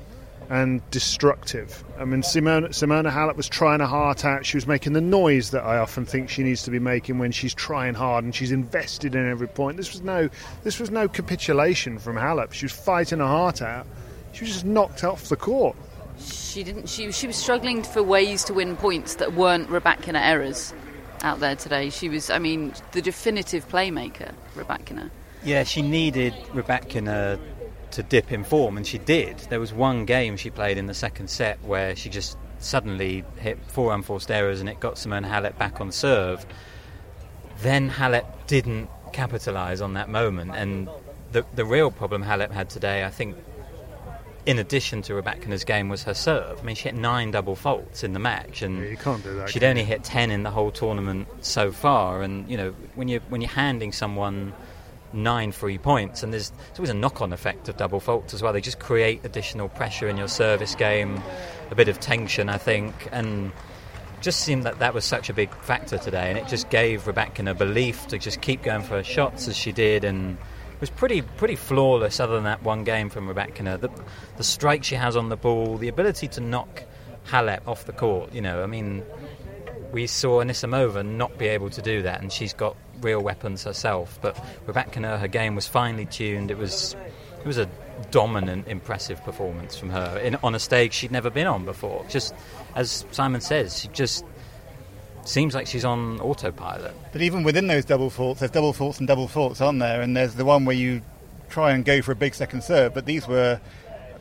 and 0.49 0.81
destructive. 0.89 1.83
I 1.97 2.05
mean, 2.05 2.21
Simona, 2.21 2.69
Simona 2.69 3.11
Halep 3.11 3.35
was 3.35 3.47
trying 3.47 3.81
her 3.81 3.85
heart 3.85 4.25
out. 4.25 4.45
She 4.45 4.57
was 4.57 4.65
making 4.65 4.93
the 4.93 5.01
noise 5.01 5.51
that 5.51 5.63
I 5.63 5.77
often 5.77 6.05
think 6.05 6.29
she 6.29 6.43
needs 6.43 6.63
to 6.63 6.71
be 6.71 6.79
making 6.79 7.19
when 7.19 7.31
she's 7.31 7.53
trying 7.53 7.93
hard 7.93 8.23
and 8.23 8.33
she's 8.33 8.51
invested 8.51 9.15
in 9.15 9.29
every 9.29 9.47
point. 9.47 9.77
This 9.77 9.91
was 9.91 10.01
no, 10.01 10.29
this 10.63 10.79
was 10.79 10.89
no 10.89 11.07
capitulation 11.07 11.99
from 11.99 12.15
Halep. 12.15 12.53
She 12.53 12.65
was 12.65 12.71
fighting 12.71 13.19
her 13.19 13.27
heart 13.27 13.61
out 13.61 13.85
she 14.31 14.43
was 14.45 14.53
just 14.53 14.65
knocked 14.65 15.03
off 15.03 15.29
the 15.29 15.35
court. 15.35 15.75
She 16.19 16.63
didn't. 16.63 16.89
She 16.89 17.11
she 17.11 17.27
was 17.27 17.35
struggling 17.35 17.83
for 17.83 18.03
ways 18.03 18.43
to 18.45 18.53
win 18.53 18.75
points 18.75 19.15
that 19.15 19.33
weren't 19.33 19.69
Rybakina 19.69 20.19
errors 20.21 20.73
out 21.23 21.39
there 21.39 21.55
today. 21.55 21.89
She 21.89 22.09
was, 22.09 22.29
I 22.29 22.39
mean, 22.39 22.73
the 22.91 23.01
definitive 23.01 23.67
playmaker, 23.67 24.33
Rybakina. 24.55 25.09
Yeah, 25.43 25.63
she 25.63 25.81
needed 25.81 26.33
Rybakina 26.53 27.39
to 27.91 28.03
dip 28.03 28.31
in 28.31 28.43
form, 28.43 28.77
and 28.77 28.85
she 28.85 28.97
did. 28.97 29.37
There 29.49 29.59
was 29.59 29.73
one 29.73 30.05
game 30.05 30.37
she 30.37 30.49
played 30.49 30.77
in 30.77 30.87
the 30.87 30.93
second 30.93 31.29
set 31.29 31.61
where 31.63 31.95
she 31.95 32.09
just 32.09 32.37
suddenly 32.59 33.23
hit 33.37 33.57
four 33.67 33.93
unforced 33.93 34.29
errors, 34.29 34.59
and 34.59 34.69
it 34.69 34.79
got 34.79 34.95
Simona 34.95 35.29
Halep 35.29 35.57
back 35.57 35.79
on 35.81 35.91
serve. 35.91 36.45
Then 37.61 37.89
Halep 37.89 38.25
didn't 38.47 38.89
capitalise 39.13 39.81
on 39.81 39.93
that 39.93 40.09
moment, 40.09 40.51
and 40.55 40.89
the 41.31 41.45
the 41.55 41.65
real 41.65 41.91
problem 41.91 42.23
Halep 42.23 42.51
had 42.51 42.69
today, 42.69 43.03
I 43.03 43.09
think, 43.09 43.35
in 44.45 44.59
addition 44.59 45.01
to 45.03 45.13
Rybakina's 45.13 45.63
game 45.63 45.89
was 45.89 46.03
her 46.03 46.13
serve. 46.13 46.59
I 46.59 46.63
mean, 46.63 46.75
she 46.75 46.83
hit 46.83 46.95
nine 46.95 47.31
double 47.31 47.55
faults 47.55 48.03
in 48.03 48.13
the 48.13 48.19
match, 48.19 48.61
and 48.61 48.83
yeah, 48.83 48.89
you 48.91 48.97
that. 49.35 49.49
She'd 49.49 49.63
only 49.63 49.83
hit 49.83 50.03
ten 50.03 50.31
in 50.31 50.43
the 50.43 50.51
whole 50.51 50.71
tournament 50.71 51.27
so 51.41 51.71
far. 51.71 52.21
And 52.21 52.49
you 52.49 52.57
know, 52.57 52.73
when 52.95 53.07
you 53.07 53.19
when 53.29 53.41
you're 53.41 53.49
handing 53.49 53.91
someone 53.91 54.53
nine 55.11 55.51
free 55.51 55.77
points, 55.77 56.23
and 56.23 56.31
there's, 56.31 56.51
there's 56.51 56.79
always 56.79 56.89
a 56.89 56.93
knock-on 56.93 57.33
effect 57.33 57.67
of 57.67 57.77
double 57.77 57.99
faults 57.99 58.33
as 58.33 58.41
well. 58.41 58.53
They 58.53 58.61
just 58.61 58.79
create 58.79 59.25
additional 59.25 59.69
pressure 59.69 60.07
in 60.07 60.17
your 60.17 60.27
service 60.27 60.75
game, 60.75 61.21
a 61.71 61.75
bit 61.75 61.87
of 61.87 61.99
tension, 61.99 62.47
I 62.49 62.57
think, 62.57 62.93
and 63.11 63.51
just 64.21 64.41
seemed 64.41 64.63
that 64.63 64.79
that 64.79 64.93
was 64.93 65.05
such 65.05 65.29
a 65.29 65.33
big 65.33 65.53
factor 65.55 65.97
today, 65.97 66.29
and 66.29 66.37
it 66.37 66.47
just 66.47 66.69
gave 66.69 67.03
Rybakina 67.03 67.57
belief 67.57 68.07
to 68.07 68.17
just 68.17 68.41
keep 68.41 68.61
going 68.61 68.83
for 68.83 68.95
her 68.95 69.03
shots 69.03 69.47
as 69.47 69.57
she 69.57 69.71
did, 69.71 70.03
and 70.03 70.37
was 70.79 70.89
pretty 70.89 71.21
pretty 71.21 71.55
flawless 71.55 72.19
other 72.19 72.35
than 72.35 72.43
that 72.45 72.63
one 72.63 72.83
game 72.83 73.09
from 73.09 73.27
Rybakina. 73.27 73.79
The, 73.79 73.89
the 74.37 74.43
strike 74.43 74.83
she 74.83 74.95
has 74.95 75.15
on 75.15 75.29
the 75.29 75.37
ball, 75.37 75.77
the 75.77 75.87
ability 75.87 76.27
to 76.29 76.41
knock 76.41 76.83
Halep 77.27 77.67
off 77.67 77.85
the 77.85 77.93
court. 77.93 78.33
You 78.33 78.41
know, 78.41 78.63
I 78.63 78.65
mean, 78.65 79.03
we 79.91 80.07
saw 80.07 80.43
Anisimova 80.43 81.05
not 81.05 81.37
be 81.37 81.47
able 81.47 81.69
to 81.71 81.81
do 81.81 82.01
that, 82.03 82.21
and 82.21 82.31
she's 82.31 82.53
got 82.53 82.75
real 83.01 83.21
weapons 83.21 83.63
herself. 83.63 84.19
But 84.21 84.35
Rybakina, 84.67 85.19
her 85.19 85.27
game 85.27 85.55
was 85.55 85.67
finely 85.67 86.05
tuned. 86.05 86.51
It 86.51 86.57
was 86.57 86.95
it 87.39 87.45
was 87.45 87.57
a 87.57 87.69
dominant, 88.11 88.67
impressive 88.67 89.23
performance 89.23 89.77
from 89.77 89.89
her 89.89 90.19
in, 90.19 90.35
on 90.43 90.55
a 90.55 90.59
stage 90.59 90.93
she'd 90.93 91.11
never 91.11 91.29
been 91.29 91.47
on 91.47 91.65
before. 91.65 92.05
Just 92.09 92.33
as 92.75 93.05
Simon 93.11 93.41
says, 93.41 93.79
she 93.79 93.87
just 93.89 94.25
seems 95.29 95.53
like 95.55 95.67
she's 95.67 95.85
on 95.85 96.19
autopilot. 96.19 96.93
But 97.11 97.21
even 97.21 97.43
within 97.43 97.67
those 97.67 97.85
double 97.85 98.09
faults, 98.09 98.39
there's 98.39 98.51
double 98.51 98.73
faults 98.73 98.99
and 98.99 99.07
double 99.07 99.27
faults, 99.27 99.61
aren't 99.61 99.79
there? 99.79 100.01
And 100.01 100.15
there's 100.15 100.35
the 100.35 100.45
one 100.45 100.65
where 100.65 100.75
you 100.75 101.01
try 101.49 101.71
and 101.71 101.83
go 101.85 102.01
for 102.01 102.11
a 102.11 102.15
big 102.15 102.35
second 102.35 102.63
serve, 102.63 102.93
but 102.93 103.05
these 103.05 103.27
were 103.27 103.59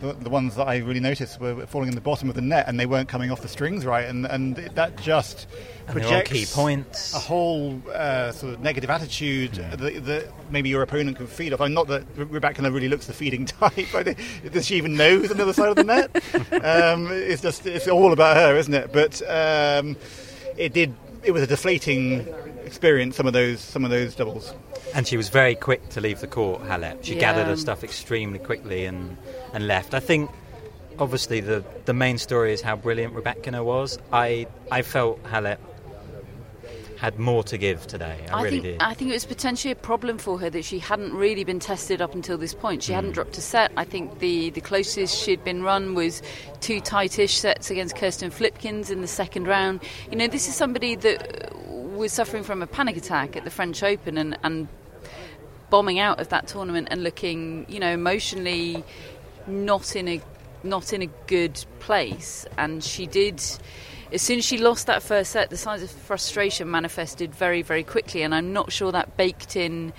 the, 0.00 0.12
the 0.12 0.30
ones 0.30 0.54
that 0.54 0.68
I 0.68 0.76
really 0.78 1.00
noticed 1.00 1.40
were 1.40 1.66
falling 1.66 1.88
in 1.88 1.94
the 1.94 2.00
bottom 2.00 2.28
of 2.28 2.36
the 2.36 2.40
net, 2.40 2.68
and 2.68 2.78
they 2.78 2.86
weren't 2.86 3.08
coming 3.08 3.30
off 3.32 3.42
the 3.42 3.48
strings 3.48 3.84
right, 3.84 4.06
and 4.08 4.26
and 4.26 4.54
that 4.54 4.96
just 4.96 5.48
And 5.88 5.96
projects 5.96 6.30
key 6.30 6.46
points. 6.46 7.14
a 7.14 7.18
whole 7.18 7.82
uh, 7.92 8.30
sort 8.30 8.54
of 8.54 8.60
negative 8.60 8.90
attitude 8.90 9.54
that, 9.54 9.78
that 10.04 10.32
maybe 10.50 10.68
your 10.68 10.82
opponent 10.82 11.16
can 11.16 11.26
feed 11.26 11.52
off. 11.52 11.60
I'm 11.60 11.74
not 11.74 11.88
that 11.88 12.06
Rybakina 12.16 12.72
really 12.72 12.88
looks 12.88 13.06
the 13.06 13.12
feeding 13.12 13.44
type. 13.46 13.88
Does 14.52 14.66
she 14.66 14.76
even 14.76 14.96
know 14.96 15.18
who's 15.18 15.30
on 15.32 15.36
the 15.36 15.42
other 15.42 15.52
side 15.52 15.70
of 15.70 15.76
the 15.76 15.84
net? 15.84 16.14
um, 16.64 17.08
it's 17.10 17.42
just 17.42 17.66
it's 17.66 17.88
all 17.88 18.12
about 18.12 18.36
her, 18.36 18.56
isn't 18.56 18.74
it? 18.74 18.92
But 18.92 19.20
um, 19.28 19.96
it 20.58 20.72
did. 20.72 20.94
It 21.22 21.32
was 21.32 21.42
a 21.42 21.46
deflating 21.46 22.26
experience. 22.64 23.16
Some 23.16 23.26
of 23.26 23.32
those 23.32 23.60
some 23.60 23.84
of 23.84 23.90
those 23.90 24.14
doubles. 24.14 24.54
And 24.94 25.06
she 25.06 25.16
was 25.16 25.28
very 25.28 25.54
quick 25.54 25.88
to 25.90 26.00
leave 26.00 26.20
the 26.20 26.26
court, 26.26 26.62
Halep. 26.64 27.04
She 27.04 27.14
Yeah. 27.14 27.20
gathered 27.20 27.46
her 27.46 27.56
stuff 27.56 27.84
extremely 27.84 28.38
quickly 28.38 28.86
and, 28.86 29.18
and 29.52 29.66
left. 29.66 29.92
I 29.92 30.00
think, 30.00 30.30
obviously, 30.98 31.40
the, 31.40 31.62
the 31.84 31.92
main 31.92 32.16
story 32.16 32.54
is 32.54 32.62
how 32.62 32.74
brilliant 32.76 33.14
Rebecca 33.14 33.62
was. 33.62 33.98
I, 34.12 34.46
I 34.70 34.80
felt 34.80 35.22
Halep 35.24 35.58
had 36.98 37.18
more 37.18 37.44
to 37.44 37.56
give 37.56 37.86
today. 37.86 38.18
I, 38.32 38.42
really 38.42 38.60
think 38.60 38.62
did. 38.64 38.82
I 38.82 38.92
think 38.92 39.10
it 39.10 39.14
was 39.14 39.24
potentially 39.24 39.70
a 39.70 39.76
problem 39.76 40.18
for 40.18 40.38
her 40.40 40.50
that 40.50 40.64
she 40.64 40.80
hadn't 40.80 41.14
really 41.14 41.44
been 41.44 41.60
tested 41.60 42.02
up 42.02 42.12
until 42.12 42.36
this 42.36 42.54
point. 42.54 42.82
She 42.82 42.92
hadn't 42.92 43.10
hmm. 43.10 43.14
dropped 43.14 43.38
a 43.38 43.40
set. 43.40 43.70
I 43.76 43.84
think 43.84 44.18
the, 44.18 44.50
the 44.50 44.60
closest 44.60 45.16
she'd 45.16 45.44
been 45.44 45.62
run 45.62 45.94
was 45.94 46.22
two 46.60 46.80
tightish 46.80 47.38
sets 47.38 47.70
against 47.70 47.94
Kirsten 47.94 48.30
Flipkens 48.30 48.90
in 48.90 49.00
the 49.00 49.06
second 49.06 49.46
round. 49.46 49.80
You 50.10 50.16
know, 50.16 50.26
this 50.26 50.48
is 50.48 50.56
somebody 50.56 50.96
that 50.96 51.52
uh, 51.52 51.72
was 51.72 52.12
suffering 52.12 52.42
from 52.42 52.62
a 52.62 52.66
panic 52.66 52.96
attack 52.96 53.36
at 53.36 53.44
the 53.44 53.50
French 53.50 53.82
Open 53.84 54.18
and, 54.18 54.36
and 54.42 54.66
bombing 55.70 56.00
out 56.00 56.18
of 56.18 56.30
that 56.30 56.48
tournament 56.48 56.88
and 56.90 57.04
looking, 57.04 57.64
you 57.68 57.78
know, 57.78 57.92
emotionally 57.92 58.82
not 59.46 59.94
in 59.94 60.08
a 60.08 60.20
not 60.64 60.92
in 60.92 61.02
a 61.02 61.08
good 61.28 61.64
place. 61.78 62.44
And 62.56 62.82
she 62.82 63.06
did. 63.06 63.40
As 64.12 64.22
soon 64.22 64.38
as 64.38 64.44
she 64.44 64.58
lost 64.58 64.86
that 64.86 65.02
first 65.02 65.32
set, 65.32 65.50
the 65.50 65.56
signs 65.56 65.82
of 65.82 65.90
frustration 65.90 66.70
manifested 66.70 67.34
very, 67.34 67.62
very 67.62 67.84
quickly, 67.84 68.22
and 68.22 68.34
I'm 68.34 68.52
not 68.52 68.72
sure 68.72 68.90
that 68.92 69.16
baked 69.16 69.54
in 69.54 69.92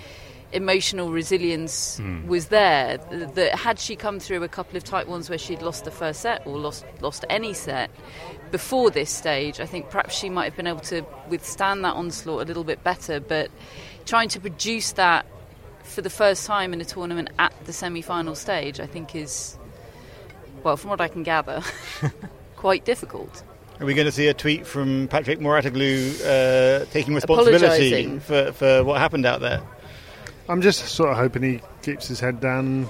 emotional 0.51 1.11
resilience 1.11 1.97
hmm. 1.97 2.27
was 2.27 2.47
there. 2.47 2.97
That 2.97 3.55
had 3.55 3.79
she 3.79 3.95
come 3.95 4.19
through 4.19 4.43
a 4.43 4.47
couple 4.47 4.77
of 4.77 4.83
tight 4.83 5.07
ones 5.07 5.29
where 5.29 5.37
she'd 5.37 5.61
lost 5.61 5.85
the 5.85 5.91
first 5.91 6.21
set 6.21 6.45
or 6.47 6.57
lost 6.57 6.85
lost 7.01 7.23
any 7.29 7.53
set 7.53 7.91
before 8.51 8.89
this 8.89 9.11
stage, 9.11 9.59
I 9.59 9.65
think 9.65 9.89
perhaps 9.89 10.17
she 10.17 10.29
might 10.29 10.45
have 10.45 10.55
been 10.55 10.67
able 10.67 10.79
to 10.81 11.05
withstand 11.27 11.85
that 11.85 11.93
onslaught 11.93 12.41
a 12.41 12.45
little 12.45 12.63
bit 12.63 12.83
better. 12.83 13.19
But 13.19 13.51
trying 14.05 14.29
to 14.29 14.39
produce 14.39 14.93
that 14.93 15.25
for 15.83 16.01
the 16.01 16.09
first 16.09 16.45
time 16.45 16.73
in 16.73 16.81
a 16.81 16.85
tournament 16.85 17.29
at 17.37 17.53
the 17.65 17.73
semi-final 17.73 18.35
stage, 18.35 18.79
I 18.79 18.87
think 18.87 19.15
is 19.15 19.57
well, 20.63 20.77
from 20.77 20.89
what 20.89 20.99
I 20.99 21.07
can 21.07 21.23
gather, 21.23 21.61
quite 22.55 22.85
difficult. 22.85 23.43
Are 23.79 23.85
we 23.85 23.93
going 23.93 24.05
to 24.07 24.11
see 24.11 24.27
a 24.27 24.33
tweet 24.33 24.67
from 24.67 25.07
Patrick 25.07 25.39
Mouratoglou 25.39 26.19
uh, 26.81 26.85
taking 26.91 27.15
responsibility 27.15 28.19
for, 28.19 28.51
for 28.51 28.83
what 28.83 28.99
happened 28.99 29.25
out 29.25 29.39
there? 29.39 29.61
I'm 30.49 30.61
just 30.61 30.85
sort 30.87 31.11
of 31.11 31.17
hoping 31.17 31.43
he 31.43 31.61
keeps 31.81 32.07
his 32.07 32.19
head 32.19 32.41
down. 32.41 32.87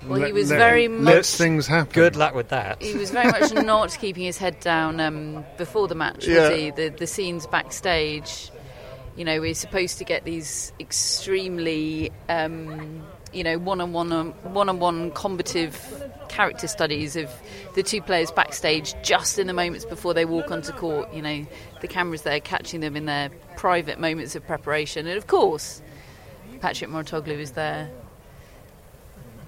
and 0.00 0.08
Well, 0.08 0.22
he 0.22 0.32
was 0.32 0.48
let- 0.50 0.58
very 0.58 0.88
lets 0.88 1.34
much- 1.34 1.38
things 1.38 1.66
happen. 1.66 1.92
Good 1.92 2.16
luck 2.16 2.34
with 2.34 2.48
that. 2.48 2.80
He 2.80 2.94
was 2.94 3.10
very 3.10 3.30
much 3.30 3.52
not 3.64 3.96
keeping 4.00 4.22
his 4.24 4.38
head 4.38 4.58
down 4.60 5.00
um, 5.00 5.44
before 5.58 5.86
the 5.88 5.94
match, 5.96 6.18
was 6.18 6.28
Yeah. 6.28 6.50
he? 6.54 6.70
The, 6.70 6.88
the 6.88 7.06
scenes 7.06 7.46
backstage, 7.48 8.50
you 9.16 9.24
know, 9.24 9.40
we're 9.40 9.54
supposed 9.54 9.98
to 9.98 10.04
get 10.04 10.24
these 10.24 10.72
extremely, 10.80 12.10
um, 12.28 13.02
you 13.32 13.44
know, 13.44 13.58
one-on-one, 13.58 14.10
one-on-one 14.52 15.10
combative 15.12 16.10
character 16.28 16.66
studies 16.66 17.14
of 17.16 17.30
the 17.74 17.82
two 17.82 18.00
players 18.00 18.30
backstage 18.30 18.94
just 19.02 19.38
in 19.38 19.46
the 19.46 19.52
moments 19.52 19.84
before 19.84 20.14
they 20.14 20.24
walk 20.24 20.50
onto 20.50 20.72
court. 20.72 21.12
You 21.12 21.22
know, 21.22 21.46
the 21.80 21.88
cameras 21.88 22.22
there 22.22 22.40
catching 22.40 22.80
them 22.80 22.96
in 22.96 23.04
their 23.06 23.30
private 23.56 24.00
moments 24.00 24.34
of 24.34 24.46
preparation, 24.46 25.06
and 25.06 25.18
of 25.18 25.26
course, 25.26 25.82
Patrick 26.60 26.90
Mouratoglou 26.90 27.38
is 27.38 27.52
there 27.52 27.90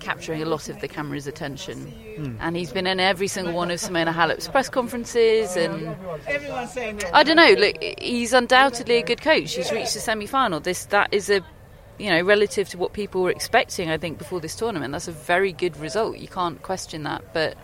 capturing 0.04 0.42
a 0.42 0.44
lot 0.44 0.68
of 0.68 0.80
the 0.80 0.86
camera's 0.86 1.26
attention. 1.26 1.86
Hmm. 2.16 2.36
And 2.40 2.56
he's 2.56 2.72
been 2.72 2.86
in 2.86 3.00
every 3.00 3.26
single 3.26 3.54
one 3.54 3.70
of 3.70 3.80
Simona 3.80 4.12
Halep's 4.12 4.46
press 4.46 4.68
conferences. 4.68 5.56
And 5.56 5.96
I 7.12 7.22
don't 7.24 7.36
know. 7.36 7.54
Look, 7.58 7.82
he's 8.00 8.32
undoubtedly 8.32 8.96
a 8.98 9.02
good 9.02 9.22
coach. 9.22 9.54
He's 9.54 9.72
reached 9.72 9.94
the 9.94 10.00
semi-final. 10.00 10.60
This 10.60 10.84
that 10.86 11.12
is 11.12 11.30
a, 11.30 11.40
you 11.98 12.10
know, 12.10 12.20
relative 12.22 12.68
to 12.68 12.78
what 12.78 12.92
people 12.92 13.22
were 13.22 13.30
expecting. 13.30 13.90
I 13.90 13.96
think 13.96 14.18
before 14.18 14.40
this 14.40 14.54
tournament, 14.54 14.92
that's 14.92 15.08
a 15.08 15.12
very 15.12 15.52
good 15.52 15.76
result. 15.78 16.18
You 16.18 16.28
can't 16.28 16.62
question 16.62 17.04
that. 17.04 17.32
But 17.32 17.56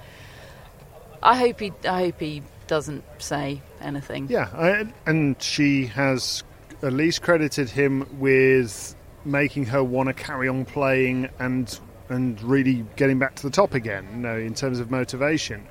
I 1.22 1.36
hope 1.36 1.60
he, 1.60 1.72
I 1.86 2.06
hope 2.06 2.20
he 2.20 2.42
doesn't 2.66 3.04
say 3.18 3.60
anything. 3.80 4.28
Yeah, 4.30 4.48
I, 4.54 4.92
and 5.04 5.40
she 5.42 5.86
has 5.86 6.42
at 6.82 6.94
least 6.94 7.20
credited 7.20 7.68
him 7.68 8.06
with 8.18 8.94
making 9.26 9.66
her 9.66 9.84
want 9.84 10.06
to 10.06 10.14
carry 10.14 10.48
on 10.48 10.64
playing 10.64 11.28
and 11.38 11.78
and 12.10 12.40
really 12.42 12.84
getting 12.96 13.18
back 13.18 13.36
to 13.36 13.42
the 13.42 13.50
top 13.50 13.72
again. 13.72 14.06
You 14.12 14.18
know, 14.18 14.36
in 14.36 14.54
terms 14.54 14.80
of 14.80 14.90
motivation, 14.90 15.66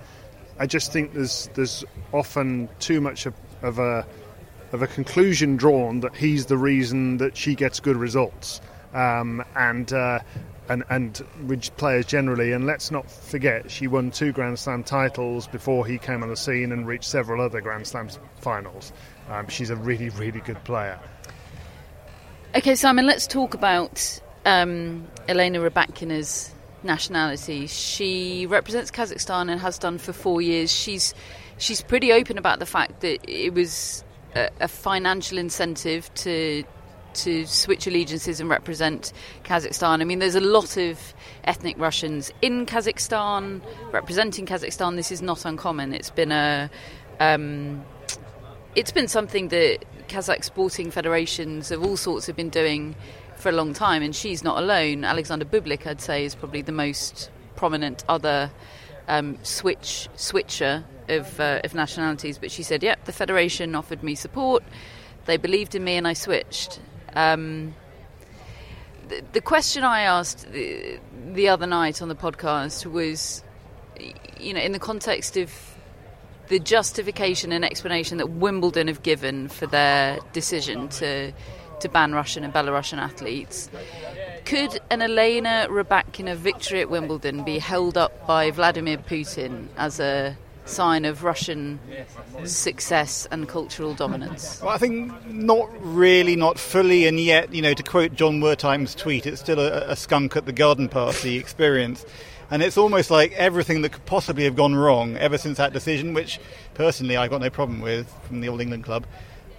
I 0.58 0.65
just 0.65 0.91
think 0.91 1.13
there's 1.13 1.49
there's 1.54 1.84
often 2.12 2.69
too 2.80 3.02
much 3.02 3.25
of, 3.25 3.34
of 3.62 3.78
a 3.78 4.08
of 4.71 4.82
a 4.82 4.88
conclusion 4.88 5.58
drawn 5.58 5.99
that 5.99 6.15
he's 6.15 6.47
the 6.47 6.58
reason 6.58 7.17
that 7.17 7.38
she 7.38 7.56
gets 7.56 7.80
good 7.80 7.97
results, 7.97 8.62
um, 8.93 9.43
and. 9.56 9.93
Uh, 9.93 10.19
and, 10.69 10.84
and 10.91 11.25
with 11.47 11.75
players 11.78 12.06
generally, 12.06 12.52
and 12.52 12.67
let's 12.67 12.91
not 12.91 13.10
forget 13.10 13.71
she 13.71 13.88
won 13.88 14.12
two 14.12 14.32
Grand 14.32 14.60
Slam 14.60 14.84
titles 14.84 15.47
before 15.47 15.84
he 15.84 15.97
came 15.97 16.21
on 16.21 16.30
the 16.30 16.38
scene 16.38 16.71
and 16.71 16.86
reached 16.86 17.06
several 17.06 17.41
other 17.41 17.60
Grand 17.60 17.88
Slam 17.88 18.08
finals. 18.39 18.93
Um, 19.30 19.47
she's 19.47 19.71
a 19.71 19.75
really, 19.75 20.10
really 20.10 20.41
good 20.41 20.63
player. 20.65 20.99
Okay, 22.56 22.75
Simon, 22.75 23.08
let's 23.08 23.25
talk 23.25 23.56
about 23.56 24.21
um, 24.45 25.08
Elena 25.28 25.60
Rybakina's 25.60 26.54
nationality. 26.84 27.67
She 27.67 28.45
represents 28.45 28.91
Kazakhstan 28.91 29.52
and 29.52 29.60
has 29.60 29.78
done 29.78 29.97
for 29.97 30.13
four 30.13 30.41
years. 30.41 30.71
She's 30.71 31.13
she's 31.58 31.82
pretty 31.82 32.12
open 32.12 32.38
about 32.38 32.60
the 32.60 32.65
fact 32.65 33.02
that 33.02 33.19
it 33.28 33.54
was 33.54 34.04
a, 34.36 34.49
a 34.62 34.67
financial 34.67 35.38
incentive 35.38 36.13
to 36.15 36.63
to 37.12 37.45
switch 37.47 37.88
allegiances 37.88 38.39
and 38.39 38.49
represent 38.49 39.12
Kazakhstan. 39.43 40.02
I 40.02 40.04
mean, 40.04 40.19
there's 40.19 40.36
a 40.36 40.41
lot 40.41 40.78
of 40.78 41.13
ethnic 41.43 41.78
Russians 41.80 42.32
in 42.41 42.65
Kazakhstan 42.65 43.62
representing 43.91 44.45
Kazakhstan. 44.45 44.95
This 44.95 45.12
is 45.12 45.21
not 45.21 45.45
uncommon. 45.45 45.93
It's 45.93 46.12
been 46.12 46.32
a 46.32 46.69
um, 47.19 47.84
it's 48.75 48.91
been 48.91 49.08
something 49.08 49.49
that 49.49 49.84
Kazakh 50.08 50.43
sporting 50.43 50.91
federations 50.91 51.71
of 51.71 51.84
all 51.84 51.97
sorts 51.97 52.28
have 52.28 52.36
been 52.36 52.49
doing 52.49 52.95
for 53.39 53.49
a 53.49 53.54
long 53.54 53.73
time, 53.73 54.04
and 54.04 54.15
she's 54.15 54.43
not 54.43 54.58
alone. 54.58 55.04
Alexander 55.04 55.45
Bublik, 55.45 55.88
I'd 55.88 56.02
say, 56.02 56.25
is 56.25 56.36
probably 56.36 56.62
the 56.62 56.71
most 56.71 57.32
prominent 57.56 58.04
other 58.08 58.52
um, 59.08 59.38
switch 59.43 60.10
switcher 60.15 60.84
of, 61.08 61.39
uh, 61.39 61.62
of 61.63 61.73
nationalities. 61.73 62.38
But 62.38 62.52
she 62.52 62.63
said, 62.63 62.84
"Yep, 62.84 63.06
the 63.06 63.13
federation 63.13 63.75
offered 63.75 64.04
me 64.04 64.15
support. 64.15 64.63
They 65.25 65.38
believed 65.38 65.73
in 65.75 65.84
me, 65.84 65.95
and 65.95 66.08
I 66.08 66.13
switched." 66.13 66.80
Um, 67.15 67.73
the, 69.32 69.41
question 69.41 69.84
I 69.84 70.02
asked 70.02 70.47
the 70.52 71.49
other 71.49 71.65
night 71.65 72.02
on 72.02 72.10
the 72.10 72.15
podcast 72.15 72.86
was, 72.86 73.43
you 74.39 74.54
know, 74.54 74.60
in 74.60 74.71
the 74.71 74.80
context 74.80 75.36
of 75.38 75.52
the 76.47 76.60
justification 76.60 77.52
and 77.52 77.63
explanation 77.63 78.17
that 78.17 78.30
Wimbledon 78.30 78.88
have 78.88 79.04
given 79.04 79.47
for 79.47 79.67
their 79.67 80.19
decision 80.34 80.89
to 80.89 81.32
to 81.82 81.89
ban 81.89 82.13
Russian 82.13 82.44
and 82.44 82.54
Belarusian 82.54 82.98
athletes. 82.98 83.70
Could 84.46 84.80
an 84.89 85.02
Elena 85.02 85.67
Rybakina 85.69 86.36
victory 86.36 86.82
at 86.82 86.90
Wimbledon 86.90 87.44
be 87.44 87.60
held 87.60 87.98
up 87.98 88.25
by 88.25 88.52
Vladimir 88.52 88.98
Putin 88.98 89.67
as 89.77 90.00
a 90.00 90.36
sign 90.65 91.06
of 91.06 91.23
Russian 91.23 91.80
success 92.46 93.27
and 93.32 93.48
cultural 93.48 93.94
dominance? 93.94 94.62
Well, 94.62 94.71
I 94.71 94.77
think 94.77 95.12
not 95.27 95.69
really, 95.82 96.36
not 96.36 96.60
fully, 96.60 97.08
and 97.08 97.19
yet, 97.19 97.54
you 97.54 97.62
know, 97.62 97.73
to 97.73 97.84
quote 97.84 98.13
Jon 98.13 98.40
Wertheim's 98.40 98.96
tweet, 98.96 99.25
it's 99.25 99.42
still 99.42 99.60
a, 99.60 99.92
a 99.92 99.96
skunk 99.96 100.36
at 100.36 100.46
the 100.46 100.54
garden 100.54 100.90
party 100.90 101.38
experience. 101.40 102.06
And 102.52 102.63
it's 102.63 102.77
almost 102.77 103.12
like 103.12 103.32
everything 103.34 103.84
that 103.84 103.92
could 103.92 104.06
possibly 104.06 104.44
have 104.46 104.56
gone 104.56 104.73
wrong 104.73 105.15
ever 105.17 105.38
since 105.38 105.58
that 105.58 105.71
decision, 105.71 106.13
which 106.13 106.40
personally 106.73 107.15
I've 107.15 107.30
got 107.30 107.42
no 107.42 107.50
problem 107.52 107.80
with 107.82 108.12
from 108.23 108.42
the 108.42 108.50
All 108.50 108.60
England 108.60 108.84
Club. 108.84 109.06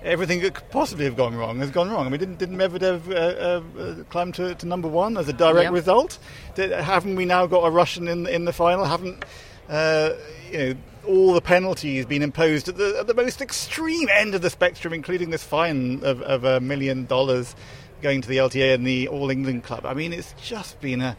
Everything 0.03 0.41
that 0.41 0.55
could 0.55 0.71
possibly 0.71 1.05
have 1.05 1.17
gone 1.17 1.35
wrong 1.35 1.59
has 1.59 1.71
gone 1.71 1.91
wrong. 1.91 2.07
I 2.07 2.09
mean, 2.09 2.21
didn't, 2.21 2.39
didn't 2.39 2.57
Medvedev 2.57 3.11
uh, 3.11 3.15
uh, 3.15 3.83
uh, 3.83 4.05
climb 4.05 4.33
to, 4.33 4.55
to 4.55 4.67
number 4.67 4.89
one 4.89 5.19
as 5.19 5.29
a 5.29 5.33
direct 5.33 5.65
Yep. 5.65 5.73
result? 5.73 6.19
Did, 6.55 6.73
haven't 6.73 7.17
we 7.17 7.27
now 7.27 7.47
got 7.47 7.67
a 7.67 7.71
Russian 7.71 8.09
in, 8.09 8.27
in 8.27 8.47
the 8.47 8.53
final? 8.53 8.87
Haven't 8.87 9.25
uh, 9.69 10.15
you 10.51 10.59
know, 10.59 10.75
all 11.07 11.33
the 11.33 11.41
penalties 11.41 12.07
been 12.07 12.23
imposed 12.23 12.69
at 12.69 12.77
the, 12.77 12.97
at 13.01 13.07
the 13.07 13.15
most 13.15 13.41
extreme 13.41 14.09
end 14.11 14.35
of 14.35 14.43
the 14.43 14.51
spectrum, 14.51 14.93
including 14.93 15.31
this 15.31 15.45
fine 15.45 16.01
of, 16.03 16.23
of 16.23 16.45
a 16.45 16.61
million 16.61 17.07
dollars 17.07 17.55
going 18.03 18.23
to 18.23 18.29
the 18.29 18.39
LTA 18.39 18.75
and 18.75 18.87
the 18.87 19.09
All 19.09 19.31
England 19.31 19.65
Club. 19.65 19.85
I 19.85 19.95
mean, 19.95 20.13
it's 20.13 20.35
just 20.43 20.81
been 20.81 21.01
a 21.01 21.17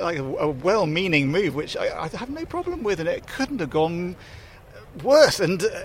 like 0.00 0.18
a, 0.18 0.24
a 0.24 0.48
well-meaning 0.48 1.28
move, 1.28 1.54
which 1.54 1.76
I, 1.76 2.04
I, 2.04 2.08
have 2.08 2.30
no 2.30 2.46
problem 2.46 2.82
with, 2.82 3.00
and 3.00 3.08
it 3.08 3.26
couldn't 3.26 3.60
have 3.60 3.68
gone 3.68 4.16
worse. 5.02 5.40
And 5.40 5.62
uh, 5.62 5.84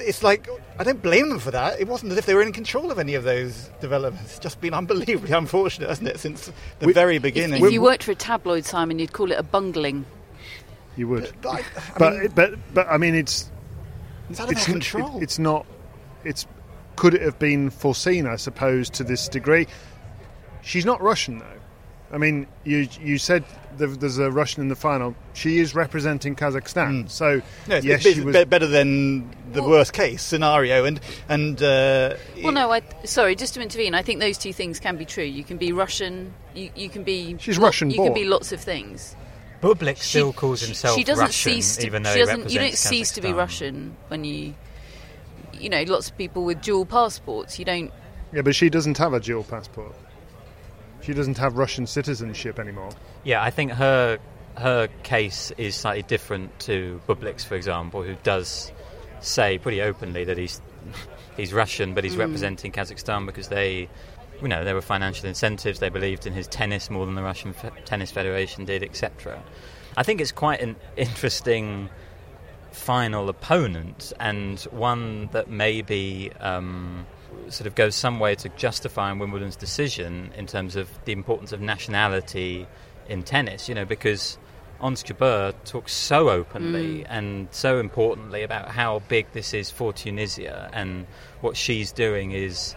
it's 0.00 0.22
like 0.22 0.48
I 0.78 0.84
don't 0.84 1.02
blame 1.02 1.28
them 1.28 1.38
for 1.38 1.50
that. 1.50 1.80
It 1.80 1.88
wasn't 1.88 2.12
as 2.12 2.18
if 2.18 2.26
they 2.26 2.34
were 2.34 2.42
in 2.42 2.52
control 2.52 2.90
of 2.90 2.98
any 2.98 3.14
of 3.14 3.24
those 3.24 3.70
developments. 3.80 4.30
It's 4.30 4.38
just 4.38 4.60
been 4.60 4.74
unbelievably 4.74 5.32
unfortunate, 5.36 5.88
hasn't 5.88 6.08
it, 6.08 6.18
since 6.20 6.50
the 6.78 6.86
We- 6.86 6.92
very 6.92 7.18
beginning? 7.18 7.60
If, 7.62 7.66
if 7.68 7.72
you 7.72 7.82
worked 7.82 8.02
for 8.04 8.12
a 8.12 8.14
tabloid, 8.16 8.64
Simon, 8.64 8.98
you'd 8.98 9.12
call 9.12 9.30
it 9.32 9.38
a 9.38 9.42
bungling. 9.42 10.04
You 10.96 11.08
would, 11.08 11.32
But 11.42 11.48
I- 11.48 11.58
I 11.58 11.98
but 11.98 12.12
mean- 12.18 12.32
but 12.34 12.54
but 12.74 12.86
I 12.90 12.96
mean, 12.98 13.14
it's 13.14 13.50
it's 14.30 14.40
out 14.40 14.46
of 14.46 14.52
it's 14.52 14.64
control. 14.64 15.18
it- 15.18 15.22
it's 15.24 15.38
not. 15.38 15.66
It's 16.24 16.46
could 16.96 17.14
it 17.14 17.22
have 17.22 17.38
been 17.38 17.70
foreseen? 17.70 18.26
I 18.26 18.36
suppose 18.36 18.90
to 18.90 19.04
this 19.04 19.28
degree. 19.28 19.66
She's 20.62 20.84
not 20.84 21.00
Russian 21.00 21.38
though. 21.38 21.46
I 22.12 22.18
mean, 22.18 22.46
you 22.64 22.88
you 23.00 23.18
said 23.18 23.44
there- 23.44 23.58
there's 23.86 24.18
a 24.18 24.30
Russian 24.30 24.62
in 24.62 24.68
the 24.68 24.76
final. 24.76 25.14
She 25.34 25.58
is 25.58 25.74
representing 25.74 26.34
Kazakhstan, 26.36 27.08
so 27.10 27.40
No, 27.66 27.76
it's, 27.76 27.86
yes, 27.86 28.04
it's 28.04 28.16
she 28.16 28.24
was. 28.24 28.34
be- 28.36 28.44
better 28.44 28.66
than 28.66 29.30
the 29.52 29.60
Well- 29.62 29.70
worst 29.70 29.92
case 29.92 30.22
scenario, 30.22 30.84
and 30.84 31.00
and 31.28 31.62
uh, 31.62 32.14
Well, 32.42 32.52
no, 32.52 32.72
I, 32.72 32.82
sorry, 33.04 33.34
just 33.36 33.54
to 33.54 33.62
intervene. 33.62 33.94
I 33.94 34.02
think 34.02 34.20
those 34.20 34.38
two 34.38 34.52
things 34.52 34.78
can 34.80 34.96
be 34.96 35.04
true. 35.04 35.24
You 35.24 35.44
can 35.44 35.56
be 35.56 35.72
Russian. 35.72 36.34
You, 36.54 36.70
you 36.74 36.88
can 36.88 37.04
be. 37.04 37.36
She's 37.38 37.58
lo- 37.58 37.64
Russian 37.66 37.90
You 37.90 37.96
can 38.02 38.14
be 38.14 38.24
lots 38.24 38.52
of 38.52 38.60
things. 38.60 39.14
Bublik 39.62 39.96
She- 39.96 40.02
still 40.02 40.32
calls 40.32 40.60
himself 40.60 40.96
she 40.96 41.02
doesn't 41.04 41.24
Russian, 41.26 41.52
cease 41.54 41.76
to, 41.78 41.86
even 41.86 42.02
though 42.04 42.12
she 42.12 42.20
he 42.20 42.24
doesn't, 42.24 42.38
you 42.50 42.58
don't 42.58 42.66
represents 42.66 42.80
cease 42.80 43.12
to 43.12 43.20
be 43.20 43.32
Russian 43.32 43.96
when 44.08 44.24
you. 44.24 44.54
You 45.52 45.68
know, 45.68 45.82
lots 45.88 46.10
of 46.10 46.16
people 46.16 46.44
with 46.44 46.60
dual 46.62 46.86
passports. 46.86 47.58
You 47.58 47.64
don't. 47.64 47.90
Yeah, 48.32 48.42
but 48.42 48.54
she 48.54 48.70
doesn't 48.70 48.98
have 48.98 49.12
a 49.14 49.20
dual 49.20 49.42
passport. 49.42 49.94
She 51.02 51.14
doesn't 51.14 51.38
have 51.38 51.56
Russian 51.56 51.86
citizenship 51.86 52.58
anymore. 52.58 52.90
Yeah, 53.24 53.42
I 53.42 53.50
think 53.50 53.72
her 53.72 54.18
her 54.56 54.88
case 55.04 55.52
is 55.56 55.76
slightly 55.76 56.02
different 56.02 56.58
to 56.60 57.00
Bublik's, 57.08 57.44
for 57.44 57.54
example, 57.54 58.02
who 58.02 58.16
does 58.24 58.72
say 59.20 59.58
pretty 59.58 59.80
openly 59.80 60.24
that 60.24 60.36
he's 60.38 60.60
he's 61.36 61.52
Russian, 61.52 61.94
but 61.94 62.04
he's 62.04 62.16
representing 62.16 62.72
Kazakhstan 62.72 63.26
because 63.26 63.48
they, 63.48 63.88
you 64.42 64.48
know, 64.48 64.64
there 64.64 64.74
were 64.74 64.82
financial 64.82 65.28
incentives. 65.28 65.78
They 65.78 65.88
believed 65.88 66.26
in 66.26 66.32
his 66.32 66.46
tennis 66.48 66.90
more 66.90 67.06
than 67.06 67.14
the 67.14 67.22
Russian 67.22 67.52
Fe- 67.52 67.70
Tennis 67.84 68.10
Federation 68.10 68.64
did, 68.64 68.82
etc. 68.82 69.42
I 69.96 70.02
think 70.02 70.20
it's 70.20 70.32
quite 70.32 70.60
an 70.60 70.76
interesting 70.96 71.88
final 72.70 73.28
opponent 73.28 74.12
and 74.20 74.60
one 74.70 75.28
that 75.32 75.48
maybe 75.48 76.30
um, 76.40 77.06
sort 77.52 77.66
of 77.66 77.74
goes 77.74 77.94
some 77.94 78.20
way 78.20 78.34
to 78.36 78.48
justifying 78.50 79.18
Wimbledon's 79.18 79.56
decision 79.56 80.32
in 80.36 80.46
terms 80.46 80.76
of 80.76 80.88
the 81.04 81.12
importance 81.12 81.52
of 81.52 81.60
nationality 81.60 82.66
in 83.08 83.22
tennis, 83.22 83.68
you 83.68 83.74
know, 83.74 83.84
because 83.84 84.38
Ons 84.80 85.02
Jabeur 85.02 85.52
talks 85.64 85.92
so 85.92 86.30
openly 86.30 87.00
mm. 87.00 87.06
and 87.08 87.48
so 87.50 87.80
importantly 87.80 88.42
about 88.42 88.68
how 88.68 89.00
big 89.08 89.26
this 89.32 89.52
is 89.52 89.70
for 89.70 89.92
Tunisia 89.92 90.70
and 90.72 91.06
what 91.40 91.56
she's 91.56 91.90
doing 91.90 92.32
is 92.32 92.76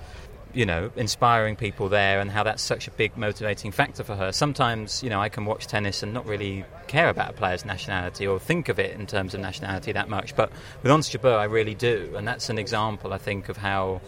you 0.54 0.66
know, 0.66 0.92
inspiring 0.96 1.56
people 1.56 1.90
there 1.90 2.20
and 2.20 2.30
how 2.30 2.44
that's 2.44 2.62
such 2.62 2.88
a 2.88 2.92
big 2.92 3.16
motivating 3.18 3.72
factor 3.72 4.04
for 4.04 4.16
her. 4.16 4.32
Sometimes, 4.32 5.02
you 5.04 5.10
know, 5.10 5.22
I 5.22 5.30
can 5.30 5.46
watch 5.46 5.68
tennis 5.68 6.04
and 6.04 6.14
not 6.14 6.26
really 6.26 6.66
care 6.88 7.10
about 7.10 7.30
a 7.30 7.34
player's 7.34 7.66
nationality 7.66 8.28
or 8.28 8.40
think 8.40 8.70
of 8.70 8.80
it 8.80 9.00
in 9.00 9.08
terms 9.08 9.34
of 9.34 9.40
nationality 9.40 9.92
that 9.94 10.10
much. 10.10 10.36
But 10.36 10.52
with 10.84 10.92
Ons 10.92 11.10
Jabeur, 11.10 11.38
I 11.38 11.46
really 11.46 11.76
do. 11.76 12.14
And 12.18 12.28
that's 12.28 12.50
an 12.50 12.58
example, 12.58 13.14
I 13.14 13.18
think, 13.18 13.50
of 13.50 13.58
how 13.58 14.02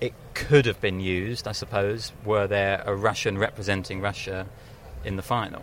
it 0.00 0.14
could 0.34 0.66
have 0.66 0.80
been 0.80 1.00
used, 1.00 1.46
I 1.46 1.52
suppose, 1.52 2.12
were 2.24 2.46
there 2.46 2.82
a 2.86 2.94
Russian 2.94 3.38
representing 3.38 4.00
Russia 4.00 4.46
in 5.04 5.16
the 5.16 5.22
final. 5.22 5.62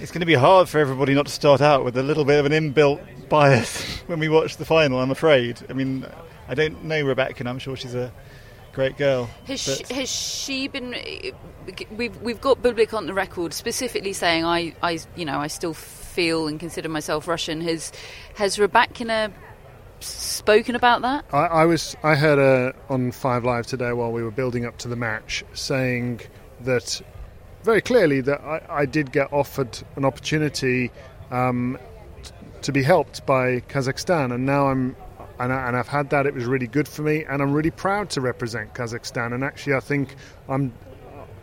It's 0.00 0.10
going 0.10 0.20
to 0.20 0.26
be 0.26 0.34
hard 0.34 0.68
for 0.68 0.78
everybody 0.78 1.14
not 1.14 1.26
to 1.26 1.32
start 1.32 1.60
out 1.60 1.84
with 1.84 1.96
a 1.96 2.02
little 2.02 2.24
bit 2.24 2.40
of 2.40 2.46
an 2.46 2.52
inbuilt 2.52 3.28
bias 3.28 4.00
when 4.06 4.18
we 4.18 4.28
watch 4.28 4.56
the 4.56 4.64
final. 4.64 5.00
I'm 5.00 5.10
afraid. 5.10 5.60
I 5.68 5.72
mean, 5.72 6.04
I 6.48 6.54
don't 6.54 6.84
know 6.84 7.02
Rebecca, 7.04 7.40
and 7.40 7.48
I'm 7.48 7.58
sure 7.58 7.76
she's 7.76 7.94
a 7.94 8.12
great 8.72 8.98
girl. 8.98 9.30
Has 9.46 9.60
she, 9.60 9.94
has 9.94 10.10
she 10.10 10.68
been? 10.68 10.96
We've 11.92 12.20
we've 12.20 12.40
got 12.40 12.60
Bublik 12.60 12.92
on 12.92 13.06
the 13.06 13.14
record 13.14 13.54
specifically 13.54 14.12
saying 14.12 14.44
I, 14.44 14.74
I 14.82 14.98
you 15.16 15.24
know 15.24 15.38
I 15.38 15.46
still 15.46 15.74
feel 15.74 16.48
and 16.48 16.58
consider 16.58 16.88
myself 16.88 17.28
Russian. 17.28 17.60
Has 17.60 17.92
has 18.34 18.56
Rybakina 18.56 19.32
spoken 20.04 20.74
about 20.74 21.02
that? 21.02 21.24
I, 21.32 21.46
I 21.46 21.64
was 21.66 21.96
I 22.02 22.14
heard 22.14 22.38
uh, 22.38 22.92
on 22.92 23.12
Five 23.12 23.44
Live 23.44 23.66
today 23.66 23.92
while 23.92 24.12
we 24.12 24.22
were 24.22 24.30
building 24.30 24.64
up 24.66 24.78
to 24.78 24.88
the 24.88 24.96
match 24.96 25.44
saying 25.54 26.20
that 26.60 27.00
very 27.62 27.80
clearly 27.80 28.20
that 28.20 28.40
I, 28.42 28.62
I 28.68 28.86
did 28.86 29.12
get 29.12 29.32
offered 29.32 29.78
an 29.96 30.04
opportunity 30.04 30.90
um, 31.30 31.78
t- 32.22 32.32
to 32.62 32.72
be 32.72 32.82
helped 32.82 33.24
by 33.26 33.60
Kazakhstan, 33.60 34.32
and 34.34 34.46
now 34.46 34.68
I'm 34.68 34.96
and, 35.38 35.52
I, 35.52 35.68
and 35.68 35.76
I've 35.76 35.88
had 35.88 36.10
that. 36.10 36.26
It 36.26 36.34
was 36.34 36.44
really 36.44 36.66
good 36.66 36.86
for 36.86 37.02
me, 37.02 37.24
and 37.24 37.42
I'm 37.42 37.52
really 37.52 37.70
proud 37.70 38.10
to 38.10 38.20
represent 38.20 38.74
Kazakhstan. 38.74 39.34
And 39.34 39.42
actually, 39.42 39.74
I 39.74 39.80
think 39.80 40.16
I'm 40.48 40.72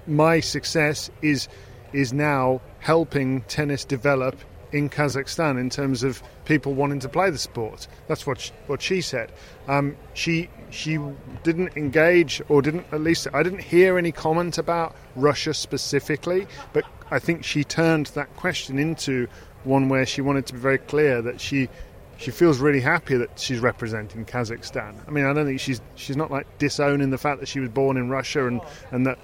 my 0.08 0.40
success 0.40 1.10
is 1.22 1.48
is 1.94 2.14
now 2.14 2.62
helping 2.80 3.42
tennis 3.44 3.84
develop 3.86 4.36
in 4.72 4.90
Kazakhstan 4.90 5.60
in 5.60 5.70
terms 5.70 6.04
of 6.04 6.22
people 6.46 6.74
wanting 6.74 7.00
to 7.00 7.10
play 7.10 7.30
the 7.30 7.38
sport. 7.38 7.88
That's 8.08 8.26
what 8.26 8.40
she, 8.40 8.52
what 8.68 8.82
she 8.82 9.02
said. 9.02 9.32
Um, 9.68 9.96
she 10.14 10.50
she 10.70 10.98
didn't 11.44 11.76
engage 11.76 12.42
or 12.50 12.62
didn't 12.62 12.86
at 12.92 13.02
least 13.02 13.28
I 13.34 13.44
didn't 13.44 13.62
hear 13.62 13.98
any 13.98 14.12
comment 14.12 14.58
about 14.58 14.96
Russia 15.16 15.54
specifically, 15.54 16.48
but 16.74 16.86
I 17.10 17.20
think 17.20 17.44
she 17.44 17.64
turned 17.64 18.08
that 18.08 18.36
question 18.36 18.80
into 18.80 19.28
one 19.64 19.90
where 19.90 20.06
she 20.06 20.22
wanted 20.22 20.46
to 20.48 20.54
be 20.54 20.60
very 20.60 20.78
clear 20.78 21.22
that 21.22 21.42
she 21.42 21.70
she 22.18 22.32
feels 22.32 22.60
really 22.60 22.82
happy 22.82 23.18
that 23.18 23.40
she's 23.40 23.60
representing 23.60 24.26
Kazakhstan. 24.26 24.96
I 25.08 25.12
mean, 25.12 25.26
I 25.26 25.34
don't 25.34 25.46
think 25.46 25.60
she's 25.60 25.82
she's 25.96 26.18
not 26.18 26.32
like 26.32 26.46
disowning 26.58 27.10
the 27.10 27.18
fact 27.18 27.40
that 27.40 27.48
she 27.48 27.60
was 27.60 27.70
born 27.70 27.98
in 27.98 28.10
Russia 28.10 28.48
and 28.48 28.62
and 28.92 29.06
that 29.06 29.20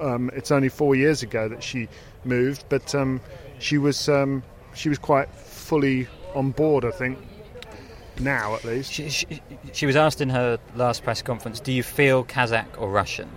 um, 0.00 0.30
it's 0.34 0.50
only 0.50 0.68
four 0.68 0.94
years 0.94 1.22
ago 1.22 1.48
that 1.48 1.62
she 1.62 1.88
moved, 2.24 2.64
but 2.68 2.94
um, 2.94 3.20
she 3.58 3.78
was 3.78 4.08
um, 4.08 4.42
she 4.74 4.88
was 4.88 4.98
quite 4.98 5.28
fully 5.30 6.08
on 6.34 6.50
board. 6.50 6.84
I 6.84 6.90
think 6.90 7.18
now 8.20 8.54
at 8.54 8.64
least. 8.64 8.92
She, 8.92 9.08
she, 9.08 9.26
she 9.72 9.86
was 9.86 9.96
asked 9.96 10.20
in 10.20 10.30
her 10.30 10.58
last 10.74 11.02
press 11.04 11.22
conference, 11.22 11.60
Do 11.60 11.72
you 11.72 11.82
feel 11.82 12.24
Kazakh 12.24 12.80
or 12.80 12.90
Russian? 12.90 13.30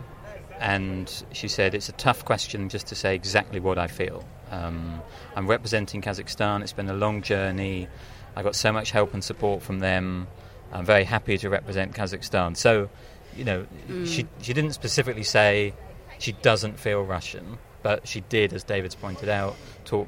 And 0.60 1.24
she 1.32 1.48
said, 1.48 1.74
It's 1.74 1.90
a 1.90 1.94
tough 1.94 2.26
question 2.26 2.70
just 2.70 2.88
to 2.88 2.96
say 2.96 3.16
exactly 3.16 3.60
what 3.60 3.78
I 3.78 3.88
feel. 3.88 4.24
Um, 4.52 5.02
I'm 5.36 5.48
representing 5.48 6.02
Kazakhstan, 6.02 6.62
it's 6.62 6.74
been 6.74 6.90
a 6.90 6.94
long 6.94 7.22
journey. 7.22 7.88
I 8.36 8.44
got 8.44 8.56
so 8.56 8.72
much 8.72 8.92
help 8.92 9.14
and 9.14 9.24
support 9.24 9.62
from 9.62 9.80
them. 9.80 10.28
I'm 10.72 10.86
very 10.86 11.06
happy 11.06 11.38
to 11.40 11.50
represent 11.50 11.94
Kazakhstan. 11.94 12.56
So, 12.56 12.90
you 13.36 13.44
know, 13.44 13.66
she, 14.06 14.28
she 14.42 14.54
didn't 14.54 14.74
specifically 14.74 15.24
say 15.24 15.74
she 16.20 16.34
doesn't 16.34 16.80
feel 16.80 17.04
Russian, 17.04 17.58
but 17.84 18.08
she 18.08 18.22
did, 18.22 18.54
as 18.54 18.64
David's 18.64 18.96
pointed 18.96 19.30
out, 19.30 19.56
talk, 19.86 20.08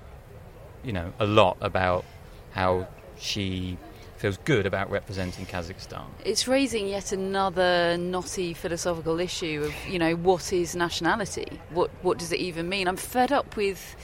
you 0.84 0.94
know, 0.94 1.14
a 1.20 1.26
lot 1.26 1.58
about 1.62 2.06
how 2.52 2.88
she 3.18 3.78
feels 4.18 4.38
good 4.44 4.66
about 4.66 4.92
representing 4.92 5.46
Kazakhstan. 5.46 6.04
It's 6.26 6.48
raising 6.48 6.88
yet 6.88 7.12
another 7.12 7.98
knotty 7.98 8.54
philosophical 8.54 9.20
issue 9.20 9.64
of 9.66 9.74
you 9.92 9.98
know 9.98 10.16
what 10.16 10.52
is 10.52 10.76
nationality? 10.76 11.60
What 11.72 11.90
what 12.02 12.18
does 12.18 12.32
it 12.32 12.40
even 12.40 12.70
mean? 12.70 12.88
I'm 12.88 12.98
fed 12.98 13.32
up 13.32 13.56
with. 13.56 13.96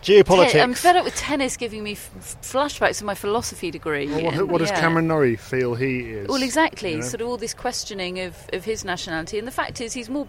Geopolitics. 0.00 0.52
Te- 0.52 0.60
I'm 0.60 0.74
fed 0.74 0.94
up 0.94 1.04
with 1.04 1.16
tennis 1.16 1.56
giving 1.56 1.82
me 1.82 1.92
f- 1.92 2.10
f- 2.18 2.40
flashbacks 2.40 3.00
of 3.00 3.06
my 3.06 3.16
philosophy 3.16 3.72
degree. 3.72 4.06
Well, 4.06 4.22
what, 4.22 4.34
and- 4.34 4.50
what 4.50 4.58
does. 4.58 4.70
Cameron 4.70 5.08
Norrie 5.08 5.34
feel 5.34 5.74
he 5.74 6.12
is? 6.12 6.28
Well, 6.28 6.40
exactly. 6.40 6.92
you 6.92 6.96
know? 6.98 7.02
Sort 7.02 7.20
of 7.20 7.26
all 7.26 7.36
this 7.36 7.52
questioning 7.52 8.20
of, 8.20 8.36
of 8.52 8.64
his 8.64 8.84
nationality, 8.84 9.38
and 9.38 9.46
the 9.46 9.52
fact 9.52 9.80
is, 9.80 9.92
he's 9.94 10.08
more 10.08 10.28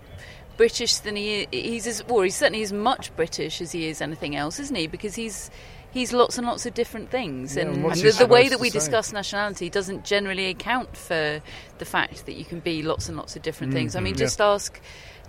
British 0.58 0.98
than 0.98 1.16
he 1.16 1.42
is. 1.42 1.48
He's 1.52 1.86
as, 1.86 2.04
or 2.10 2.24
he's 2.24 2.36
certainly 2.36 2.64
as 2.64 2.74
much 2.74 3.16
British 3.16 3.62
as 3.62 3.72
he 3.72 3.88
is 3.88 4.02
anything 4.02 4.36
else, 4.36 4.60
isn't 4.60 4.76
he? 4.76 4.88
Because 4.88 5.14
he's 5.14 5.52
he's 5.92 6.14
lots 6.14 6.38
and 6.38 6.46
lots 6.48 6.66
of 6.66 6.74
different 6.74 7.10
things, 7.10 7.56
Yeah, 7.56 7.64
and, 7.64 7.86
and 7.86 7.96
the, 7.96 8.12
the 8.12 8.28
way 8.28 8.50
that 8.50 8.60
we 8.60 8.70
discuss 8.70 9.12
nationality 9.14 9.70
doesn't 9.70 10.06
generally 10.06 10.48
account 10.48 10.96
for 10.96 11.42
the 11.78 11.86
fact 11.86 12.26
that 12.26 12.34
you 12.34 12.46
can 12.46 12.60
be 12.60 12.82
lots 12.84 13.08
and 13.10 13.18
lots 13.18 13.36
of 13.36 13.42
different 13.42 13.74
things. 13.74 13.96
I 13.96 14.00
mean, 14.00 14.14
Mm-hmm. 14.14 14.22
yeah. 14.22 14.26
just 14.26 14.42
ask 14.42 14.80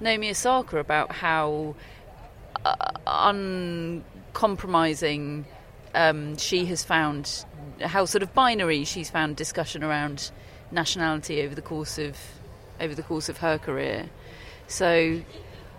Naomi 0.01 0.31
Osaka 0.31 0.79
about 0.79 1.13
how 1.13 1.75
uh, 2.65 2.75
uncompromising 3.07 5.45
um, 5.95 6.37
she 6.37 6.67
has 6.67 6.85
found, 6.85 7.45
how 7.81 8.05
sort 8.05 8.23
of 8.23 8.33
binary 8.35 8.85
she's 8.85 9.11
found 9.11 9.37
discussion 9.37 9.83
around 9.83 10.31
nationality 10.71 11.43
over 11.43 11.55
the 11.55 11.63
course 11.63 11.99
of 11.99 12.17
over 12.81 12.95
the 12.95 13.03
course 13.03 13.29
of 13.29 13.39
her 13.39 13.59
career. 13.59 14.09
So, 14.67 15.21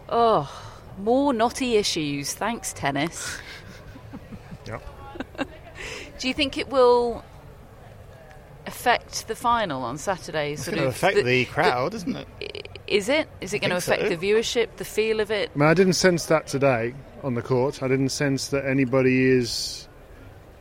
oh, 0.10 0.52
more 1.00 1.34
knotty 1.34 1.78
issues. 1.78 2.34
Thanks, 2.34 2.74
tennis. 2.74 3.38
Yep. 4.68 4.82
Do 6.20 6.28
you 6.28 6.34
think 6.34 6.58
it 6.58 6.70
will 6.70 7.24
affect 8.68 9.28
the 9.28 9.36
final 9.36 9.84
on 9.84 9.98
Saturday? 9.98 10.54
It's 10.54 10.66
sort 10.66 10.76
going 10.76 10.84
to 10.84 10.90
of 10.90 10.96
affect 10.96 11.26
the, 11.26 11.46
crowd, 11.46 11.94
isn't 11.94 12.16
it? 12.16 12.68
Is 12.88 13.10
it? 13.10 13.28
Is 13.40 13.54
it 13.54 13.60
going 13.60 13.72
to 13.72 13.78
affect 13.78 14.04
so. 14.04 14.10
the 14.10 14.18
viewership, 14.18 14.76
the 14.78 14.86
feel 14.86 15.20
of 15.20 15.32
it? 15.32 15.52
I, 15.56 15.58
mean, 15.58 15.70
I 15.70 15.74
didn't 15.74 15.94
sense 15.94 16.26
that 16.28 16.48
today 16.48 16.94
on 17.24 17.36
the 17.36 17.42
court. 17.42 17.82
I 17.82 17.88
didn't 17.88 18.10
sense 18.10 18.50
that 18.50 18.66
anybody 18.66 19.26
is 19.26 19.88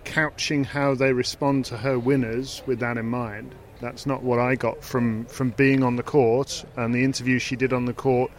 couching 0.04 0.64
how 0.64 0.94
they 0.94 1.12
respond 1.12 1.64
to 1.66 1.76
her 1.76 1.98
winners 1.98 2.62
with 2.66 2.78
that 2.80 2.96
in 2.96 3.06
mind. 3.06 3.54
That's 3.80 4.06
not 4.06 4.22
what 4.22 4.38
I 4.38 4.56
got 4.56 4.84
from, 4.84 5.24
from 5.26 5.50
being 5.50 5.82
on 5.82 5.96
the 5.96 6.02
court 6.02 6.64
and 6.76 6.94
the 6.94 7.02
interview 7.02 7.38
she 7.38 7.56
did 7.56 7.72
on 7.72 7.86
the 7.86 7.92
court. 7.92 8.30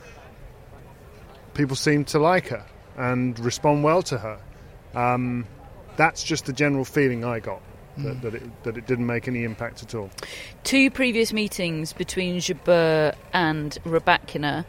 People 1.53 1.75
seem 1.75 2.05
to 2.05 2.19
like 2.19 2.47
her 2.49 2.65
and 2.95 3.39
respond 3.39 3.83
well 3.83 4.01
to 4.03 4.17
her. 4.19 4.39
Um, 4.95 5.45
that's 5.97 6.23
just 6.23 6.45
the 6.45 6.53
general 6.53 6.85
feeling 6.85 7.23
I 7.23 7.39
got. 7.39 7.61
That, 7.97 8.21
that, 8.21 8.35
it, 8.35 8.63
that 8.63 8.77
it 8.77 8.87
didn't 8.87 9.05
make 9.05 9.27
any 9.27 9.43
impact 9.43 9.83
at 9.83 9.93
all. 9.93 10.09
Two 10.63 10.89
previous 10.89 11.33
meetings 11.33 11.91
between 11.91 12.37
Jabeur 12.37 13.13
and 13.33 13.77
Rybakina. 13.83 14.63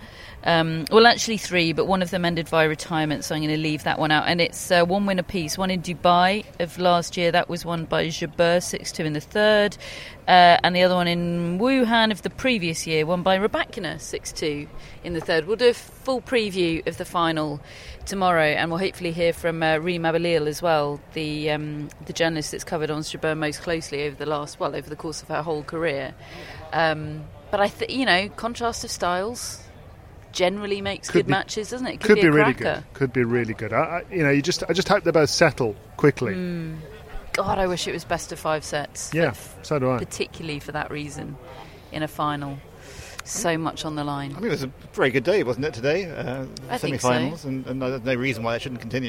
Um, 0.45 0.87
well, 0.91 1.07
actually 1.07 1.37
three, 1.39 1.73
but 1.73 1.87
one 1.87 2.03
of 2.03 2.11
them 2.11 2.25
ended 2.25 2.49
via 2.49 2.69
retirement, 2.69 3.25
so 3.25 3.35
I'm 3.35 3.43
going 3.43 3.55
to 3.55 3.61
leave 3.61 3.85
that 3.85 3.99
one 3.99 4.11
out. 4.11 4.27
And 4.27 4.41
it's 4.41 4.71
uh, 4.71 4.85
one 4.85 5.07
win 5.07 5.19
apiece. 5.19 5.57
One 5.57 5.71
in 5.71 5.83
Dubai 5.83 6.45
of 6.59 6.79
last 6.79 7.17
year, 7.17 7.31
that 7.31 7.49
was 7.49 7.65
won 7.65 7.85
by 7.85 8.09
Jabeur, 8.09 8.63
6 8.63 8.93
2 8.93 9.05
in 9.05 9.13
the 9.13 9.21
third. 9.21 9.77
Uh, 10.27 10.59
and 10.63 10.75
the 10.75 10.83
other 10.83 10.95
one 10.95 11.07
in 11.07 11.59
Wuhan 11.59 12.11
of 12.11 12.23
the 12.23 12.31
previous 12.31 12.87
year, 12.87 13.07
won 13.07 13.23
by 13.23 13.39
Rybakina, 13.39 14.01
6 14.01 14.33
2 14.33 14.67
in 15.05 15.13
the 15.15 15.21
third. 15.21 15.47
We'll 15.47 15.57
do 15.57 15.69
a 15.69 15.75
full 15.75 16.21
preview 16.21 16.85
of 16.87 16.99
the 16.99 17.05
final 17.05 17.61
tomorrow, 18.05 18.47
and 18.47 18.71
we'll 18.71 18.81
hopefully 18.81 19.13
hear 19.13 19.33
from 19.33 19.63
uh, 19.63 19.79
Reem 19.79 20.03
Abulleil 20.03 20.49
as 20.49 20.61
well, 20.61 21.01
the 21.13 21.51
um, 21.51 21.89
the 22.07 22.13
journalist 22.13 22.51
that's 22.51 22.65
covered 22.65 22.91
Ons 22.91 23.13
Jabeur 23.13 23.37
most 23.37 23.63
closely 23.63 24.07
over 24.07 24.17
the 24.17 24.27
last, 24.27 24.59
well, 24.59 24.75
over 24.75 24.91
the 24.91 24.97
course 24.97 25.23
of 25.23 25.29
her 25.29 25.43
whole 25.43 25.63
career. 25.63 26.15
Um, 26.73 27.25
but 27.53 27.61
I 27.61 27.69
think, 27.69 27.93
you 27.93 28.07
know, 28.07 28.29
contrast 28.31 28.83
of 28.83 28.91
styles 28.91 29.63
generally 30.33 30.81
makes 30.81 31.09
Could 31.09 31.21
good 31.21 31.27
be- 31.27 31.31
matches, 31.31 31.71
doesn't 31.71 31.87
it? 31.87 32.01
Could, 32.01 32.17
be, 32.17 32.23
be, 32.23 32.27
a 32.29 32.33
really 32.33 32.53
good. 32.53 32.85
Could 32.95 33.13
be 33.13 33.25
really 33.25 33.55
good. 33.55 33.73
I, 33.73 33.77
I, 33.79 34.15
you 34.15 34.23
know, 34.23 34.31
you 34.31 34.43
just 34.43 34.65
I 34.69 34.73
just 34.73 34.89
hope 34.89 35.05
they 35.05 35.11
both 35.11 35.31
settle 35.31 35.77
quickly. 35.97 36.35
Mm. 36.35 36.79
God, 37.33 37.59
I 37.59 37.67
wish 37.67 37.89
it 37.89 37.93
was 37.93 38.05
best 38.05 38.31
of 38.33 38.39
five 38.39 38.65
sets. 38.65 39.11
Yeah, 39.15 39.33
so 39.63 39.79
do 39.79 39.91
I. 39.91 39.99
Particularly 39.99 40.61
for 40.61 40.73
that 40.73 40.91
reason, 40.91 41.37
in 41.91 42.03
a 42.03 42.09
final, 42.09 42.59
so 43.25 43.57
much 43.57 43.85
on 43.85 43.95
the 43.95 44.05
line. 44.05 44.33
I 44.33 44.41
mean, 44.41 44.49
it 44.49 44.51
was 44.51 44.65
a 44.65 44.73
very 44.93 45.11
good 45.11 45.25
day, 45.25 45.43
wasn't 45.43 45.65
it, 45.67 45.75
today? 45.75 46.11
Uh, 46.11 46.45
I 46.69 46.79
think 46.79 47.01
so. 47.01 47.09
semi-finals, 47.09 47.45
and, 47.45 47.67
and 47.67 47.81
there's 47.81 48.03
no 48.03 48.15
reason 48.15 48.43
why 48.43 48.53
that 48.53 48.63
shouldn't 48.63 48.81
continue. 48.81 49.09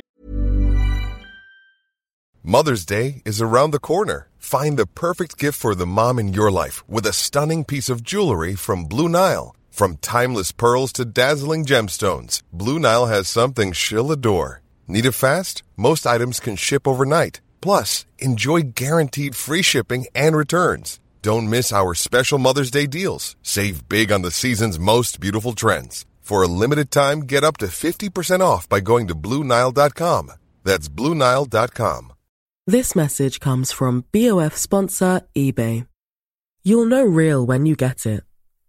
Mother's 2.46 2.86
Day 2.86 3.22
is 3.26 3.42
around 3.42 3.72
the 3.72 3.80
corner. 3.80 4.28
Find 4.38 4.78
the 4.78 4.86
perfect 4.86 5.38
gift 5.38 5.58
for 5.58 5.76
the 5.76 5.86
mom 5.86 6.20
in 6.20 6.34
your 6.34 6.52
life 6.52 6.88
with 6.90 7.06
a 7.06 7.14
stunning 7.14 7.64
piece 7.64 7.88
of 7.90 8.04
jewelry 8.04 8.56
from 8.56 8.86
Blue 8.86 9.08
Nile. 9.08 9.56
From 9.74 9.98
timeless 9.98 10.52
pearls 10.52 10.94
to 10.94 11.04
dazzling 11.04 11.66
gemstones, 11.66 12.44
Blue 12.54 12.78
Nile 12.78 13.08
has 13.08 13.28
something 13.28 13.72
she'll 13.72 14.12
adore. 14.12 14.62
Need 14.88 15.08
it 15.08 15.14
fast? 15.14 15.64
Most 15.76 16.06
items 16.06 16.40
can 16.40 16.56
ship 16.56 16.88
overnight. 16.88 17.42
Plus, 17.60 18.06
enjoy 18.20 18.74
guaranteed 18.76 19.36
free 19.36 19.64
shipping 19.64 20.06
and 20.14 20.38
returns. 20.38 21.00
Don't 21.24 21.50
miss 21.50 21.74
our 21.74 21.96
special 21.96 22.38
Mother's 22.38 22.70
Day 22.70 22.86
deals. 22.86 23.36
Save 23.42 23.90
big 23.90 24.12
on 24.12 24.22
the 24.22 24.30
season's 24.30 24.78
most 24.78 25.20
beautiful 25.20 25.54
trends. 25.54 26.06
For 26.22 26.44
a 26.44 26.54
limited 26.62 26.92
time, 26.92 27.22
get 27.22 27.44
up 27.44 27.58
to 27.58 27.66
50% 27.66 28.42
off 28.42 28.70
by 28.70 28.80
going 28.80 29.08
to 29.08 29.16
BlueNile.com. 29.16 30.34
That's 30.64 30.88
BlueNile.com. 30.88 32.14
This 32.68 32.96
message 32.96 33.40
comes 33.40 33.72
from 33.72 34.06
BOF 34.12 34.56
sponsor 34.56 35.22
eBay. 35.36 35.88
You'll 36.62 36.86
know 36.86 37.04
real 37.04 37.44
when 37.44 37.66
you 37.66 37.76
get 37.76 38.06
it. 38.06 38.24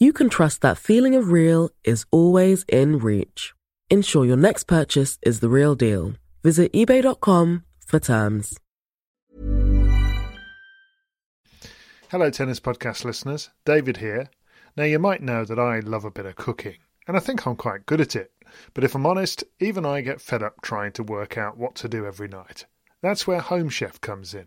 you 0.00 0.12
can 0.12 0.28
trust 0.28 0.62
that 0.62 0.78
feeling 0.78 1.14
of 1.14 1.30
real 1.30 1.70
is 1.84 2.06
always 2.10 2.64
in 2.66 2.98
reach. 2.98 3.52
Ensure 3.90 4.24
your 4.24 4.36
next 4.36 4.64
purchase 4.64 5.18
is 5.22 5.40
the 5.40 5.48
real 5.48 5.74
deal. 5.74 6.14
Visit 6.42 6.72
eBay.com 6.72 7.64
for 7.86 8.00
terms. 8.00 8.58
Hello, 12.10 12.30
Tennis 12.30 12.58
Podcast 12.58 13.04
listeners. 13.04 13.50
David 13.64 13.98
here. 13.98 14.30
Now, 14.76 14.84
you 14.84 14.98
might 14.98 15.22
know 15.22 15.44
that 15.44 15.58
I 15.58 15.80
love 15.80 16.04
a 16.04 16.10
bit 16.10 16.26
of 16.26 16.34
cooking, 16.36 16.78
and 17.06 17.16
I 17.16 17.20
think 17.20 17.46
I'm 17.46 17.56
quite 17.56 17.86
good 17.86 18.00
at 18.00 18.16
it. 18.16 18.32
But 18.74 18.84
if 18.84 18.94
I'm 18.94 19.06
honest, 19.06 19.44
even 19.60 19.84
I 19.84 20.00
get 20.00 20.20
fed 20.20 20.42
up 20.42 20.60
trying 20.62 20.92
to 20.92 21.02
work 21.02 21.36
out 21.36 21.58
what 21.58 21.74
to 21.76 21.88
do 21.88 22.06
every 22.06 22.26
night. 22.26 22.66
That's 23.02 23.26
where 23.26 23.40
Home 23.40 23.68
Chef 23.68 24.00
comes 24.00 24.34
in. 24.34 24.46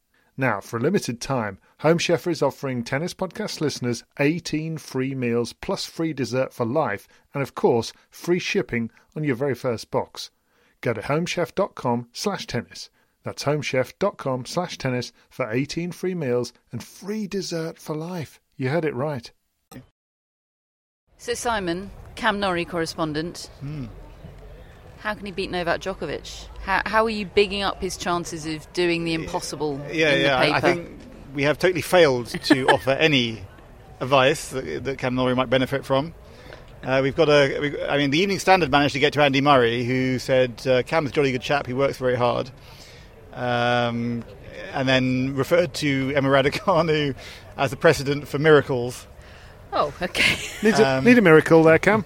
Now, 0.41 0.59
for 0.59 0.77
a 0.77 0.79
limited 0.79 1.21
time, 1.21 1.59
Home 1.81 1.99
Chef 1.99 2.25
is 2.25 2.41
offering 2.41 2.83
Tennis 2.83 3.13
Podcast 3.13 3.61
listeners 3.61 4.03
18 4.19 4.79
free 4.79 5.13
meals 5.13 5.53
plus 5.53 5.85
free 5.85 6.13
dessert 6.13 6.51
for 6.51 6.65
life 6.65 7.07
and, 7.31 7.43
of 7.43 7.53
course, 7.53 7.93
free 8.09 8.39
shipping 8.39 8.89
on 9.15 9.23
your 9.23 9.35
very 9.35 9.53
first 9.53 9.91
box. 9.91 10.31
Go 10.81 10.93
to 10.93 11.01
homechef.com 11.01 12.07
slash 12.11 12.47
tennis. 12.47 12.89
That's 13.21 13.43
homechef.com 13.43 14.45
slash 14.45 14.79
tennis 14.79 15.13
for 15.29 15.47
18 15.47 15.91
free 15.91 16.15
meals 16.15 16.53
and 16.71 16.83
free 16.83 17.27
dessert 17.27 17.77
for 17.77 17.95
life. 17.95 18.39
You 18.57 18.69
heard 18.69 18.83
it 18.85 18.95
right. 18.95 19.29
So, 21.19 21.35
Simon, 21.35 21.91
Cam 22.15 22.39
Norrie 22.39 22.65
correspondent, 22.65 23.51
Hmm. 23.59 23.85
How 25.01 25.13
can 25.13 25.25
he 25.25 25.31
beat 25.31 25.49
Novak 25.51 25.81
Djokovic? 25.81 26.47
How, 26.63 26.81
how 26.85 27.03
are 27.05 27.09
you 27.09 27.25
bigging 27.25 27.63
up 27.63 27.81
his 27.81 27.97
chances 27.97 28.45
of 28.45 28.71
doing 28.73 29.03
the 29.03 29.13
impossible 29.13 29.79
Yeah, 29.91 30.11
in 30.13 30.21
yeah. 30.21 30.39
the 30.39 30.45
paper? 30.45 30.53
I 30.53 30.57
I 30.57 30.61
think 30.61 30.89
we 31.33 31.43
have 31.43 31.57
totally 31.59 31.81
failed 31.81 32.27
to 32.27 32.67
offer 32.69 32.91
any 32.91 33.41
advice 33.99 34.49
that, 34.49 34.83
that 34.83 34.97
Cam 34.97 35.15
Norrie 35.15 35.35
might 35.35 35.49
benefit 35.49 35.85
from. 35.85 36.13
Uh, 36.83 36.99
we've 37.03 37.15
got 37.15 37.29
a. 37.29 37.59
We, 37.59 37.81
I 37.83 37.97
mean, 37.97 38.09
the 38.09 38.19
Evening 38.19 38.39
Standard 38.39 38.71
managed 38.71 38.93
to 38.93 38.99
get 38.99 39.13
to 39.13 39.21
Andy 39.21 39.39
Murray, 39.41 39.83
who 39.83 40.17
said 40.17 40.65
uh, 40.65 40.81
Cam's 40.83 41.09
a 41.11 41.13
jolly 41.13 41.31
good 41.31 41.41
chap. 41.43 41.67
He 41.67 41.73
works 41.73 41.97
very 41.97 42.15
hard, 42.15 42.49
um, 43.33 44.23
and 44.73 44.87
then 44.89 45.35
referred 45.35 45.73
to 45.75 46.11
Emma 46.15 46.29
Raducanu 46.29 47.15
as 47.57 47.69
the 47.71 47.77
precedent 47.77 48.27
for 48.27 48.39
miracles. 48.39 49.05
Oh, 49.73 49.93
okay. 50.01 50.37
Need 50.63 50.79
a, 50.79 50.97
Um, 50.97 51.03
need 51.05 51.17
a 51.17 51.21
miracle 51.21 51.63
there, 51.63 51.77
Cam. 51.79 52.03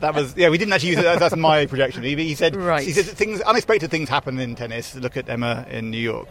That 0.00 0.14
was 0.14 0.36
yeah. 0.36 0.48
We 0.50 0.58
didn't 0.58 0.72
actually 0.74 0.90
use 0.90 0.98
it. 0.98 1.02
That's, 1.04 1.20
that's 1.20 1.36
my 1.36 1.66
projection. 1.66 2.02
He, 2.02 2.14
he 2.16 2.34
said 2.34 2.54
Right. 2.56 2.82
he 2.84 2.92
said 2.92 3.06
that 3.06 3.16
things 3.16 3.40
unexpected 3.40 3.90
things 3.90 4.08
happen 4.08 4.38
in 4.38 4.54
tennis. 4.54 4.94
Look 4.94 5.16
at 5.16 5.28
Emma 5.28 5.66
in 5.70 5.90
New 5.90 5.98
York, 5.98 6.28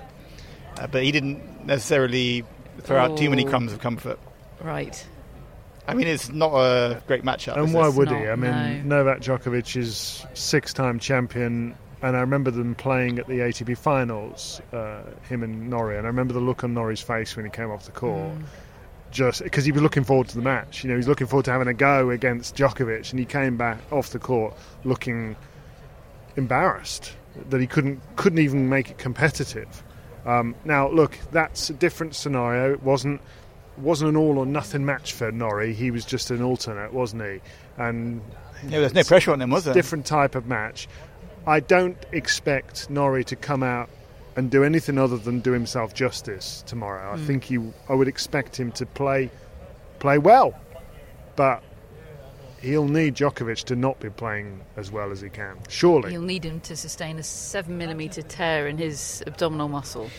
uh, 0.79 0.87
but 0.87 1.03
he 1.03 1.11
didn't 1.11 1.65
necessarily 1.65 2.43
throw 2.81 2.97
out 2.99 3.17
too 3.17 3.29
many 3.29 3.45
Oh. 3.45 3.49
crumbs 3.49 3.73
of 3.73 3.79
comfort. 3.79 4.19
Right. 4.61 5.05
I 5.87 5.93
mean, 5.93 6.07
it's 6.07 6.29
not 6.29 6.53
a 6.55 7.01
great 7.07 7.23
matchup. 7.23 7.57
And 7.57 7.71
why 7.73 7.87
it? 7.89 7.93
would 7.93 8.09
he? 8.09 8.15
I 8.27 8.35
mean, 8.35 8.87
Novak 8.87 9.19
Djokovic 9.21 9.75
is 9.77 10.25
six-time 10.33 10.97
champion, 10.99 11.75
and 12.01 12.17
I 12.17 12.21
remember 12.21 12.49
them 12.49 12.73
playing 12.73 13.19
at 13.19 13.27
the 13.27 13.39
ATP 13.41 13.77
finals, 13.77 14.61
uh, 14.73 15.01
him 15.29 15.43
and 15.43 15.69
Norrie, 15.69 15.97
and 15.97 16.05
I 16.05 16.09
remember 16.09 16.33
the 16.33 16.39
look 16.39 16.63
on 16.63 16.73
Norrie's 16.73 17.01
face 17.01 17.35
when 17.35 17.45
he 17.45 17.51
came 17.51 17.69
off 17.69 17.85
the 17.85 17.91
court. 17.91 18.31
Just 19.15 19.41
because 19.43 19.63
he 19.63 19.71
was 19.71 19.81
looking 19.81 20.03
forward 20.03 20.27
to 20.27 20.35
the 20.35 20.41
match, 20.41 20.83
you 20.83 20.89
know, 20.89 20.97
he's 20.97 21.07
looking 21.07 21.25
forward 21.25 21.45
to 21.45 21.51
having 21.51 21.69
a 21.69 21.73
go 21.73 22.09
against 22.09 22.53
Djokovic, 22.57 23.11
and 23.11 23.19
he 23.19 23.25
came 23.25 23.55
back 23.55 23.77
off 23.89 24.09
the 24.09 24.19
court 24.19 24.53
looking 24.83 25.37
embarrassed 26.35 27.13
that 27.49 27.61
he 27.61 27.67
couldn't 27.67 28.01
couldn't 28.17 28.39
even 28.39 28.67
make 28.69 28.89
it 28.91 28.97
competitive. 28.97 29.83
Um, 30.25 30.53
now, 30.65 30.89
look, 30.89 31.17
that's 31.31 31.69
a 31.69 31.73
different 31.73 32.13
scenario. 32.15 32.73
It 32.73 32.83
wasn't 32.83 33.21
wasn't 33.77 34.09
an 34.09 34.17
all 34.17 34.37
or 34.37 34.45
nothing 34.45 34.85
match 34.85 35.13
for 35.13 35.31
Norrie. 35.31 35.73
He 35.73 35.91
was 35.91 36.03
just 36.05 36.29
an 36.31 36.41
alternate, 36.41 36.93
wasn't 36.93 37.23
he? 37.23 37.41
And 37.77 38.21
Yeah, 38.63 38.79
there's 38.79 38.93
no 38.93 39.03
pressure 39.03 39.31
on 39.31 39.41
him, 39.41 39.49
was 39.49 39.63
there? 39.65 39.73
different 39.73 40.05
type 40.05 40.35
of 40.35 40.45
match. 40.45 40.87
I 41.47 41.59
don't 41.61 41.97
expect 42.11 42.89
Norrie 42.89 43.23
to 43.25 43.35
come 43.35 43.63
out 43.63 43.89
and 44.35 44.51
do 44.51 44.63
anything 44.63 44.97
other 44.97 45.17
than 45.17 45.39
do 45.39 45.51
himself 45.51 45.93
justice 45.93 46.63
tomorrow. 46.67 47.13
I 47.13 47.17
Mm. 47.17 47.25
think 47.27 47.43
he, 47.45 47.57
I 47.89 47.93
would 47.93 48.07
expect 48.07 48.59
him 48.59 48.71
to 48.73 48.85
play, 48.85 49.29
play 49.99 50.17
well, 50.17 50.53
but 51.35 51.63
he'll 52.61 52.87
need 52.87 53.15
Djokovic 53.15 53.63
to 53.65 53.75
not 53.75 53.99
be 53.99 54.09
playing 54.09 54.61
as 54.75 54.91
well 54.91 55.11
as 55.11 55.21
he 55.21 55.29
can. 55.29 55.57
Surely, 55.69 56.11
he'll 56.11 56.21
need 56.21 56.43
him 56.43 56.59
to 56.61 56.75
sustain 56.75 57.17
a 57.19 57.23
seven 57.23 57.77
millimeter 57.77 58.21
tear 58.21 58.67
in 58.67 58.77
his 58.77 59.23
abdominal 59.27 59.67
muscle. 59.69 60.09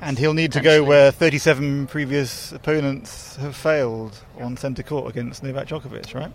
And 0.00 0.18
he'll 0.18 0.32
need 0.32 0.52
to 0.52 0.60
go 0.60 0.82
where 0.82 1.10
37 1.10 1.86
previous 1.88 2.50
opponents 2.52 3.36
have 3.36 3.54
failed 3.54 4.18
on 4.40 4.56
centre 4.56 4.82
court 4.82 5.10
against 5.10 5.42
Novak 5.42 5.68
Djokovic, 5.68 6.14
right? 6.14 6.32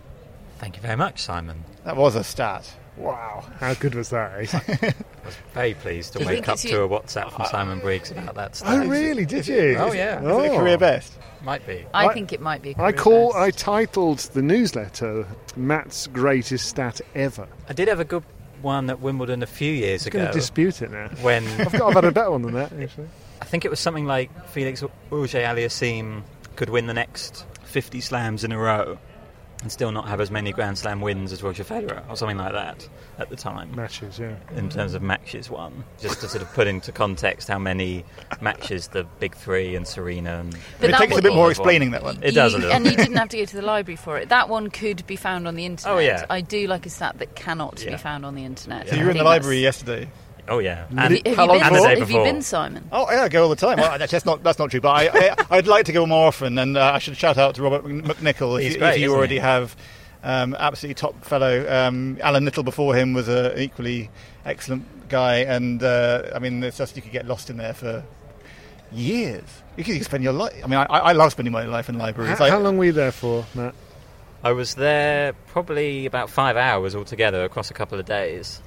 Thank 0.58 0.76
you 0.76 0.82
very 0.82 0.94
much, 0.96 1.20
Simon. 1.22 1.64
That 1.84 1.96
was 1.96 2.14
a 2.14 2.22
stat. 2.22 2.72
Wow, 2.96 3.44
how 3.58 3.74
good 3.74 3.94
was 3.94 4.10
that? 4.10 4.32
Eh? 4.54 4.58
I 4.82 4.94
was 5.24 5.36
very 5.54 5.74
pleased 5.74 6.12
to 6.14 6.18
Do 6.20 6.26
wake 6.26 6.48
up 6.48 6.54
it's 6.54 6.62
to 6.62 6.68
you- 6.70 6.82
a 6.82 6.88
WhatsApp 6.88 7.32
from 7.32 7.46
Simon 7.46 7.80
Briggs 7.80 8.10
about 8.10 8.34
that 8.34 8.56
stuff. 8.56 8.68
oh, 8.70 8.86
really? 8.88 9.24
Did 9.26 9.46
you? 9.48 9.76
Oh, 9.78 9.92
yeah. 9.92 10.20
Is 10.20 10.44
it 10.50 10.54
a 10.54 10.58
career 10.58 10.78
best? 10.78 11.18
Might 11.42 11.66
be. 11.66 11.84
I, 11.92 12.06
I- 12.08 12.14
think 12.14 12.32
it 12.32 12.40
might 12.40 12.62
be. 12.62 12.74
A 12.78 12.82
I 12.82 12.92
call. 12.92 13.32
best. 13.32 13.36
I 13.38 13.50
titled 13.50 14.18
the 14.18 14.42
newsletter 14.42 15.26
"Matt's 15.56 16.06
Greatest 16.06 16.68
Stat 16.68 17.00
Ever." 17.14 17.48
I 17.68 17.72
did 17.72 17.88
have 17.88 18.00
a 18.00 18.04
good 18.04 18.22
one 18.60 18.88
at 18.90 19.00
Wimbledon 19.00 19.42
a 19.42 19.46
few 19.46 19.72
years 19.72 20.06
I'm 20.06 20.10
going 20.12 20.24
ago 20.26 20.32
to 20.32 20.38
dispute 20.38 20.82
it 20.82 20.92
now. 20.92 21.08
when 21.20 21.44
I've 21.60 21.72
got. 21.72 21.82
I've 21.88 21.94
had 21.94 22.04
a 22.04 22.12
better 22.12 22.30
one 22.30 22.42
than 22.42 22.54
that 22.54 22.72
actually. 22.72 23.08
I 23.40 23.44
think 23.44 23.64
it 23.64 23.70
was 23.70 23.80
something 23.80 24.06
like 24.06 24.30
Felix 24.50 24.84
Auger 25.10 25.38
Aliassime 25.40 26.22
could 26.54 26.68
win 26.70 26.86
the 26.86 26.94
next 26.94 27.44
50 27.64 28.00
slams 28.00 28.44
in 28.44 28.52
a 28.52 28.58
row 28.58 28.98
and 29.62 29.70
still 29.72 29.92
not 29.92 30.08
have 30.08 30.20
as 30.20 30.30
many 30.30 30.52
Grand 30.52 30.76
Slam 30.76 31.00
wins 31.00 31.32
as 31.32 31.42
Roger 31.42 31.64
Federer, 31.64 32.02
or 32.10 32.16
something 32.16 32.36
like 32.36 32.52
that 32.52 32.88
at 33.18 33.30
the 33.30 33.36
time, 33.36 33.74
Matches, 33.74 34.18
yeah. 34.18 34.34
in 34.56 34.68
terms 34.68 34.94
of 34.94 35.02
matches 35.02 35.48
won. 35.48 35.84
Just 36.00 36.20
to 36.20 36.28
sort 36.28 36.42
of 36.42 36.52
put 36.52 36.66
into 36.66 36.92
context 36.92 37.48
how 37.48 37.58
many 37.58 38.04
matches 38.40 38.88
the 38.88 39.04
big 39.20 39.34
three 39.34 39.74
and 39.76 39.86
Serena 39.86 40.40
and. 40.40 40.56
But 40.80 40.90
it 40.90 40.96
takes 40.96 41.16
a 41.16 41.22
bit 41.22 41.32
more 41.32 41.42
won. 41.42 41.50
explaining, 41.52 41.92
that 41.92 42.02
one. 42.02 42.18
It 42.22 42.32
does 42.32 42.54
a 42.54 42.56
You- 42.56 42.62
little. 42.64 42.76
and 42.76 42.86
you 42.86 42.96
didn't 42.96 43.16
have 43.16 43.28
to 43.30 43.36
go 43.38 43.44
to 43.44 43.56
the 43.56 43.62
library 43.62 43.96
for 43.96 44.18
it. 44.18 44.28
That 44.28 44.48
one 44.48 44.68
could 44.70 45.06
be 45.06 45.16
found 45.16 45.46
on 45.46 45.54
the 45.54 45.62
oh, 45.62 45.66
internet. 45.66 45.96
Oh, 45.96 45.98
yeah. 46.00 46.26
I 46.28 46.40
do 46.40 46.66
like 46.66 46.84
a 46.86 46.90
stat 46.90 47.18
that 47.18 47.34
cannot 47.36 47.82
Yeah. 47.82 47.92
be 47.92 47.96
found 47.98 48.26
on 48.26 48.34
the 48.34 48.44
internet. 48.44 48.88
So 48.88 48.96
I 48.96 48.98
you 48.98 49.04
were 49.04 49.10
in 49.12 49.16
the 49.18 49.24
library 49.24 49.60
yesterday. 49.60 50.08
Oh, 50.48 50.58
yeah. 50.58 50.86
Have 50.88 50.98
And, 50.98 51.10
you, 51.14 51.22
have 51.26 51.36
How 51.36 51.42
you 51.44 51.48
long 51.48 51.58
been, 51.58 51.66
and 51.66 51.76
the 51.76 51.80
day 51.88 51.98
have 52.00 52.10
you 52.10 52.22
been, 52.24 52.42
Simon? 52.42 52.84
Oh, 52.90 53.10
yeah, 53.10 53.22
I 53.22 53.28
go 53.28 53.44
all 53.44 53.48
the 53.48 53.56
time. 53.56 53.78
Well, 53.78 53.96
that's 53.98 54.24
not 54.24 54.42
that's 54.42 54.58
not 54.58 54.70
true, 54.70 54.80
but 54.80 54.90
I, 54.90 55.08
I, 55.30 55.36
I'd 55.58 55.66
like 55.68 55.86
to 55.86 55.92
go 55.92 56.04
more 56.04 56.26
often, 56.26 56.58
and 56.58 56.76
uh, 56.76 56.92
I 56.94 56.98
should 56.98 57.16
shout 57.16 57.38
out 57.38 57.54
to 57.54 57.62
Robert 57.62 57.84
McNicol 57.84 58.58
if, 58.58 58.64
He's 58.64 58.72
you- 58.74 58.78
great, 58.80 58.94
if 58.96 59.00
you 59.00 59.14
already 59.14 59.36
he? 59.36 59.40
have. 59.40 59.76
Um, 60.24 60.54
absolutely 60.56 60.94
top 60.94 61.24
fellow. 61.24 61.66
Um, 61.68 62.16
Alan 62.20 62.44
Little 62.44 62.62
before 62.62 62.94
him 62.94 63.12
was 63.12 63.26
an 63.28 63.58
equally 63.58 64.08
excellent 64.44 65.08
guy, 65.08 65.38
and 65.38 65.82
uh, 65.82 66.30
I 66.34 66.38
mean, 66.38 66.62
it's 66.62 66.78
just 66.78 66.94
you 66.96 67.02
could 67.02 67.12
get 67.12 67.26
lost 67.26 67.48
in 67.50 67.56
there 67.56 67.74
for 67.74 68.04
years. 68.92 69.44
You 69.76 69.84
could 69.84 70.02
spend 70.04 70.22
your 70.22 70.32
life. 70.32 70.60
I 70.62 70.66
mean, 70.66 70.78
I, 70.78 70.84
I 70.84 71.12
love 71.12 71.32
spending 71.32 71.52
my 71.52 71.64
life 71.64 71.88
in 71.88 71.98
libraries. 71.98 72.38
How, 72.38 72.44
I- 72.46 72.50
how 72.50 72.58
long 72.58 72.78
were 72.78 72.84
you 72.86 72.92
there 72.92 73.12
for, 73.12 73.46
Matt? 73.54 73.74
I 74.44 74.52
was 74.52 74.74
there 74.74 75.34
probably 75.48 76.04
about 76.06 76.28
five 76.28 76.56
hours 76.56 76.96
altogether 76.96 77.44
across 77.44 77.70
a 77.70 77.74
couple 77.74 77.98
of 78.00 78.06
days. 78.06 78.60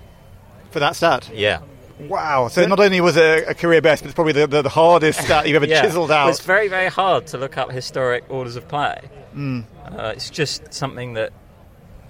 For 0.76 0.82
that 0.82 0.97
stat. 0.97 1.32
Yeah. 1.34 1.61
Wow! 1.97 2.49
So 2.49 2.65
not 2.65 2.82
only 2.82 2.99
was 2.99 3.15
it 3.15 3.23
a, 3.23 3.51
a 3.51 3.53
career 3.53 3.82
best, 3.82 4.03
but 4.03 4.07
it's 4.07 4.13
probably 4.13 4.34
the, 4.34 4.45
the, 4.45 4.61
the 4.63 4.69
hardest 4.69 5.21
stat 5.21 5.47
you've 5.47 5.55
ever 5.55 5.65
yeah. 5.73 5.84
chiseled 5.84 6.11
out. 6.11 6.28
It's 6.28 6.41
very, 6.41 6.67
very 6.67 6.89
hard 6.89 7.28
to 7.28 7.38
look 7.38 7.57
up 7.57 7.71
historic 7.71 8.26
orders 8.30 8.57
of 8.57 8.67
play. 8.67 9.09
Mm. 9.34 9.63
Uh, 9.86 10.11
it's 10.13 10.30
just 10.30 10.73
something 10.73 11.13
that 11.13 11.32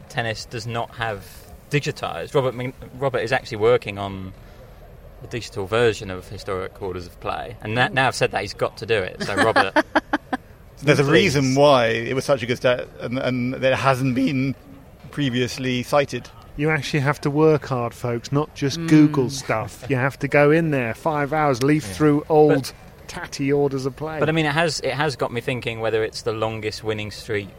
tennis 0.10 0.46
does 0.46 0.66
not 0.66 0.96
have 0.96 1.24
digitized. 1.70 2.34
Robert 2.34 2.74
Robert 2.98 3.20
is 3.20 3.32
actually 3.32 3.58
working 3.58 4.00
on 4.00 4.34
a 5.24 5.28
digital 5.28 5.68
version 5.68 6.10
of 6.10 6.28
historic 6.28 6.82
orders 6.82 7.06
of 7.06 7.20
play, 7.20 7.56
and 7.62 7.78
that, 7.78 7.94
now 7.94 8.08
I've 8.08 8.16
said 8.16 8.32
that 8.32 8.42
he's 8.42 8.56
got 8.56 8.78
to 8.78 8.88
do 8.88 8.98
it. 8.98 9.22
So 9.22 9.36
Robert, 9.46 9.86
There's 10.82 10.98
a 10.98 11.04
Please. 11.04 11.36
reason 11.36 11.54
why 11.54 11.90
it 11.90 12.16
was 12.16 12.26
such 12.26 12.42
a 12.42 12.48
good 12.48 12.58
stat, 12.58 12.88
and, 13.00 13.20
and 13.20 13.54
that 13.54 13.74
it 13.74 13.78
hasn't 13.78 14.16
been 14.16 14.56
previously 15.12 15.84
cited. 15.84 16.28
You 16.58 16.70
actually 16.70 17.02
have 17.02 17.20
to 17.22 17.30
work 17.30 17.66
hard, 17.66 17.94
folks, 17.94 18.32
not 18.32 18.54
just 18.56 18.80
mm. 18.80 18.88
Google 18.88 19.30
stuff. 19.30 19.84
You 19.90 19.98
have 19.98 20.18
to 20.20 20.28
go 20.28 20.52
in 20.52 20.72
there 20.72 20.94
five 20.94 21.34
hours, 21.34 21.64
leaf 21.64 21.84
through 21.84 22.26
old, 22.30 22.72
tatty 23.08 23.52
orders 23.52 23.86
of 23.86 23.96
play. 23.96 24.20
but 24.20 24.30
I 24.30 24.32
mean, 24.32 24.46
it 24.46 24.54
has 24.54 24.80
it 24.80 24.94
has 24.94 25.16
got 25.16 25.32
me 25.34 25.42
thinking 25.42 25.80
whether 25.82 26.04
it's 26.04 26.22
the 26.22 26.32
longest 26.34 26.84
winning 26.84 27.12
streak 27.12 27.50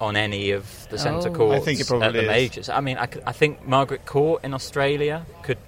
on 0.00 0.16
any 0.16 0.50
of 0.50 0.88
the 0.88 0.98
centre 0.98 1.28
Oh. 1.28 1.34
courts 1.34 1.62
I 1.62 1.64
think 1.64 1.80
it 1.80 1.90
at 1.90 2.12
the 2.12 2.22
is. 2.22 2.26
majors. 2.26 2.68
I 2.68 2.80
mean, 2.80 2.98
I, 2.98 3.06
could- 3.06 3.22
I 3.26 3.32
think 3.32 3.66
Margaret 3.66 4.04
Court 4.06 4.42
in 4.44 4.54
Australia 4.54 5.24
could 5.42 5.58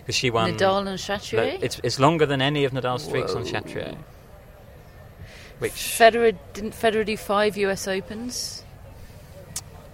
because 0.00 0.16
she 0.16 0.30
won. 0.30 0.54
Nadal 0.56 0.88
and 0.88 0.98
Chatrier? 0.98 1.58
It's 1.62 1.78
it's 1.84 2.00
longer 2.00 2.24
than 2.26 2.40
any 2.40 2.64
of 2.64 2.72
Nadal's 2.72 3.04
streaks 3.04 3.34
on 3.34 3.42
Whoa. 3.44 3.50
Chatrier. 3.50 3.96
Which 5.58 5.72
Federer 5.72 6.36
didn't 6.54 6.72
Federer 6.72 7.04
do 7.04 7.16
five 7.16 7.56
U.S. 7.58 7.86
Opens? 7.86 8.64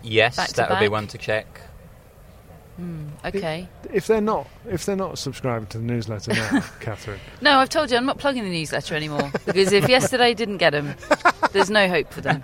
yes, 0.03 0.37
that 0.53 0.71
would 0.71 0.79
be 0.79 0.89
one 0.89 1.07
to 1.09 1.19
check. 1.19 1.61
Okay. 3.25 3.69
if 3.93 4.07
they're 4.07 4.21
not, 4.21 4.49
if 4.69 4.85
they're 4.85 4.97
not 4.97 5.19
subscribing 5.19 5.67
to 5.69 5.79
the 5.79 5.85
newsletter 5.85 6.33
now, 6.33 6.61
Catherine, 6.81 7.21
No, 7.41 7.59
I've 7.59 7.69
told 7.69 7.91
you 7.91 7.97
I'm 7.97 8.07
not 8.07 8.19
plugging 8.19 8.43
the 8.45 8.51
newsletter 8.51 8.95
anymore 8.95 9.31
because 9.47 9.73
if 9.73 9.89
yesterday 9.89 10.35
didn't 10.35 10.57
get 10.59 10.71
them, 10.71 10.95
there's 11.53 11.71
no 11.71 11.89
hope 11.89 12.13
for 12.13 12.21
them. 12.21 12.43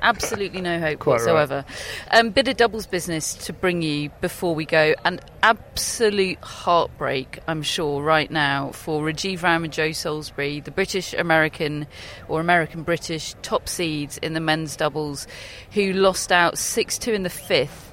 Absolutely 0.00 0.60
no 0.60 0.78
hope 0.78 1.00
Quite 1.00 1.14
right. 1.14 1.20
whatsoever. 1.20 1.64
Um, 2.12 2.30
bit 2.30 2.48
of 2.48 2.56
doubles 2.56 2.86
business 2.86 3.34
to 3.46 3.52
bring 3.52 3.82
you 3.82 4.10
before 4.20 4.54
we 4.54 4.64
go. 4.64 4.94
An 5.04 5.20
absolute 5.42 6.38
heartbreak, 6.38 7.40
I'm 7.48 7.62
sure, 7.62 8.02
right 8.02 8.30
now 8.30 8.70
for 8.70 9.02
Rajeev 9.02 9.42
Ram 9.42 9.64
and 9.64 9.72
Joe 9.72 9.92
Salisbury, 9.92 10.60
the 10.60 10.70
British 10.70 11.12
American 11.14 11.86
or 12.28 12.40
American 12.40 12.82
British 12.84 13.34
top 13.42 13.68
seeds 13.68 14.16
in 14.18 14.32
the 14.34 14.40
men's 14.40 14.76
doubles, 14.76 15.26
who 15.72 15.92
lost 15.92 16.30
out 16.30 16.56
6 16.56 16.98
2 16.98 17.12
in 17.12 17.22
the 17.24 17.30
fifth. 17.30 17.91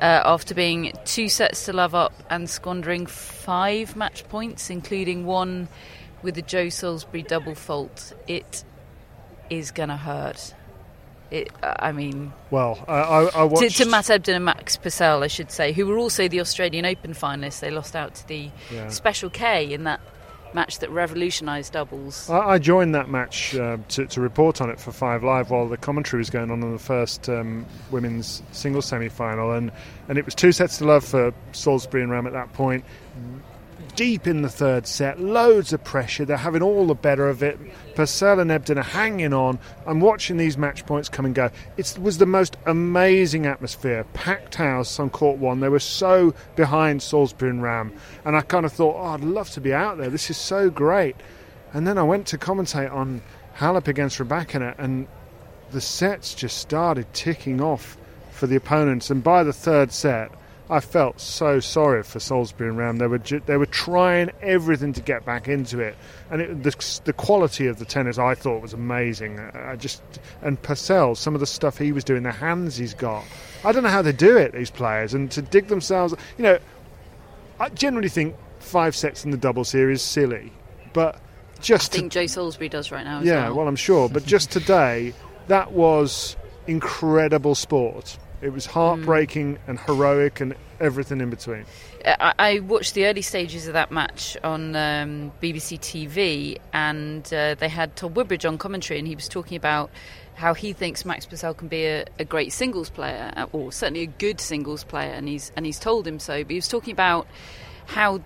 Uh, 0.00 0.20
after 0.24 0.54
being 0.54 0.92
two 1.06 1.28
sets 1.28 1.64
to 1.64 1.72
love 1.72 1.94
up 1.94 2.12
and 2.28 2.50
squandering 2.50 3.06
five 3.06 3.96
match 3.96 4.28
points, 4.28 4.68
including 4.68 5.24
one 5.24 5.68
with 6.22 6.34
the 6.34 6.42
Joe 6.42 6.68
Salisbury 6.68 7.22
double 7.22 7.54
fault, 7.54 8.12
it 8.26 8.62
is 9.48 9.70
going 9.70 9.88
to 9.88 9.96
hurt. 9.96 10.54
It, 11.30 11.50
I 11.62 11.92
mean, 11.92 12.32
well, 12.50 12.84
I, 12.86 12.92
I, 12.94 13.26
I 13.26 13.30
to, 13.30 13.46
watched. 13.46 13.76
to 13.78 13.86
Matt 13.86 14.04
Ebden 14.04 14.36
and 14.36 14.44
Max 14.44 14.76
Purcell, 14.76 15.24
I 15.24 15.26
should 15.26 15.50
say, 15.50 15.72
who 15.72 15.86
were 15.86 15.98
also 15.98 16.28
the 16.28 16.40
Australian 16.40 16.84
Open 16.84 17.14
finalists. 17.14 17.60
They 17.60 17.70
lost 17.70 17.96
out 17.96 18.14
to 18.16 18.28
the 18.28 18.50
Yeah. 18.72 18.88
Special 18.90 19.30
K 19.30 19.72
in 19.72 19.84
that 19.84 20.00
match 20.56 20.80
that 20.80 20.90
revolutionised 20.90 21.72
doubles. 21.72 22.28
I, 22.28 22.38
I 22.38 22.58
joined 22.58 22.96
that 22.96 23.08
match 23.08 23.54
uh, 23.54 23.76
to, 23.90 24.06
to 24.06 24.20
report 24.20 24.60
on 24.60 24.70
it 24.70 24.80
for 24.80 24.90
Five 24.90 25.22
Live 25.22 25.50
while 25.50 25.68
the 25.68 25.76
commentary 25.76 26.18
was 26.18 26.30
going 26.30 26.50
on 26.50 26.60
in 26.62 26.72
the 26.72 26.80
first 26.80 27.28
um, 27.28 27.64
women's 27.92 28.42
singles 28.50 28.86
semi-final, 28.86 29.52
and 29.52 29.70
and 30.08 30.18
it 30.18 30.24
was 30.24 30.34
two 30.34 30.50
sets 30.50 30.78
to 30.78 30.84
love 30.84 31.04
for 31.04 31.32
Salisbury 31.52 32.02
and 32.02 32.10
Ram 32.10 32.26
at 32.26 32.32
that 32.32 32.52
point. 32.54 32.84
Deep 33.94 34.26
in 34.26 34.42
the 34.42 34.48
third 34.48 34.86
set, 34.86 35.20
loads 35.20 35.72
of 35.72 35.84
pressure. 35.84 36.24
They're 36.24 36.36
having 36.36 36.62
all 36.62 36.86
the 36.86 36.94
better 36.94 37.28
of 37.28 37.42
it. 37.42 37.58
Purcell 37.96 38.38
and 38.38 38.50
Ebden 38.50 38.76
are 38.76 38.82
hanging 38.82 39.32
on. 39.32 39.58
I'm 39.86 40.00
watching 40.00 40.36
these 40.36 40.56
match 40.58 40.84
points 40.86 41.08
come 41.08 41.24
and 41.24 41.34
go. 41.34 41.50
It 41.76 41.98
was 42.00 42.18
the 42.18 42.26
most 42.26 42.56
amazing 42.66 43.46
atmosphere. 43.46 44.04
Packed 44.12 44.56
house 44.56 45.00
on 45.00 45.10
court 45.10 45.38
one. 45.38 45.60
They 45.60 45.70
were 45.70 45.80
so 45.80 46.34
behind 46.54 47.02
Salisbury 47.02 47.50
and 47.50 47.62
Ram, 47.62 47.92
and 48.24 48.36
I 48.36 48.42
kind 48.42 48.66
of 48.66 48.72
thought, 48.72 48.96
oh, 48.96 49.14
I'd 49.14 49.24
love 49.24 49.50
to 49.50 49.60
be 49.60 49.72
out 49.72 49.96
there. 49.96 50.10
This 50.10 50.30
is 50.30 50.36
so 50.36 50.70
great. 50.70 51.16
And 51.72 51.86
then 51.86 51.98
I 51.98 52.02
went 52.02 52.26
to 52.28 52.38
commentate 52.38 52.92
on 52.92 53.22
Halep 53.56 53.88
against 53.88 54.20
Rebecca, 54.20 54.74
and 54.78 55.08
the 55.72 55.80
sets 55.80 56.34
just 56.34 56.58
started 56.58 57.12
ticking 57.14 57.60
off 57.60 57.96
for 58.30 58.46
the 58.46 58.56
opponents. 58.56 59.10
And 59.10 59.24
by 59.24 59.42
the 59.42 59.52
third 59.52 59.90
set, 59.90 60.30
I 60.68 60.80
felt 60.80 61.20
so 61.20 61.60
sorry 61.60 62.02
for 62.02 62.18
Salisbury 62.18 62.70
and 62.70 62.78
Ram. 62.78 62.98
They 62.98 63.06
were 63.06 63.18
ju- 63.18 63.42
they 63.46 63.56
were 63.56 63.66
trying 63.66 64.32
everything 64.42 64.92
to 64.94 65.00
get 65.00 65.24
back 65.24 65.46
into 65.46 65.78
it, 65.78 65.96
and 66.30 66.42
it, 66.42 66.62
the 66.64 67.00
the 67.04 67.12
quality 67.12 67.68
of 67.68 67.78
the 67.78 67.84
tennis 67.84 68.18
I 68.18 68.34
thought 68.34 68.62
was 68.62 68.72
amazing. 68.72 69.38
I 69.38 69.76
just 69.76 70.02
and 70.42 70.60
Purcell, 70.60 71.14
some 71.14 71.34
of 71.34 71.40
the 71.40 71.46
stuff 71.46 71.78
he 71.78 71.92
was 71.92 72.02
doing, 72.02 72.24
the 72.24 72.32
hands 72.32 72.76
he's 72.76 72.94
got. 72.94 73.24
I 73.64 73.70
don't 73.70 73.84
know 73.84 73.90
how 73.90 74.02
they 74.02 74.12
do 74.12 74.36
it, 74.36 74.52
these 74.52 74.70
players, 74.70 75.14
and 75.14 75.30
to 75.32 75.42
dig 75.42 75.68
themselves. 75.68 76.14
You 76.36 76.42
know, 76.42 76.58
I 77.60 77.68
generally 77.68 78.08
think 78.08 78.34
five 78.58 78.96
sets 78.96 79.24
in 79.24 79.30
the 79.30 79.36
double 79.36 79.64
series 79.64 80.02
silly, 80.02 80.52
but 80.92 81.14
I 81.14 81.62
just 81.62 81.92
to 81.92 82.00
think 82.00 82.12
Joe 82.12 82.26
Salisbury 82.26 82.68
does 82.68 82.90
right 82.90 83.04
now 83.04 83.20
as 83.20 83.26
yeah, 83.26 83.44
well. 83.44 83.58
well, 83.58 83.68
I'm 83.68 83.76
sure. 83.76 84.08
But 84.08 84.26
just 84.26 84.50
today, 84.52 85.14
that 85.46 85.70
was 85.70 86.36
incredible 86.66 87.54
sport. 87.54 88.18
It 88.42 88.52
was 88.52 88.66
heartbreaking 88.66 89.58
and 89.66 89.78
heroic 89.80 90.40
and 90.40 90.54
everything 90.78 91.20
in 91.20 91.30
between. 91.30 91.64
I, 92.04 92.34
I 92.38 92.58
watched 92.60 92.94
the 92.94 93.06
early 93.06 93.22
stages 93.22 93.66
of 93.66 93.72
that 93.72 93.90
match 93.90 94.36
on 94.44 94.76
um, 94.76 95.32
BBC 95.42 95.80
TV, 95.80 96.58
and 96.72 97.24
uh, 97.32 97.54
they 97.54 97.68
had 97.68 97.96
Todd 97.96 98.14
Woodbridge 98.14 98.44
on 98.44 98.58
commentary, 98.58 98.98
and 98.98 99.08
he 99.08 99.14
was 99.14 99.28
talking 99.28 99.56
about 99.56 99.90
how 100.34 100.52
he 100.52 100.74
thinks 100.74 101.04
Max 101.04 101.24
Purcell 101.24 101.54
can 101.54 101.68
be 101.68 101.86
a, 101.86 102.04
a 102.18 102.24
great 102.24 102.52
singles 102.52 102.90
player, 102.90 103.32
uh, 103.36 103.46
or 103.52 103.72
certainly 103.72 104.02
a 104.02 104.06
good 104.06 104.40
singles 104.40 104.84
player, 104.84 105.12
and 105.12 105.28
he's 105.28 105.50
and 105.56 105.64
he's 105.64 105.78
told 105.78 106.06
him 106.06 106.18
so. 106.18 106.42
But 106.42 106.50
he 106.50 106.56
was 106.56 106.68
talking 106.68 106.92
about 106.92 107.26
how 107.86 108.20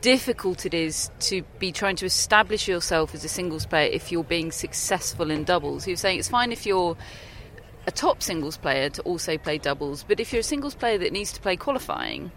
difficult 0.00 0.66
it 0.66 0.74
is 0.74 1.10
to 1.20 1.42
be 1.58 1.70
trying 1.70 1.96
to 1.96 2.06
establish 2.06 2.66
yourself 2.66 3.14
as 3.14 3.24
a 3.24 3.28
singles 3.28 3.66
player 3.66 3.88
if 3.92 4.10
you're 4.10 4.24
being 4.24 4.50
successful 4.50 5.30
in 5.30 5.44
doubles. 5.44 5.84
He 5.84 5.92
was 5.92 6.00
saying 6.00 6.18
it's 6.18 6.28
fine 6.28 6.50
if 6.50 6.66
you're 6.66 6.96
a 7.86 7.90
top 7.90 8.22
singles 8.22 8.56
player 8.56 8.88
to 8.90 9.02
also 9.02 9.38
play 9.38 9.58
doubles, 9.58 10.04
but 10.04 10.20
if 10.20 10.32
you're 10.32 10.40
a 10.40 10.44
singles 10.44 10.74
player 10.74 10.98
that 10.98 11.12
needs 11.12 11.32
to 11.32 11.40
play 11.40 11.56
qualifying 11.56 12.30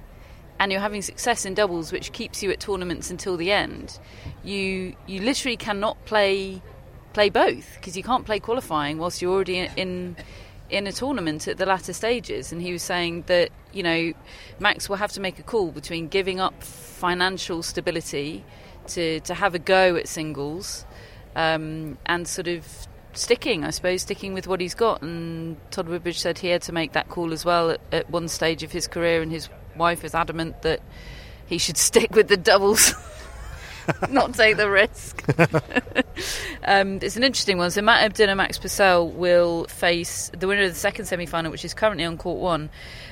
and 0.59 0.71
you're 0.71 0.81
having 0.81 1.01
success 1.01 1.45
in 1.45 1.53
doubles 1.53 1.91
which 1.91 2.11
keeps 2.11 2.41
you 2.41 2.49
at 2.51 2.59
tournaments 2.59 3.11
until 3.11 3.37
the 3.37 3.51
end, 3.51 3.99
you 4.43 4.95
you 5.05 5.21
literally 5.21 5.57
cannot 5.57 6.03
play 6.05 6.61
play 7.13 7.29
both 7.29 7.75
because 7.75 7.95
you 7.95 8.03
can't 8.03 8.25
play 8.25 8.39
qualifying 8.39 8.97
whilst 8.97 9.21
you're 9.21 9.33
already 9.33 9.69
in 9.75 10.15
in 10.69 10.87
a 10.87 10.91
tournament 10.91 11.47
at 11.47 11.57
the 11.57 11.65
latter 11.65 11.93
stages. 11.93 12.51
And 12.51 12.61
he 12.61 12.71
was 12.71 12.81
saying 12.81 13.23
that 13.27 13.49
you 13.71 13.83
know 13.83 14.13
Max 14.59 14.89
will 14.89 14.97
have 14.97 15.11
to 15.13 15.21
make 15.21 15.37
a 15.39 15.43
call 15.43 15.71
between 15.71 16.07
giving 16.07 16.39
up 16.39 16.63
financial 16.63 17.61
stability 17.61 18.43
to 18.87 19.19
to 19.21 19.33
have 19.33 19.53
a 19.53 19.59
go 19.59 19.95
at 19.95 20.07
singles 20.07 20.85
um, 21.35 21.97
and 22.05 22.27
sort 22.27 22.47
of 22.47 22.87
sticking, 23.17 23.63
I 23.63 23.69
suppose, 23.69 24.01
sticking 24.03 24.33
with 24.33 24.47
what 24.47 24.61
he's 24.61 24.75
got. 24.75 25.01
And 25.01 25.57
Todd 25.71 25.87
Woodbridge 25.87 26.19
said 26.19 26.37
he 26.37 26.49
had 26.49 26.61
to 26.63 26.71
make 26.71 26.93
that 26.93 27.09
call 27.09 27.33
as 27.33 27.45
well 27.45 27.71
at, 27.71 27.81
at 27.91 28.09
one 28.09 28.27
stage 28.27 28.63
of 28.63 28.71
his 28.71 28.87
career, 28.87 29.21
and 29.21 29.31
his 29.31 29.49
wife 29.75 30.03
is 30.03 30.15
adamant 30.15 30.61
that 30.61 30.81
he 31.45 31.57
should 31.57 31.77
stick 31.89 32.15
with 32.15 32.27
the 32.27 32.37
doubles. 32.37 32.93
not 34.09 34.33
take 34.33 34.57
the 34.57 34.69
risk. 34.69 35.23
um, 36.63 36.99
it's 37.01 37.15
an 37.15 37.23
interesting 37.23 37.57
one. 37.57 37.71
So 37.71 37.81
Matt 37.81 38.11
Ebden 38.11 38.27
and 38.27 38.37
Max 38.37 38.57
Purcell 38.57 39.07
will 39.09 39.65
face 39.65 40.31
the 40.37 40.47
winner 40.47 40.63
of 40.63 40.69
the 40.69 40.79
second 40.79 41.05
semi-final, 41.05 41.51
which 41.51 41.65
is 41.65 41.73
currently 41.73 42.05
on 42.05 42.17
court 42.17 42.39
one, 42.39 42.69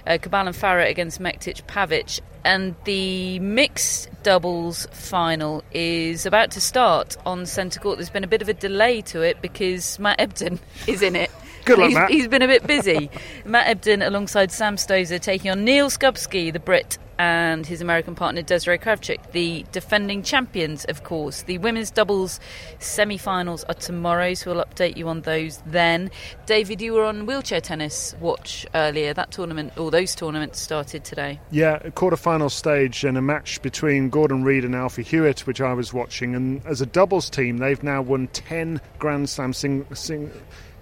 uh, 0.07 0.17
Cabal 0.21 0.47
and 0.47 0.55
Farah 0.55 0.89
against 0.89 1.19
Mektic 1.19 1.63
Pavic, 1.63 2.21
and 2.43 2.75
the 2.85 3.39
mixed 3.39 4.09
doubles 4.23 4.87
final 4.91 5.63
is 5.71 6.25
about 6.25 6.51
to 6.51 6.61
start 6.61 7.17
on 7.25 7.45
centre 7.45 7.79
court. 7.79 7.97
There's 7.97 8.09
been 8.09 8.23
a 8.23 8.27
bit 8.27 8.41
of 8.41 8.49
a 8.49 8.53
delay 8.53 9.01
to 9.03 9.21
it 9.21 9.41
because 9.41 9.99
Matt 9.99 10.19
Ebden 10.19 10.59
is 10.87 11.01
in 11.01 11.15
it. 11.15 11.31
Good 11.65 11.79
luck, 11.79 11.87
he's, 11.89 11.95
Matt. 11.95 12.09
he's 12.09 12.27
been 12.27 12.41
a 12.41 12.47
bit 12.47 12.65
busy. 12.67 13.09
Matt 13.45 13.81
Ebden, 13.81 14.05
alongside 14.05 14.51
Sam 14.51 14.75
Stosur, 14.75 15.19
taking 15.19 15.51
on 15.51 15.63
Neal 15.63 15.89
Skupski, 15.89 16.51
the 16.51 16.59
Brit, 16.59 16.97
and 17.19 17.65
his 17.65 17.81
American 17.81 18.15
partner 18.15 18.41
Desirae 18.41 18.81
Krawczyk, 18.81 19.31
the 19.31 19.65
defending 19.71 20.23
champions, 20.23 20.83
of 20.85 21.03
course. 21.03 21.43
The 21.43 21.57
women's 21.59 21.91
doubles 21.91 22.39
semi 22.79 23.17
finals 23.17 23.63
are 23.65 23.75
tomorrow, 23.75 24.33
so 24.33 24.53
we'll 24.53 24.63
update 24.65 24.97
you 24.97 25.07
on 25.07 25.21
those 25.21 25.61
then. 25.65 26.11
David, 26.45 26.81
you 26.81 26.93
were 26.93 27.05
on 27.05 27.25
wheelchair 27.25 27.61
tennis 27.61 28.15
watch 28.19 28.65
earlier. 28.73 29.13
That 29.13 29.31
tournament, 29.31 29.77
or 29.77 29.91
those 29.91 30.15
tournaments, 30.15 30.59
started 30.59 31.03
today. 31.03 31.39
Yeah, 31.51 31.79
a 31.83 31.91
quarter-final 31.91 32.49
stage 32.49 33.03
and 33.03 33.17
a 33.17 33.21
match 33.21 33.61
between 33.61 34.09
Gordon 34.09 34.43
Reid 34.43 34.65
and 34.65 34.75
Alfie 34.75 35.03
Hewett, 35.03 35.45
which 35.47 35.61
I 35.61 35.73
was 35.73 35.93
watching. 35.93 36.35
And 36.35 36.65
as 36.65 36.81
a 36.81 36.85
doubles 36.85 37.29
team, 37.29 37.57
they've 37.57 37.81
now 37.83 38.01
won 38.01 38.27
ten 38.27 38.81
Grand 38.99 39.29
Slam 39.29 39.53
sing, 39.53 39.85
sing, 39.93 40.31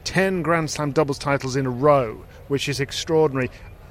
ten 0.04 0.42
Grand 0.42 0.70
Slam 0.70 0.92
doubles 0.92 1.18
titles 1.18 1.56
in 1.56 1.66
a 1.66 1.70
row, 1.70 2.24
which 2.48 2.68
is 2.70 2.80
extraordinary. 2.80 3.50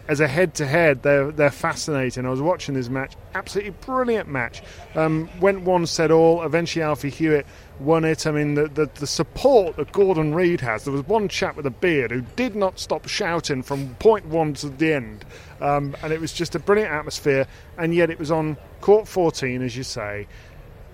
As 0.08 0.18
a 0.18 0.26
head-to-head, 0.26 1.04
they're 1.04 1.30
they're 1.30 1.52
fascinating. 1.52 2.26
I 2.26 2.30
was 2.30 2.40
watching 2.40 2.74
this 2.74 2.88
match, 2.88 3.14
absolutely 3.34 3.74
brilliant 3.86 4.28
match. 4.28 4.60
Um, 4.96 5.28
went 5.40 5.62
one 5.62 5.86
set 5.86 6.10
all. 6.10 6.42
Eventually, 6.42 6.82
Alfie 6.82 7.10
Hewett 7.10 7.46
won 7.78 8.04
it. 8.04 8.26
I 8.26 8.32
mean, 8.32 8.54
the, 8.54 8.66
the 8.66 8.90
the 8.94 9.06
support 9.06 9.76
that 9.76 9.92
Gordon 9.92 10.34
Reid 10.34 10.60
has. 10.62 10.82
There 10.82 10.92
was 10.92 11.06
one 11.06 11.28
chap 11.28 11.54
with 11.56 11.66
a 11.66 11.70
beard 11.70 12.10
who 12.10 12.22
did 12.34 12.56
not 12.56 12.80
stop 12.80 13.06
shouting 13.06 13.62
from 13.62 13.94
point 13.96 14.26
one 14.26 14.54
to 14.54 14.68
the 14.68 14.94
end, 14.94 15.24
um, 15.60 15.94
and 16.02 16.12
it 16.12 16.20
was 16.20 16.32
just 16.32 16.56
a 16.56 16.58
brilliant 16.58 16.92
atmosphere. 16.92 17.46
And 17.78 17.94
yet, 17.94 18.10
it 18.10 18.18
was 18.18 18.32
on 18.32 18.56
court 18.80 19.06
14, 19.06 19.62
as 19.62 19.76
you 19.76 19.84
say, 19.84 20.26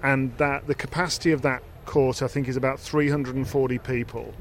and 0.02 0.36
that 0.36 0.66
the 0.66 0.74
capacity 0.74 1.32
of 1.32 1.40
that 1.42 1.62
court, 1.86 2.20
I 2.20 2.28
think, 2.28 2.48
is 2.48 2.56
about 2.56 2.80
340 2.80 3.78
people. 3.78 4.34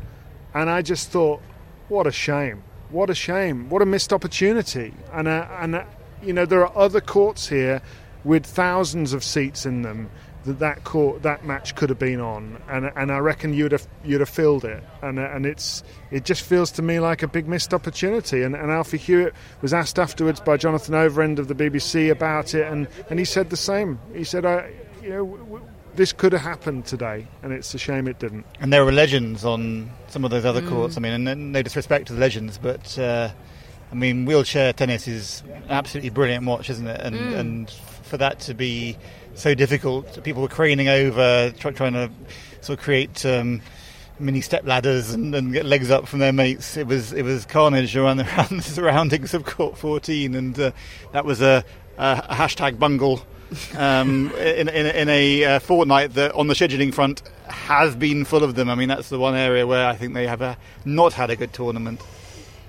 And 0.55 0.69
I 0.69 0.81
just 0.81 1.11
thought, 1.11 1.41
what 1.89 2.07
a 2.07 2.11
shame! 2.11 2.63
What 2.89 3.09
a 3.09 3.15
shame! 3.15 3.69
What 3.69 3.81
a 3.81 3.85
missed 3.85 4.13
opportunity! 4.13 4.93
And 5.11 5.27
uh, 5.27 5.47
and 5.59 5.75
uh, 5.75 5.83
you 6.23 6.31
know, 6.31 6.45
there 6.45 6.65
are 6.65 6.75
other 6.77 7.01
courts 7.01 7.47
here 7.47 7.81
with 8.23 8.45
thousands 8.45 9.11
of 9.11 9.23
seats 9.23 9.65
in 9.65 9.81
them 9.81 10.09
that 10.45 10.59
that 10.59 10.83
court 10.85 11.23
that 11.23 11.43
match 11.45 11.75
could 11.75 11.89
have 11.89 11.99
been 11.99 12.21
on, 12.21 12.61
and 12.69 12.89
and 12.95 13.11
I 13.11 13.17
reckon 13.17 13.53
you'd 13.53 13.73
have 13.73 13.85
you'd 14.05 14.21
have 14.21 14.29
filled 14.29 14.63
it, 14.63 14.81
and 15.01 15.19
uh, 15.19 15.29
and 15.33 15.45
it's 15.45 15.83
it 16.09 16.23
just 16.23 16.41
feels 16.43 16.71
to 16.71 16.81
me 16.81 17.01
like 17.01 17.21
a 17.21 17.27
big 17.27 17.49
missed 17.49 17.73
opportunity. 17.73 18.41
And, 18.41 18.55
and 18.55 18.71
Alfie 18.71 18.97
Hewett 18.97 19.33
was 19.61 19.73
asked 19.73 19.99
afterwards 19.99 20.39
by 20.39 20.55
Jonathan 20.55 20.95
Overend 20.95 21.37
of 21.37 21.49
the 21.49 21.55
BBC 21.55 22.09
about 22.09 22.53
it, 22.55 22.71
and, 22.71 22.87
and 23.09 23.19
he 23.19 23.25
said 23.25 23.49
the 23.49 23.57
same. 23.57 23.99
He 24.13 24.23
said, 24.23 24.45
I, 24.45 24.71
you 25.03 25.09
know. 25.09 25.61
This 25.95 26.13
could 26.13 26.33
have 26.33 26.41
happened 26.41 26.85
today, 26.85 27.27
and 27.41 27.53
it's 27.53 27.73
a 27.73 27.77
shame 27.77 28.07
it 28.07 28.19
didn't. 28.19 28.45
And 28.59 28.71
there 28.71 28.85
were 28.85 28.91
legends 28.91 29.45
on 29.45 29.89
some 30.07 30.23
of 30.23 30.31
those 30.31 30.45
other 30.45 30.61
courts. 30.61 30.97
I 30.97 30.99
mean, 30.99 31.27
and 31.27 31.51
no 31.51 31.61
disrespect 31.61 32.07
to 32.07 32.13
the 32.13 32.19
legends, 32.19 32.57
but 32.57 32.97
uh, 32.99 33.29
I 33.91 33.95
mean, 33.95 34.25
wheelchair 34.25 34.73
tennis 34.73 35.07
is 35.07 35.43
an 35.53 35.63
absolutely 35.69 36.09
brilliant 36.09 36.45
watch, 36.45 36.69
isn't 36.69 36.87
it? 36.87 37.01
And 37.01 37.15
and 37.15 37.69
for 37.69 38.17
that 38.17 38.39
to 38.41 38.53
be 38.53 38.97
so 39.35 39.55
difficult, 39.55 40.23
people 40.23 40.41
were 40.41 40.47
craning 40.47 40.87
over, 40.87 41.51
try, 41.57 41.71
trying 41.71 41.93
to 41.93 42.11
sort 42.61 42.79
of 42.79 42.83
create. 42.83 43.25
Um, 43.25 43.61
Mini 44.17 44.39
step 44.39 44.65
ladders 44.65 45.11
and, 45.11 45.35
and 45.35 45.51
get 45.51 45.65
legs 45.65 45.91
up 45.91 46.07
from 46.07 46.19
their 46.19 46.31
mates. 46.31 46.77
It 46.77 46.87
was 46.87 47.11
it 47.11 47.23
was 47.23 47.45
carnage 47.45 47.97
around 47.97 48.15
the, 48.15 48.23
around 48.37 48.49
the 48.49 48.61
surroundings 48.61 49.33
of 49.33 49.43
Court 49.43 49.77
14, 49.77 50.35
and 50.35 50.57
uh, 50.57 50.71
that 51.11 51.25
was 51.25 51.41
a, 51.41 51.65
a, 51.97 52.25
a 52.29 52.33
hashtag 52.35 52.79
bungle 52.79 53.25
um, 53.77 54.31
in, 54.35 54.67
in, 54.69 54.85
in 54.87 55.09
a 55.09 55.43
uh, 55.43 55.59
fortnight 55.59 56.13
that 56.13 56.31
on 56.33 56.47
the 56.47 56.53
scheduling 56.53 56.93
front 56.93 57.21
has 57.47 57.95
been 57.95 58.25
full 58.25 58.43
of 58.43 58.55
them. 58.55 58.69
I 58.69 58.75
mean, 58.75 58.89
that's 58.89 59.09
the 59.09 59.19
one 59.19 59.35
area 59.35 59.65
where 59.65 59.87
I 59.87 59.95
think 59.95 60.13
they 60.13 60.27
have 60.27 60.41
uh, 60.41 60.55
not 60.83 61.13
had 61.13 61.29
a 61.29 61.35
good 61.35 61.53
tournament. 61.53 62.01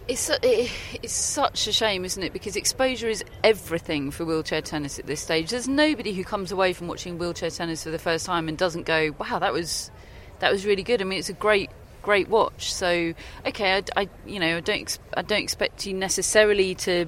It's 0.08 0.30
it, 0.30 0.70
it's 1.02 1.12
such 1.12 1.66
a 1.66 1.72
shame, 1.72 2.04
isn't 2.04 2.22
it? 2.22 2.32
Because 2.32 2.54
exposure 2.54 3.08
is 3.08 3.24
everything 3.42 4.12
for 4.12 4.24
wheelchair 4.24 4.62
tennis 4.62 4.98
at 5.00 5.06
this 5.06 5.20
stage. 5.20 5.50
There's 5.50 5.66
nobody 5.66 6.12
who 6.12 6.22
comes 6.22 6.52
away 6.52 6.72
from 6.72 6.86
watching 6.86 7.18
wheelchair 7.18 7.50
tennis 7.50 7.82
for 7.82 7.90
the 7.90 7.98
first 7.98 8.24
time 8.24 8.48
and 8.48 8.56
doesn't 8.56 8.86
go, 8.86 9.12
"Wow, 9.18 9.40
that 9.40 9.52
was 9.52 9.90
that 10.38 10.52
was 10.52 10.64
really 10.64 10.84
good." 10.84 11.00
I 11.00 11.04
mean, 11.04 11.18
it's 11.18 11.28
a 11.28 11.32
great 11.32 11.70
great 12.02 12.28
watch. 12.28 12.72
So, 12.72 13.14
okay, 13.44 13.78
I, 13.78 13.82
I 13.96 14.08
you 14.24 14.38
know 14.38 14.58
I 14.58 14.60
don't 14.60 14.96
I 15.16 15.22
don't 15.22 15.42
expect 15.42 15.86
you 15.86 15.94
necessarily 15.94 16.76
to 16.76 17.06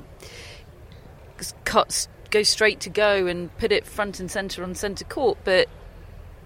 cut 1.64 2.08
go 2.30 2.42
straight 2.42 2.80
to 2.80 2.90
go 2.90 3.26
and 3.26 3.56
put 3.58 3.72
it 3.72 3.86
front 3.86 4.20
and 4.20 4.30
center 4.30 4.62
on 4.62 4.74
center 4.74 5.04
court, 5.04 5.38
but 5.44 5.68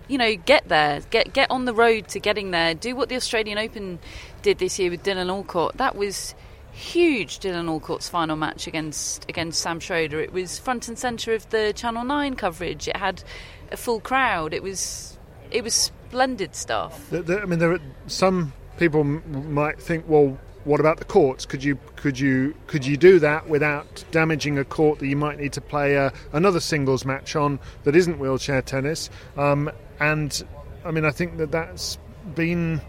you 0.09 0.19
know, 0.19 0.35
get 0.35 0.69
there, 0.69 1.01
get 1.11 1.33
get 1.33 1.51
on 1.51 1.65
the 1.65 1.75
road 1.75 2.09
to 2.09 2.21
getting 2.21 2.51
there. 2.51 2.75
Do 2.75 2.95
what 2.95 3.09
the 3.09 3.17
Australian 3.17 3.59
Open 3.59 3.99
did 4.43 4.59
this 4.59 4.79
year 4.79 4.91
with 4.91 5.03
Dylan 5.03 5.29
Alcott. 5.29 5.77
That 5.77 5.97
was 5.97 6.35
huge. 6.73 7.39
Dylan 7.39 7.69
Alcott's 7.69 8.09
final 8.09 8.37
match 8.37 8.67
against 8.67 9.29
against 9.29 9.61
Sam 9.61 9.81
Schroeder. 9.81 10.21
It 10.21 10.33
was 10.33 10.59
front 10.59 10.89
and 10.89 10.99
centre 10.99 11.35
of 11.35 11.49
the 11.51 11.73
Channel 11.75 12.05
Nine 12.05 12.35
coverage. 12.35 12.89
It 12.89 12.97
had 12.97 13.23
a 13.71 13.77
full 13.77 14.01
crowd. 14.01 14.53
It 14.53 14.63
was 14.63 15.19
it 15.51 15.63
was 15.63 15.75
splendid 15.75 16.55
stuff. 16.55 17.13
I 17.13 17.45
mean, 17.45 17.59
there 17.59 17.73
are 17.73 17.81
some 18.07 18.53
people 18.79 19.05
might 19.05 19.81
think, 19.81 20.09
well, 20.09 20.39
what 20.65 20.81
about 20.81 20.99
the 20.99 21.05
courts? 21.05 21.45
Could 21.45 21.65
you 21.65 21.79
could 21.97 22.19
you 22.19 22.55
could 22.67 22.87
you 22.87 22.97
do 22.97 23.19
that 23.19 23.49
without 23.49 24.05
damaging 24.11 24.59
a 24.59 24.65
court 24.65 24.99
that 25.01 25.07
you 25.07 25.17
might 25.17 25.39
need 25.39 25.53
to 25.55 25.61
play 25.61 25.97
uh, 25.97 26.11
another 26.33 26.61
singles 26.61 27.05
match 27.05 27.35
on 27.35 27.59
that 27.85 27.97
isn't 27.97 28.19
wheelchair 28.19 28.63
tennis? 28.63 29.11
Um, 29.37 29.71
and 29.99 30.45
I 30.85 30.91
mean, 30.91 31.05
I 31.05 31.11
think 31.11 31.39
that 31.39 31.51
that's 31.51 31.99
been 32.35 32.81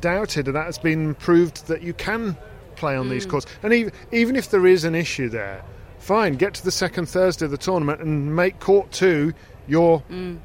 doubted, 0.00 0.46
and 0.46 0.56
that 0.56 0.66
has 0.66 0.78
been 0.78 1.14
proved 1.14 1.66
that 1.68 1.82
you 1.82 1.94
can 1.94 2.36
play 2.76 2.96
on 2.96 3.08
these 3.08 3.26
courts. 3.26 3.46
And 3.62 3.72
even 3.72 3.92
even 4.12 4.36
if 4.36 4.50
there 4.50 4.66
is 4.66 4.84
an 4.84 4.94
issue 4.94 5.28
there, 5.28 5.62
fine, 5.98 6.34
get 6.34 6.54
to 6.54 6.64
the 6.64 6.70
second 6.70 7.06
Thursday 7.06 7.44
of 7.46 7.50
the 7.50 7.58
tournament 7.58 8.00
and 8.00 8.34
make 8.34 8.60
court 8.60 8.90
two 8.92 9.32
your 9.68 10.02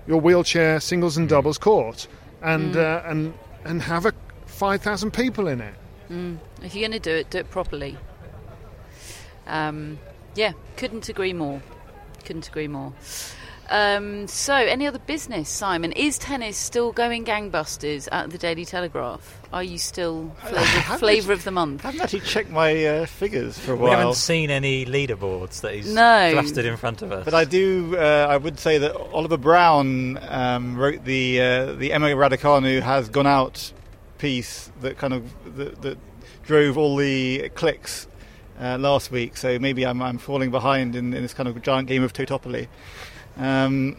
your 0.08 0.22
wheelchair 0.22 0.80
singles 0.80 1.18
and 1.18 1.28
doubles 1.28 1.58
court, 1.58 2.08
and 2.42 2.78
uh, 2.78 3.02
and 3.06 3.34
and 3.66 3.82
have 3.82 4.06
a 4.06 4.14
five 4.46 4.82
thousand 4.82 5.12
people 5.12 5.48
in 5.48 5.60
it. 5.62 5.74
If 6.10 6.76
you're 6.76 6.88
going 6.88 6.92
to 6.92 7.00
do 7.00 7.12
it, 7.16 7.30
do 7.30 7.40
it 7.40 7.50
properly. 7.50 7.98
Um, 9.48 10.00
yeah, 10.36 10.54
couldn't 10.78 11.10
agree 11.10 11.34
more. 11.34 11.62
Couldn't 12.26 12.48
agree 12.48 12.68
more. 12.68 12.94
Um, 13.68 14.28
so, 14.28 14.54
any 14.54 14.86
other 14.86 15.00
business, 15.00 15.50
Simon? 15.50 15.92
Is 15.94 16.20
tennis 16.20 16.56
still 16.56 16.92
going 16.92 17.26
gangbusters 17.26 18.08
at 18.12 18.30
the 18.30 18.38
Daily 18.38 18.64
Telegraph? 18.64 19.40
Are 19.52 19.64
you 19.64 19.80
still 19.80 20.36
flavour, 20.46 20.98
flavour 21.00 21.34
of 21.34 21.44
the 21.46 21.50
month? 21.52 21.84
I 21.84 21.88
haven't 21.88 22.02
actually 22.02 22.20
checked 22.20 22.52
my 22.52 22.86
uh, 22.86 23.06
figures 23.08 23.58
for 23.58 23.74
a 23.74 23.76
while. 23.76 23.90
We 23.90 23.96
haven't 23.96 24.16
seen 24.16 24.52
any 24.52 24.86
leaderboards 24.86 25.62
that 25.62 25.74
he's 25.74 25.92
No. 25.92 26.30
plastered 26.34 26.66
in 26.66 26.78
front 26.78 27.02
of 27.02 27.12
us. 27.12 27.26
But 27.26 27.34
I 27.34 27.44
do. 27.44 27.98
Uh, 27.98 28.28
I 28.30 28.38
would 28.38 28.60
say 28.60 28.78
that 28.78 28.96
Oliver 28.96 29.38
Brown 29.38 30.20
um, 30.30 30.78
wrote 30.78 31.04
the 31.04 31.42
uh, 31.42 31.74
the 31.74 31.92
Emma 31.92 32.10
Raducanu 32.10 32.82
has 32.84 33.10
gone 33.10 33.26
out 33.28 33.72
piece 34.18 34.72
that 34.82 34.98
kind 34.98 35.14
of 35.14 35.56
that, 35.58 35.82
that 35.82 35.98
drove 36.44 36.78
all 36.78 36.96
the 36.96 37.50
clicks 37.56 38.08
uh, 38.60 38.78
last 38.78 39.12
week. 39.12 39.38
So 39.38 39.60
maybe 39.60 39.86
I'm, 39.86 40.02
I'm 40.02 40.18
falling 40.18 40.52
behind 40.52 40.96
in, 40.96 41.14
in 41.14 41.22
this 41.22 41.34
kind 41.34 41.50
of 41.50 41.62
giant 41.62 41.88
game 41.88 42.04
of 42.04 42.14
Totopoly. 42.14 42.68
Um, 43.38 43.98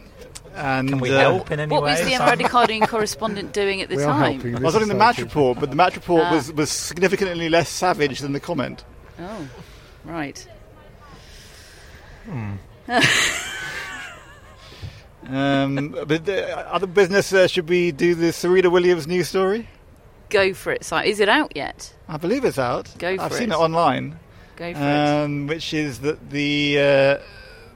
and 0.55 0.89
Can 0.89 0.99
we 0.99 1.13
uh, 1.13 1.19
help 1.19 1.51
in 1.51 1.59
any 1.59 1.69
What 1.71 1.83
way? 1.83 1.91
was 1.91 2.01
the 2.03 2.15
Simon? 2.15 2.39
Enradicarding 2.39 2.87
correspondent 2.87 3.53
doing 3.53 3.81
at 3.81 3.89
the 3.89 3.97
We 3.97 4.03
are 4.03 4.07
time? 4.07 4.33
helping. 4.33 4.55
I 4.55 4.59
was 4.61 4.73
is 4.73 4.75
on 4.77 4.81
in 4.83 4.87
the 4.89 4.95
match 4.95 5.19
report, 5.19 5.59
but 5.59 5.69
the 5.69 5.75
match 5.75 5.95
report 5.95 6.23
Ah. 6.25 6.31
was, 6.33 6.51
was 6.51 6.71
significantly 6.71 7.47
less 7.49 7.69
savage 7.69 8.19
than 8.21 8.31
the 8.33 8.39
comment. 8.39 8.83
Oh, 9.19 9.47
right. 10.03 10.47
Um, 15.29 15.89
but 16.07 16.25
the 16.25 16.57
other 16.73 16.87
business, 16.87 17.33
uh, 17.33 17.47
should 17.47 17.67
we 17.67 17.91
do 17.91 18.15
the 18.15 18.31
Serena 18.31 18.69
Williams 18.69 19.07
news 19.07 19.27
story? 19.27 19.67
Go 20.29 20.53
for 20.53 20.71
it, 20.73 20.83
Simon. 20.83 21.09
Is 21.09 21.19
it 21.19 21.29
out 21.29 21.53
yet? 21.55 21.93
I 22.07 22.17
believe 22.17 22.43
it's 22.43 22.59
out. 22.59 22.93
Go 22.97 23.15
for 23.15 23.23
I've 23.23 23.31
it. 23.31 23.35
seen 23.35 23.51
it 23.51 23.55
online. 23.55 24.19
Go 24.55 24.73
for 24.73 24.79
it. 24.79 24.83
um, 24.83 25.47
which 25.47 25.73
is 25.73 25.99
that 25.99 26.29
the 26.29 26.79
uh, 26.79 27.17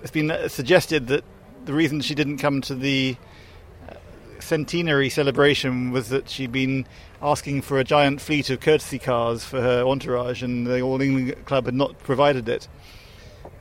it's 0.01 0.11
been 0.11 0.31
uh, 0.31 0.47
suggested 0.47 1.07
that 1.07 1.23
the 1.65 1.73
reason 1.73 2.01
she 2.01 2.15
didn't 2.15 2.39
come 2.39 2.59
to 2.61 2.75
the 2.75 3.15
uh, 3.87 3.93
centenary 4.39 5.09
celebration 5.09 5.91
was 5.91 6.09
that 6.09 6.29
she'd 6.29 6.51
been 6.51 6.87
asking 7.21 7.61
for 7.61 7.79
a 7.79 7.83
giant 7.83 8.19
fleet 8.19 8.49
of 8.49 8.59
courtesy 8.59 8.97
cars 8.99 9.45
for 9.45 9.61
her 9.61 9.83
entourage, 9.83 10.41
and 10.41 10.65
the 10.65 10.81
All 10.81 10.99
England 11.01 11.45
Club 11.45 11.65
had 11.65 11.75
not 11.75 11.99
provided 11.99 12.49
it. 12.49 12.67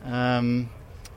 Um, 0.04 0.70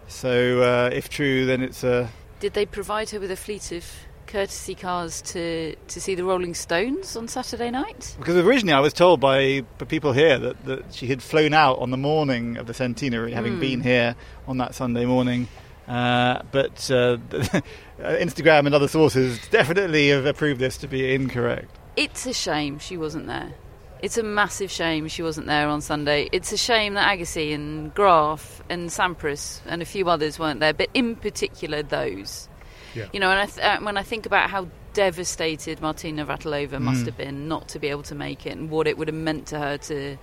so, 0.07 0.61
uh, 0.61 0.89
if 0.93 1.09
true, 1.09 1.45
then 1.45 1.61
it's 1.61 1.83
a 1.83 2.09
Did 2.39 2.53
they 2.53 2.65
provide 2.65 3.11
her 3.11 3.19
with 3.19 3.31
a 3.31 3.37
fleet 3.37 3.71
of 3.71 3.85
courtesy 4.33 4.73
cars 4.73 5.21
to, 5.21 5.75
to 5.87 6.01
see 6.01 6.15
the 6.15 6.23
Rolling 6.23 6.55
Stones 6.55 7.15
on 7.15 7.27
Saturday 7.27 7.69
night? 7.69 8.15
Because 8.17 8.35
originally 8.35 8.73
I 8.73 8.79
was 8.79 8.91
told 8.91 9.19
by 9.19 9.61
by 9.77 9.85
people 9.85 10.11
here 10.11 10.39
that, 10.39 10.65
that 10.65 10.93
she 10.93 11.05
had 11.05 11.21
flown 11.21 11.53
out 11.53 11.77
on 11.77 11.91
the 11.91 11.97
morning 11.97 12.57
of 12.57 12.65
the 12.65 12.73
centenary, 12.73 13.31
having 13.31 13.53
Hmm. 13.53 13.59
been 13.59 13.81
here 13.81 14.15
on 14.47 14.57
that 14.57 14.73
Sunday 14.73 15.05
morning. 15.05 15.47
Uh, 15.87 16.41
but 16.51 16.89
uh, 16.89 17.17
Instagram 17.99 18.65
and 18.65 18.73
other 18.73 18.87
sources 18.87 19.39
definitely 19.51 20.09
have 20.09 20.25
approved 20.25 20.59
this 20.59 20.77
to 20.77 20.87
be 20.87 21.13
incorrect. 21.13 21.69
It's 21.95 22.25
a 22.25 22.33
shame 22.33 22.79
she 22.79 22.97
wasn't 22.97 23.27
there. 23.27 23.53
It's 24.01 24.17
a 24.17 24.23
massive 24.23 24.71
shame 24.71 25.07
she 25.07 25.21
wasn't 25.23 25.47
there 25.47 25.67
on 25.67 25.79
Sunday. 25.81 26.27
It's 26.31 26.51
a 26.51 26.57
shame 26.57 26.95
that 26.95 27.07
Agassi 27.17 27.53
and 27.53 27.93
Graf 27.93 28.61
and 28.67 28.89
Sampras 28.89 29.61
and 29.65 29.81
a 29.81 29.85
few 29.85 30.09
others 30.09 30.39
weren't 30.39 30.59
there, 30.59 30.73
but 30.73 30.89
in 30.93 31.15
particular 31.15 31.83
those. 31.83 32.49
Yeah. 32.95 33.07
You 33.13 33.19
know, 33.19 33.29
and 33.31 33.39
I 33.39 33.45
th- 33.45 33.59
uh, 33.59 33.79
when 33.81 33.97
I 33.97 34.03
think 34.03 34.25
about 34.25 34.49
how 34.49 34.67
devastated 34.93 35.81
Martina 35.81 36.25
Navratilova 36.25 36.79
must 36.79 37.05
have 37.05 37.17
been 37.17 37.47
not 37.47 37.67
to 37.69 37.79
be 37.79 37.87
able 37.87 38.03
to 38.03 38.15
make 38.15 38.45
it, 38.45 38.55
and 38.55 38.69
what 38.69 38.87
it 38.87 38.97
would 38.97 39.07
have 39.07 39.15
meant 39.15 39.47
to 39.47 39.59
her 39.59 39.77
to 39.77 40.17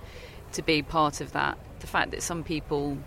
to 0.53 0.61
be 0.61 0.81
part 0.81 1.21
of 1.21 1.31
that, 1.33 1.57
the 1.79 1.87
fact 1.87 2.11
that 2.11 2.21
some 2.21 2.43
people 2.43 2.97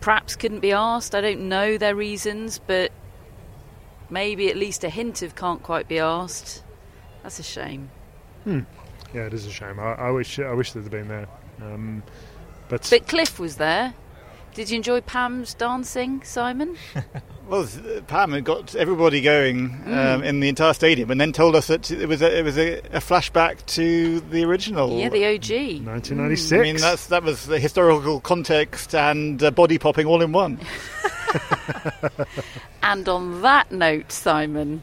perhaps 0.00 0.36
couldn't 0.36 0.60
be 0.60 0.72
asked, 0.72 1.14
I 1.14 1.20
don't 1.20 1.48
know 1.48 1.78
their 1.78 1.94
reasons, 1.94 2.58
but 2.58 2.92
maybe 4.10 4.48
at 4.50 4.56
least 4.56 4.84
a 4.84 4.88
hint 4.88 5.22
of 5.22 5.34
can't 5.34 5.62
quite 5.62 5.88
be 5.88 5.98
asked. 5.98 6.62
That's 7.22 7.38
a 7.38 7.42
shame. 7.42 7.90
Yeah, 8.46 8.62
it 9.26 9.32
is 9.32 9.46
a 9.46 9.50
shame. 9.50 9.80
I, 9.80 9.94
I 9.94 10.10
wish 10.10 10.38
I 10.38 10.52
wish 10.52 10.72
they'd 10.72 10.90
been 10.90 11.08
there. 11.08 11.26
Um, 11.62 12.02
but, 12.68 12.86
But 12.90 13.06
Cliff 13.08 13.38
was 13.38 13.56
there. 13.56 13.94
Did 14.54 14.70
you 14.70 14.76
enjoy 14.76 15.00
Pam's 15.02 15.54
dancing, 15.54 16.22
Simon? 16.22 16.76
Well, 17.46 17.68
Pam 18.06 18.32
had 18.32 18.44
got 18.44 18.74
everybody 18.74 19.20
going 19.20 19.66
um, 19.84 20.22
Mm. 20.22 20.24
in 20.24 20.40
the 20.40 20.48
entire 20.48 20.72
stadium, 20.72 21.10
and 21.10 21.20
then 21.20 21.30
told 21.30 21.54
us 21.54 21.66
that 21.66 21.90
it 21.90 22.08
was 22.08 22.22
a, 22.22 22.38
it 22.38 22.42
was 22.42 22.56
a, 22.56 22.78
a 22.78 23.00
flashback 23.00 23.66
to 23.66 24.20
the 24.20 24.44
original. 24.44 24.98
Yeah, 24.98 25.10
the 25.10 25.26
OG. 25.26 25.84
1996. 25.84 26.52
I 26.52 26.62
mean, 26.62 26.76
that's 26.78 27.08
that 27.08 27.22
was 27.22 27.44
the 27.44 27.58
historical 27.58 28.18
context 28.20 28.94
and 28.94 29.42
uh, 29.42 29.50
body 29.50 29.76
popping 29.76 30.06
all 30.06 30.22
in 30.22 30.32
one. 30.32 30.58
And 32.82 33.06
on 33.10 33.42
that 33.42 33.70
note, 33.70 34.10
Simon, 34.10 34.82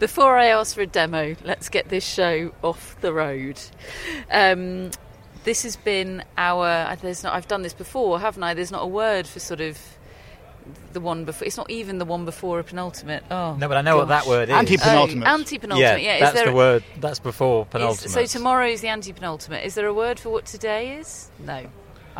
before 0.00 0.36
I 0.38 0.46
ask 0.46 0.74
for 0.74 0.80
a 0.82 0.86
demo, 0.88 1.36
let's 1.44 1.68
get 1.68 1.88
this 1.88 2.04
show 2.04 2.52
off 2.62 3.00
the 3.00 3.12
road. 3.12 3.60
Um, 4.30 4.90
this 5.44 5.62
has 5.62 5.76
been 5.76 6.22
our. 6.36 6.66
Uh, 6.66 6.96
there's 7.00 7.22
not. 7.22 7.34
I've 7.34 7.48
done 7.48 7.62
this 7.62 7.74
before, 7.74 8.20
haven't 8.20 8.42
I? 8.42 8.54
There's 8.54 8.70
not 8.72 8.82
a 8.82 8.86
word 8.86 9.26
for 9.26 9.40
sort 9.40 9.60
of 9.60 9.78
the 10.92 11.00
one 11.00 11.24
before. 11.24 11.46
It's 11.46 11.56
not 11.56 11.70
even 11.70 11.98
the 11.98 12.04
one 12.04 12.24
before 12.24 12.58
a 12.60 12.64
penultimate. 12.64 13.24
Oh, 13.30 13.54
no, 13.56 13.66
but 13.68 13.76
I 13.76 13.82
know 13.82 13.96
what 13.96 14.08
that 14.08 14.26
word 14.26 14.48
is. 14.50 14.54
Anti-penultimate. 14.54 15.26
Oh, 15.26 15.30
anti-penultimate. 15.32 16.02
Yeah, 16.02 16.14
Is 16.16 16.20
that's 16.20 16.34
there 16.34 16.44
the 16.46 16.50
a- 16.52 16.54
word. 16.54 16.84
That's 17.00 17.18
before 17.18 17.62
is- 17.62 17.68
penultimate. 17.70 18.10
so 18.10 18.24
tomorrow 18.26 18.66
is 18.66 18.80
the 18.80 18.88
anti-penultimate. 18.88 19.64
Is 19.64 19.74
there 19.74 19.86
a 19.86 19.94
word 19.94 20.20
for 20.20 20.30
what 20.30 20.44
today 20.46 20.96
is? 20.96 21.28
No. 21.38 21.66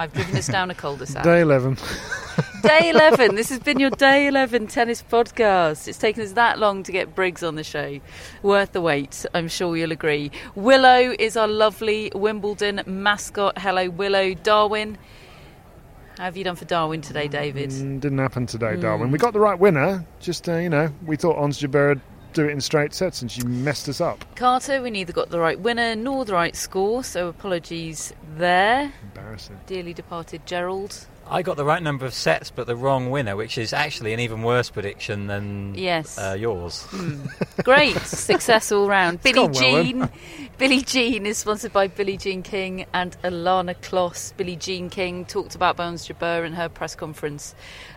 I've 0.01 0.15
driven 0.15 0.35
us 0.39 0.47
down 0.47 0.71
a 0.71 0.75
cul-de-sac. 0.75 1.25
Day 1.25 1.43
11. 1.43 1.77
Day 2.63 2.89
11. 2.89 3.35
This 3.35 3.51
has 3.51 3.59
been 3.59 3.79
your 3.79 3.91
Day 3.91 4.29
11 4.29 4.69
tennis 4.69 5.03
podcast. 5.03 5.87
It's 5.87 5.99
taken 5.99 6.23
us 6.23 6.33
that 6.33 6.59
long 6.59 6.83
to 6.85 6.91
get 6.91 7.15
Briggs 7.15 7.43
on 7.43 7.55
the 7.55 7.63
show. 7.63 8.01
Worth 8.43 8.73
the 8.73 8.81
wait, 8.81 9.27
I'm 9.35 9.47
sure 9.47 9.77
you'll 9.77 9.93
agree. 9.93 10.31
Willow 10.55 11.15
is 11.19 11.37
our 11.37 11.47
lovely 11.47 12.11
Wimbledon 12.15 12.81
mascot. 12.87 13.59
Hello, 13.59 13.91
Willow. 13.91 14.33
Darwin. 14.33 14.97
How 16.17 16.25
have 16.25 16.37
you 16.39 16.45
done 16.45 16.57
for 16.57 16.65
Darwin 16.65 17.03
today, 17.03 17.29
David? 17.29 17.69
Mm, 17.69 18.01
didn't 18.01 18.19
happen 18.19 18.47
today, 18.47 18.77
Darwin. 18.77 19.11
We 19.11 19.19
got 19.19 19.35
the 19.35 19.41
right 19.41 19.59
winner. 19.59 20.07
Just, 20.19 20.49
uh, 20.49 20.57
you 20.57 20.71
know, 20.71 20.91
we 21.05 21.17
thought 21.17 21.37
Ons 21.37 21.61
Jabeur 21.61 22.01
do 22.33 22.47
it 22.47 22.51
in 22.51 22.61
straight 22.61 22.95
sets 22.95 23.23
and 23.23 23.31
she 23.31 23.43
messed 23.45 23.89
us 23.89 24.01
up. 24.01 24.25
Carter, 24.37 24.83
we 24.83 24.91
neither 24.91 25.13
got 25.13 25.31
the 25.31 25.41
right 25.41 25.59
winner 25.59 25.95
nor 25.97 26.25
the 26.25 26.33
right 26.33 26.57
score, 26.57 27.03
so 27.05 27.29
apologies 27.29 28.13
there. 28.37 28.93
Embarrassing. 29.03 29.59
Dearly 29.67 29.93
departed 29.95 30.47
Gerald. 30.47 31.07
I 31.33 31.43
got 31.43 31.57
the 31.57 31.65
right 31.65 31.81
number 31.81 32.05
of 32.05 32.13
sets, 32.13 32.51
but 32.51 32.67
the 32.67 32.75
wrong 32.75 33.09
winner, 33.11 33.37
which 33.37 33.57
is 33.57 33.73
actually 33.73 34.13
an 34.13 34.19
even 34.19 34.43
worse 34.43 34.69
prediction 34.69 35.29
than 35.29 35.77
Yes. 35.77 36.19
uh, 36.19 36.37
yours. 36.37 36.89
Great 37.63 37.97
success 38.01 38.73
all 38.73 38.89
round. 38.89 39.23
Billie 39.23 39.35
gone 39.35 39.53
well. 39.53 39.85
Jean. 39.85 40.09
Billie 40.59 40.83
Jean 40.83 41.27
is 41.27 41.39
sponsored 41.39 41.73
by 41.73 41.87
Billie 41.87 42.17
Jean 42.17 42.43
King 42.43 42.85
and 42.93 43.17
Ilana 43.23 43.77
Kloss. 43.81 44.37
Billie 44.37 44.57
Jean 44.57 44.91
King 44.91 45.25
talked 45.25 45.55
about 45.55 45.77
Bones 45.77 46.09
Jabeur 46.09 46.45
in 46.45 46.53
her 46.55 46.69
press 46.69 46.97
conference 46.97 47.55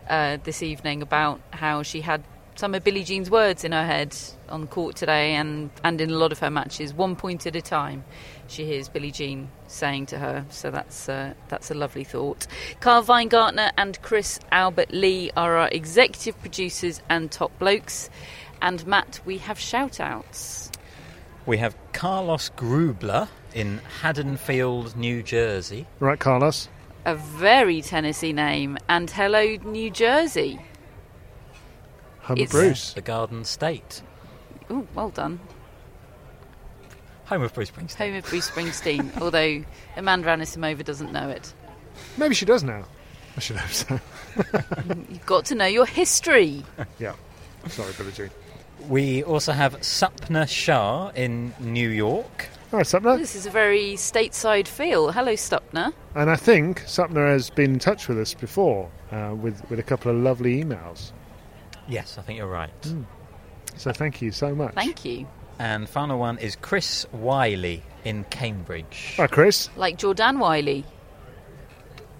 uh, 0.10 0.38
this 0.44 0.62
evening 0.62 1.02
about 1.02 1.42
how 1.52 1.82
she 1.82 2.02
had 2.02 2.24
some 2.56 2.76
of 2.76 2.84
Billie 2.84 3.04
Jean's 3.04 3.30
words 3.30 3.64
in 3.64 3.72
her 3.72 3.86
head 3.86 4.16
on 4.50 4.68
court 4.68 4.96
today 4.96 5.34
and, 5.36 5.70
and 5.84 6.00
in 6.00 6.12
a 6.12 6.18
lot 6.18 6.32
of 6.32 6.40
her 6.40 6.50
matches, 6.50 6.94
one 6.94 7.16
point 7.16 7.46
at 7.46 7.56
a 7.56 7.62
time. 7.62 8.04
She 8.48 8.66
hears 8.66 8.90
Billie 8.90 9.12
Jean 9.12 9.50
saying 9.68 10.08
to 10.08 10.20
her, 10.20 10.46
so 10.50 10.70
that's 10.70 11.10
uh, 11.10 11.34
that's 11.48 11.72
a 11.72 11.74
lovely 11.74 12.04
thought. 12.04 12.46
Carl 12.82 13.04
Weingartner 13.04 13.72
and 13.78 14.00
Chris 14.02 14.40
Albert 14.52 14.92
Lee 14.92 15.32
are 15.36 15.58
our 15.58 15.70
executive 15.70 16.40
producers 16.40 17.02
and 17.10 17.32
top 17.32 17.58
blokes. 17.58 18.10
And 18.62 18.86
Matt, 18.86 19.20
we 19.26 19.40
have 19.40 19.60
shout 19.60 20.00
outs. 20.00 20.72
We 21.46 21.58
have 21.58 21.76
Carlos 21.92 22.50
Grubler 22.56 23.28
in 23.54 23.80
Haddonfield, 24.02 24.96
New 24.96 25.22
Jersey. 25.24 25.86
Right, 26.00 26.20
Carlos? 26.20 26.70
A 27.06 27.16
very 27.16 27.82
Tennessee 27.82 28.32
name. 28.32 28.78
And 28.88 29.10
hello, 29.10 29.58
New 29.66 29.90
Jersey. 29.90 30.60
Home 32.24 32.38
It's- 32.38 32.54
of 32.54 32.60
Bruce. 32.60 32.94
The 32.94 33.02
Garden 33.02 33.44
State. 33.46 34.02
Ooh, 34.72 34.88
well 34.96 35.10
done. 35.10 35.40
Home 37.26 37.42
of 37.42 37.54
Bruce 37.54 37.72
Springsteen. 37.72 37.98
Home 37.98 38.16
of 38.16 38.26
Bruce 38.26 38.50
Springsteen, 38.50 39.18
although 39.22 39.64
Amanda 39.96 40.28
Anisimova 40.28 40.84
doesn't 40.84 41.12
know 41.12 41.30
it. 41.30 41.54
Maybe 42.18 42.36
she 42.36 42.46
does 42.46 42.64
now. 42.64 42.86
I 43.36 43.40
should 43.40 43.56
hope 43.58 43.72
so. 43.72 44.00
You've 45.10 45.26
got 45.26 45.46
to 45.46 45.56
know 45.56 45.66
your 45.66 45.86
history. 45.86 46.64
yeah. 47.00 47.14
Sorry, 47.68 47.94
Billie 47.98 48.12
Jean. 48.12 48.30
We 48.90 49.24
also 49.24 49.54
have 49.54 49.80
Sapna 49.80 50.48
Shah 50.48 51.10
in 51.16 51.54
New 51.60 51.90
York. 51.90 52.48
All 52.72 52.78
right, 52.80 52.86
Sapna. 52.86 53.18
This 53.18 53.36
is 53.36 53.46
a 53.46 53.50
very 53.50 53.94
stateside 53.94 54.68
feel. 54.68 55.12
Hello, 55.12 55.34
Stupner. 55.34 55.94
And 56.16 56.30
I 56.30 56.36
think 56.36 56.82
Sapna 56.82 57.28
has 57.30 57.50
been 57.50 57.74
in 57.74 57.80
touch 57.80 58.08
with 58.08 58.20
us 58.20 58.34
before 58.34 58.90
uh, 59.12 59.34
with, 59.40 59.68
with 59.70 59.80
a 59.80 59.84
couple 59.84 60.12
of 60.12 60.18
lovely 60.18 60.64
emails. 60.64 61.12
Yes, 61.88 62.18
I 62.18 62.22
think 62.22 62.38
you're 62.38 62.48
right. 62.48 62.72
So 63.78 63.92
thank 63.92 64.22
you 64.22 64.32
so 64.32 64.54
much. 64.56 64.74
Thank 64.74 65.04
you. 65.06 65.28
And 65.60 65.88
final 65.88 66.18
one 66.20 66.38
is 66.40 66.56
Chris 66.56 67.06
Wiley 67.12 67.84
in 68.04 68.24
Cambridge. 68.26 69.14
Hi, 69.18 69.28
Chris. 69.28 69.70
Like 69.76 69.98
Jordanne 69.98 70.40
Whiley. 70.40 70.84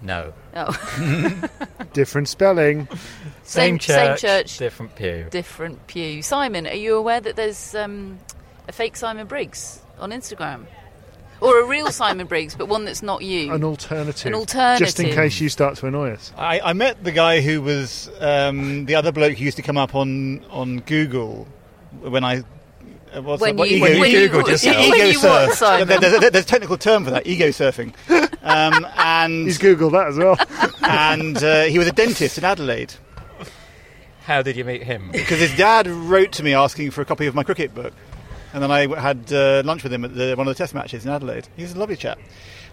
No. 0.02 0.34
Oh, 0.54 1.40
Different 1.94 2.28
spelling. 2.28 2.86
Same- 3.42 3.78
Same 3.78 3.80
same 3.80 4.08
church, 4.16 4.20
church. 4.20 4.58
different 4.58 4.94
pew. 4.96 5.26
different 5.30 5.86
pew. 5.86 6.20
Simon, 6.22 6.66
are 6.66 6.74
you 6.74 6.96
aware 6.96 7.20
that 7.20 7.36
there's 7.36 7.74
um, 7.74 8.18
a 8.68 8.72
fake 8.72 8.96
Simon 8.96 9.26
Briggs 9.26 9.80
on 9.98 10.10
Instagram? 10.10 10.66
Or 11.40 11.60
a 11.60 11.64
real 11.66 11.90
Simon 11.90 12.26
Briggs, 12.26 12.54
but 12.54 12.68
one 12.68 12.84
that's 12.84 13.02
not 13.02 13.22
you? 13.22 13.52
An 13.52 13.64
alternative. 13.64 14.26
An 14.26 14.34
alternative. 14.34 14.86
Just 14.86 15.00
in 15.00 15.12
case 15.12 15.40
you 15.40 15.48
start 15.48 15.76
to 15.78 15.86
annoy 15.86 16.10
us. 16.12 16.32
I, 16.38 16.60
I 16.60 16.72
met 16.72 17.02
the 17.04 17.12
guy 17.12 17.40
who 17.40 17.60
was 17.60 18.10
um, 18.20 18.86
the 18.86 18.94
other 18.94 19.12
bloke 19.12 19.36
who 19.36 19.44
used 19.44 19.56
to 19.58 19.62
come 19.62 19.76
up 19.76 19.94
on, 19.94 20.44
on 20.50 20.80
Google 20.80 21.46
when 22.00 22.24
I. 22.24 22.38
uh, 23.12 23.20
What's 23.22 23.42
When 23.42 23.56
that? 23.56 23.60
What, 23.60 23.70
you- 23.70 23.76
ego, 23.84 24.00
when 24.00 24.10
you- 24.10 24.28
Googled 24.30 24.48
yourself. 24.48 24.76
when 24.76 24.86
ego 24.94 25.04
you 25.06 25.18
what, 25.20 25.48
surf. 25.50 25.52
Simon? 25.54 25.88
There- 25.88 26.00
There's, 26.00 26.20
there's 26.32 26.44
a 26.44 26.48
technical 26.48 26.78
term 26.78 27.04
for 27.04 27.10
that, 27.10 27.26
ego 27.26 27.48
surfing. 27.48 27.92
Um, 28.42 28.86
and 28.96 29.44
He's 29.46 29.58
googled 29.58 29.92
that 29.92 30.08
as 30.08 30.16
well. 30.16 30.36
and 30.82 31.36
uh, 31.42 31.62
he 31.64 31.78
was 31.78 31.88
a 31.88 31.92
dentist 31.92 32.38
in 32.38 32.44
Adelaide 32.44 32.94
How 34.24 34.40
did 34.42 34.56
you 34.56 34.64
meet 34.64 34.82
him? 34.82 35.10
because 35.12 35.38
his 35.40 35.54
dad 35.56 35.86
wrote 35.86 36.32
to 36.32 36.42
me 36.42 36.54
asking 36.54 36.90
for 36.92 37.02
a 37.02 37.04
copy 37.04 37.26
of 37.26 37.34
my 37.34 37.42
cricket 37.42 37.74
book, 37.74 37.92
and 38.54 38.62
then 38.62 38.70
I 38.70 38.86
had 39.00 39.30
uh, 39.32 39.62
lunch 39.64 39.82
with 39.82 39.92
him 39.92 40.04
at 40.04 40.14
the, 40.14 40.34
one 40.36 40.46
of 40.46 40.54
the 40.54 40.58
test 40.58 40.74
matches 40.74 41.04
in 41.04 41.10
Adelaide. 41.10 41.48
He's 41.56 41.74
a 41.74 41.78
lovely 41.78 41.96
chap. 41.96 42.18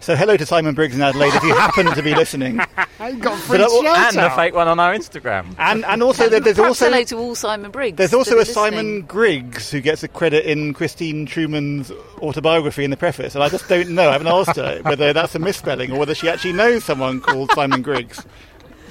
So 0.00 0.16
hello 0.16 0.36
to 0.36 0.44
Simon 0.46 0.74
Briggs 0.74 0.96
in 0.96 1.02
Adelaide 1.02 1.32
if 1.34 1.42
you 1.44 1.54
happen 1.54 1.86
to 1.86 2.02
be 2.02 2.12
listening. 2.22 2.58
I 2.98 3.12
got 3.12 3.38
free 3.38 3.58
But, 3.58 3.70
uh, 3.70 3.94
and 4.08 4.16
a 4.16 4.30
fake 4.34 4.54
one 4.54 4.66
on 4.66 4.80
our 4.80 4.94
Instagram. 4.94 5.54
And 5.58 5.84
and 5.84 6.02
also 6.02 6.28
there, 6.28 6.40
there's 6.40 6.56
Perhaps 6.56 6.80
also 6.82 6.90
hello 6.90 7.04
to 7.04 7.18
all 7.18 7.34
Simon 7.34 7.70
Briggs. 7.70 7.96
There's 7.98 8.14
also 8.14 8.36
are 8.36 8.40
a 8.40 8.44
Simon. 8.44 9.02
Griggs 9.02 9.70
who 9.70 9.80
gets 9.80 10.02
a 10.02 10.08
credit 10.08 10.44
in 10.44 10.74
Christine 10.74 11.26
Truman's 11.26 11.92
autobiography 12.18 12.82
in 12.84 12.90
the 12.90 12.96
preface, 12.96 13.34
and 13.36 13.44
I 13.44 13.48
just 13.48 13.68
don't 13.68 13.90
know. 13.90 14.08
I 14.08 14.12
haven't 14.12 14.26
asked 14.28 14.56
her 14.56 14.80
whether 14.82 15.12
that's 15.12 15.34
a 15.36 15.38
misspelling 15.38 15.92
or 15.92 15.98
whether 16.00 16.14
she 16.14 16.28
actually 16.28 16.54
knows 16.54 16.84
someone 16.84 17.20
called 17.20 17.50
Simon 17.52 17.82
Griggs. 17.82 18.24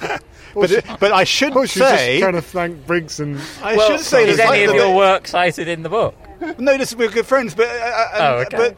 But, 0.54 0.84
but 1.00 1.12
I 1.12 1.24
should 1.24 1.56
Oh, 1.56 1.64
she's 1.64 1.82
say, 1.82 2.18
just 2.18 2.22
trying 2.22 2.34
to 2.34 2.42
thank 2.42 2.86
Briggs 2.86 3.20
and. 3.20 3.40
I 3.62 3.74
Well, 3.74 3.90
should 3.90 4.00
say 4.00 4.28
is 4.28 4.36
that 4.36 4.52
any 4.52 4.64
of 4.64 4.74
your 4.74 4.94
work 4.94 5.26
cited 5.26 5.66
in 5.66 5.82
the 5.82 5.88
book? 5.88 6.14
No, 6.58 6.76
this, 6.78 6.94
we're 6.94 7.10
good 7.10 7.26
friends, 7.26 7.54
but 7.54 7.68
uh, 7.68 7.70
uh, 7.72 8.08
Oh, 8.14 8.34
okay. 8.46 8.56
but 8.56 8.76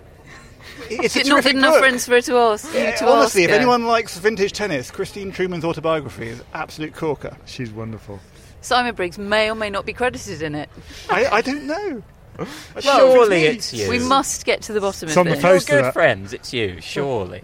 it's 0.91 1.17
a 1.17 1.21
You're 1.21 1.29
not 1.29 1.35
terrific 1.37 1.53
good 1.53 1.59
enough 1.59 1.73
book. 1.75 1.81
friends 1.81 2.05
for 2.07 2.13
her 2.13 2.21
to 2.23 2.37
ask. 2.37 2.75
Yeah, 2.75 2.95
to 2.97 3.09
honestly, 3.09 3.43
ask 3.43 3.49
if 3.49 3.51
her. 3.51 3.57
anyone 3.57 3.87
likes 3.87 4.19
vintage 4.19 4.53
tennis, 4.53 4.91
Christine 4.91 5.33
Truman's 5.33 5.65
autobiography 5.65 6.29
is 6.29 6.43
absolute 6.53 6.95
corker. 6.95 7.37
She's 7.47 7.71
wonderful. 7.71 8.21
Simon 8.61 8.95
Briggs 8.95 9.19
may 9.19 9.51
or 9.51 9.55
may 9.55 9.71
not 9.71 9.85
be 9.87 9.93
credited 9.93 10.41
in 10.43 10.55
it. 10.55 10.69
I, 11.11 11.27
I 11.27 11.41
don't 11.43 11.65
know. 11.67 12.03
Surely 12.81 13.45
it's 13.45 13.73
you. 13.73 13.89
We 13.89 13.99
must 14.01 14.45
get 14.45 14.63
to 14.63 14.73
the 14.73 14.81
bottom 14.81 15.09
It's 15.09 15.17
of 15.17 15.21
on 15.21 15.27
this. 15.33 15.41
phone. 15.41 15.51
You're 15.53 15.61
good 15.61 15.85
that. 15.85 15.93
friends. 15.93 16.33
It's 16.33 16.53
you. 16.53 16.81
Surely. 16.81 17.43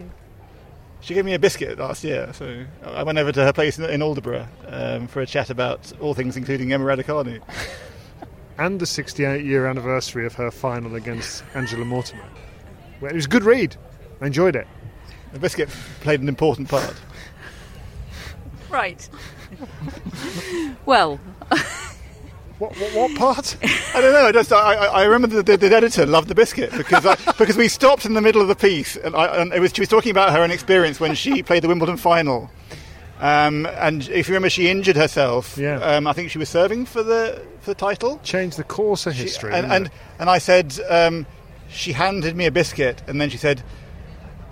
She 0.99 1.13
gave 1.13 1.25
me 1.25 1.33
a 1.33 1.39
biscuit 1.39 1.79
last 1.79 2.03
year, 2.03 2.31
so 2.33 2.63
I 2.85 3.01
went 3.03 3.17
over 3.17 3.31
to 3.31 3.43
her 3.43 3.53
place 3.53 3.79
in, 3.79 3.85
in 3.85 4.01
Aldeburgh 4.01 4.45
um, 4.67 5.07
for 5.07 5.21
a 5.21 5.25
chat 5.25 5.49
about 5.49 5.91
all 5.99 6.13
things, 6.13 6.37
including 6.37 6.73
Emma 6.73 6.85
Raducanu. 6.85 7.41
And 8.61 8.79
the 8.79 8.85
68 8.85 9.43
year 9.43 9.65
anniversary 9.65 10.23
of 10.27 10.35
her 10.35 10.51
final 10.51 10.93
against 10.93 11.43
Angela 11.55 11.83
Mortimer. 11.83 12.23
Well, 13.01 13.09
it 13.09 13.15
was 13.15 13.25
a 13.25 13.29
good 13.29 13.43
read. 13.43 13.75
I 14.21 14.27
enjoyed 14.27 14.55
it. 14.55 14.67
The 15.33 15.39
biscuit 15.39 15.67
played 16.01 16.21
an 16.21 16.29
important 16.29 16.69
part. 16.69 16.93
Right. 18.69 19.09
well, 20.85 21.19
What, 22.59 22.77
what, 22.77 22.93
what 22.93 23.17
part? 23.17 23.57
I 23.95 23.99
don't 24.01 24.13
know. 24.13 24.27
I 24.27 24.31
just 24.31 24.53
I, 24.53 24.75
I 24.75 24.85
I 24.85 25.03
remember 25.05 25.37
the, 25.37 25.41
the, 25.41 25.57
the 25.57 25.75
editor 25.75 26.05
loved 26.05 26.27
the 26.27 26.35
biscuit 26.35 26.71
because 26.77 27.03
I, 27.03 27.15
because 27.39 27.57
we 27.57 27.67
stopped 27.67 28.05
in 28.05 28.13
the 28.13 28.21
middle 28.21 28.43
of 28.43 28.47
the 28.47 28.55
piece 28.55 28.95
and, 28.95 29.15
I, 29.15 29.41
and 29.41 29.51
it 29.53 29.59
was 29.59 29.73
she 29.73 29.81
was 29.81 29.89
talking 29.89 30.11
about 30.11 30.31
her 30.33 30.43
own 30.43 30.51
experience 30.51 30.99
when 30.99 31.15
she 31.15 31.41
played 31.49 31.63
the 31.63 31.67
Wimbledon 31.67 31.97
final. 31.97 32.51
Um, 33.19 33.65
and 33.65 34.07
if 34.09 34.27
you 34.27 34.35
remember, 34.35 34.51
she 34.51 34.69
injured 34.69 34.95
herself. 34.95 35.57
Yeah. 35.57 35.79
Um, 35.79 36.05
I 36.05 36.13
think 36.13 36.29
she 36.29 36.37
was 36.37 36.49
serving 36.49 36.85
for 36.85 37.01
the 37.01 37.43
for 37.61 37.71
the 37.71 37.75
title. 37.75 38.19
Changed 38.23 38.57
the 38.57 38.63
course 38.63 39.05
of 39.07 39.13
history. 39.13 39.53
and, 39.53 39.71
and 39.71 39.91
and 40.19 40.29
I 40.29 40.39
said 40.39 40.77
um, 40.89 41.25
she 41.69 41.93
handed 41.93 42.35
me 42.35 42.45
a 42.45 42.51
biscuit, 42.51 43.01
and 43.07 43.21
then 43.21 43.29
she 43.29 43.37
said, 43.37 43.63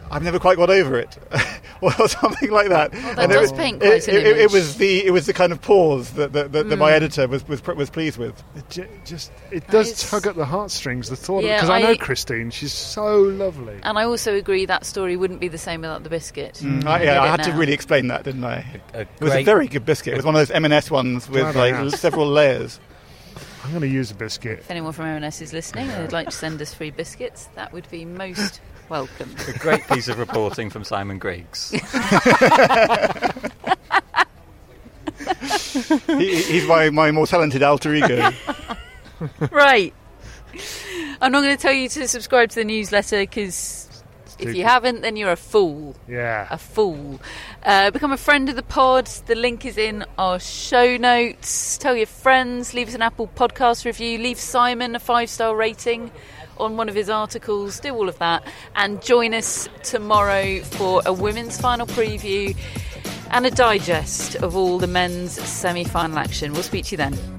"I've 0.09 0.23
never 0.23 0.39
quite 0.39 0.57
got 0.57 0.69
over 0.69 0.97
it," 0.97 1.17
or 1.81 1.91
something 2.07 2.51
like 2.51 2.69
that. 2.69 2.91
that 2.91 3.19
and 3.19 3.31
does 3.31 3.51
it, 3.51 3.57
paint 3.57 3.83
it, 3.83 4.07
an 4.07 4.15
it, 4.15 4.25
it 4.25 4.37
image. 4.37 4.53
was 4.53 4.77
the 4.77 5.05
it 5.05 5.11
was 5.11 5.25
the 5.25 5.33
kind 5.33 5.51
of 5.51 5.61
pause 5.61 6.11
that 6.11 6.33
that, 6.33 6.51
that, 6.51 6.69
that 6.69 6.77
my 6.77 6.89
hmm. 6.89 6.95
editor 6.95 7.27
was, 7.27 7.47
was 7.47 7.65
was 7.65 7.89
pleased 7.89 8.17
with. 8.17 8.41
It 8.55 8.69
ju- 8.69 8.87
just 9.05 9.31
it 9.51 9.67
does 9.67 9.91
is- 9.91 10.09
tug 10.09 10.27
at 10.27 10.35
the 10.35 10.45
heartstrings. 10.45 11.09
The 11.09 11.15
thought 11.15 11.43
Yeah, 11.43 11.57
because 11.57 11.69
I, 11.69 11.81
know 11.81 11.95
Christine, 11.95 12.51
she's 12.51 12.73
so 12.73 13.21
lovely. 13.21 13.79
and 13.83 13.97
I 13.97 14.05
also 14.05 14.35
agree 14.35 14.65
that 14.65 14.85
story 14.85 15.17
wouldn't 15.17 15.39
be 15.39 15.47
the 15.47 15.57
same 15.57 15.81
without 15.81 16.03
the 16.03 16.09
biscuit. 16.09 16.59
Mm, 16.61 16.83
mm. 16.83 16.87
I, 16.87 17.03
yeah, 17.03 17.21
I 17.21 17.27
it 17.27 17.29
had 17.31 17.43
to 17.43 17.51
really 17.53 17.73
explain 17.73 18.07
that, 18.07 18.23
didn't 18.23 18.43
I? 18.43 18.81
A 18.93 19.01
It 19.01 19.07
was 19.19 19.33
a 19.33 19.43
very 19.43 19.67
good 19.67 19.85
biscuit. 19.85 20.13
It 20.13 20.17
was 20.17 20.25
one 20.25 20.35
of 20.35 20.39
those 20.39 20.51
M&S 20.51 20.91
ones 20.91 21.29
with 21.29 21.55
like 21.55 21.91
several 21.91 22.27
layers. 22.27 22.79
I'm 23.69 23.73
going 23.73 23.87
to 23.87 23.95
use 23.95 24.09
a 24.09 24.15
biscuit. 24.15 24.61
If 24.61 24.71
anyone 24.71 24.93
from 24.93 25.05
M&S 25.05 25.41
is 25.41 25.53
listening 25.53 25.91
and 25.91 26.01
would 26.01 26.11
like 26.11 26.25
to 26.25 26.31
send 26.31 26.59
us 26.59 26.73
free 26.73 26.89
biscuits, 26.89 27.49
that 27.53 27.71
would 27.71 27.87
be 27.91 28.03
most 28.03 28.61
welcome. 28.89 29.29
A 29.47 29.53
great 29.59 29.87
piece 29.87 30.07
of 30.07 30.17
reporting 30.17 30.71
from 30.71 30.83
Simon 30.83 31.19
Griggs. 31.19 31.69
he, 36.07 36.41
he's 36.41 36.67
my, 36.67 36.89
my 36.89 37.11
more 37.11 37.27
talented 37.27 37.61
alter 37.61 37.93
ego. 37.93 38.31
right. 39.51 39.93
I'm 41.21 41.31
not 41.31 41.43
going 41.43 41.55
to 41.55 41.61
tell 41.61 41.73
you 41.73 41.89
to 41.89 42.07
subscribe 42.07 42.49
to 42.49 42.55
the 42.55 42.65
newsletter 42.65 43.19
because 43.19 43.87
if 44.39 44.55
you 44.55 44.63
haven't, 44.63 45.01
then 45.01 45.15
you're 45.15 45.31
a 45.31 45.35
fool. 45.35 45.95
Yeah. 46.07 46.47
A 46.49 46.57
fool. 46.57 47.19
Uh, 47.63 47.91
become 47.91 48.11
a 48.11 48.17
friend 48.17 48.49
of 48.49 48.55
the 48.55 48.63
pod. 48.63 49.07
The 49.25 49.35
link 49.35 49.65
is 49.65 49.77
in 49.77 50.05
our 50.17 50.39
show 50.39 50.97
notes. 50.97 51.77
Tell 51.77 51.95
your 51.95 52.07
friends. 52.07 52.73
Leave 52.73 52.87
us 52.89 52.95
an 52.95 53.01
Apple 53.01 53.29
Podcast 53.35 53.85
review. 53.85 54.17
Leave 54.17 54.39
Simon 54.39 54.95
a 54.95 54.99
five 54.99 55.29
star 55.29 55.55
rating 55.55 56.11
on 56.57 56.77
one 56.77 56.89
of 56.89 56.95
his 56.95 57.09
articles. 57.09 57.79
Do 57.79 57.93
all 57.93 58.09
of 58.09 58.17
that. 58.19 58.43
And 58.75 59.01
join 59.01 59.33
us 59.33 59.67
tomorrow 59.83 60.61
for 60.61 61.01
a 61.05 61.13
women's 61.13 61.59
final 61.59 61.87
preview 61.87 62.55
and 63.31 63.45
a 63.45 63.51
digest 63.51 64.35
of 64.35 64.55
all 64.55 64.79
the 64.79 64.87
men's 64.87 65.33
semi 65.47 65.83
final 65.83 66.17
action. 66.17 66.53
We'll 66.53 66.63
speak 66.63 66.85
to 66.85 66.91
you 66.91 66.97
then. 66.97 67.38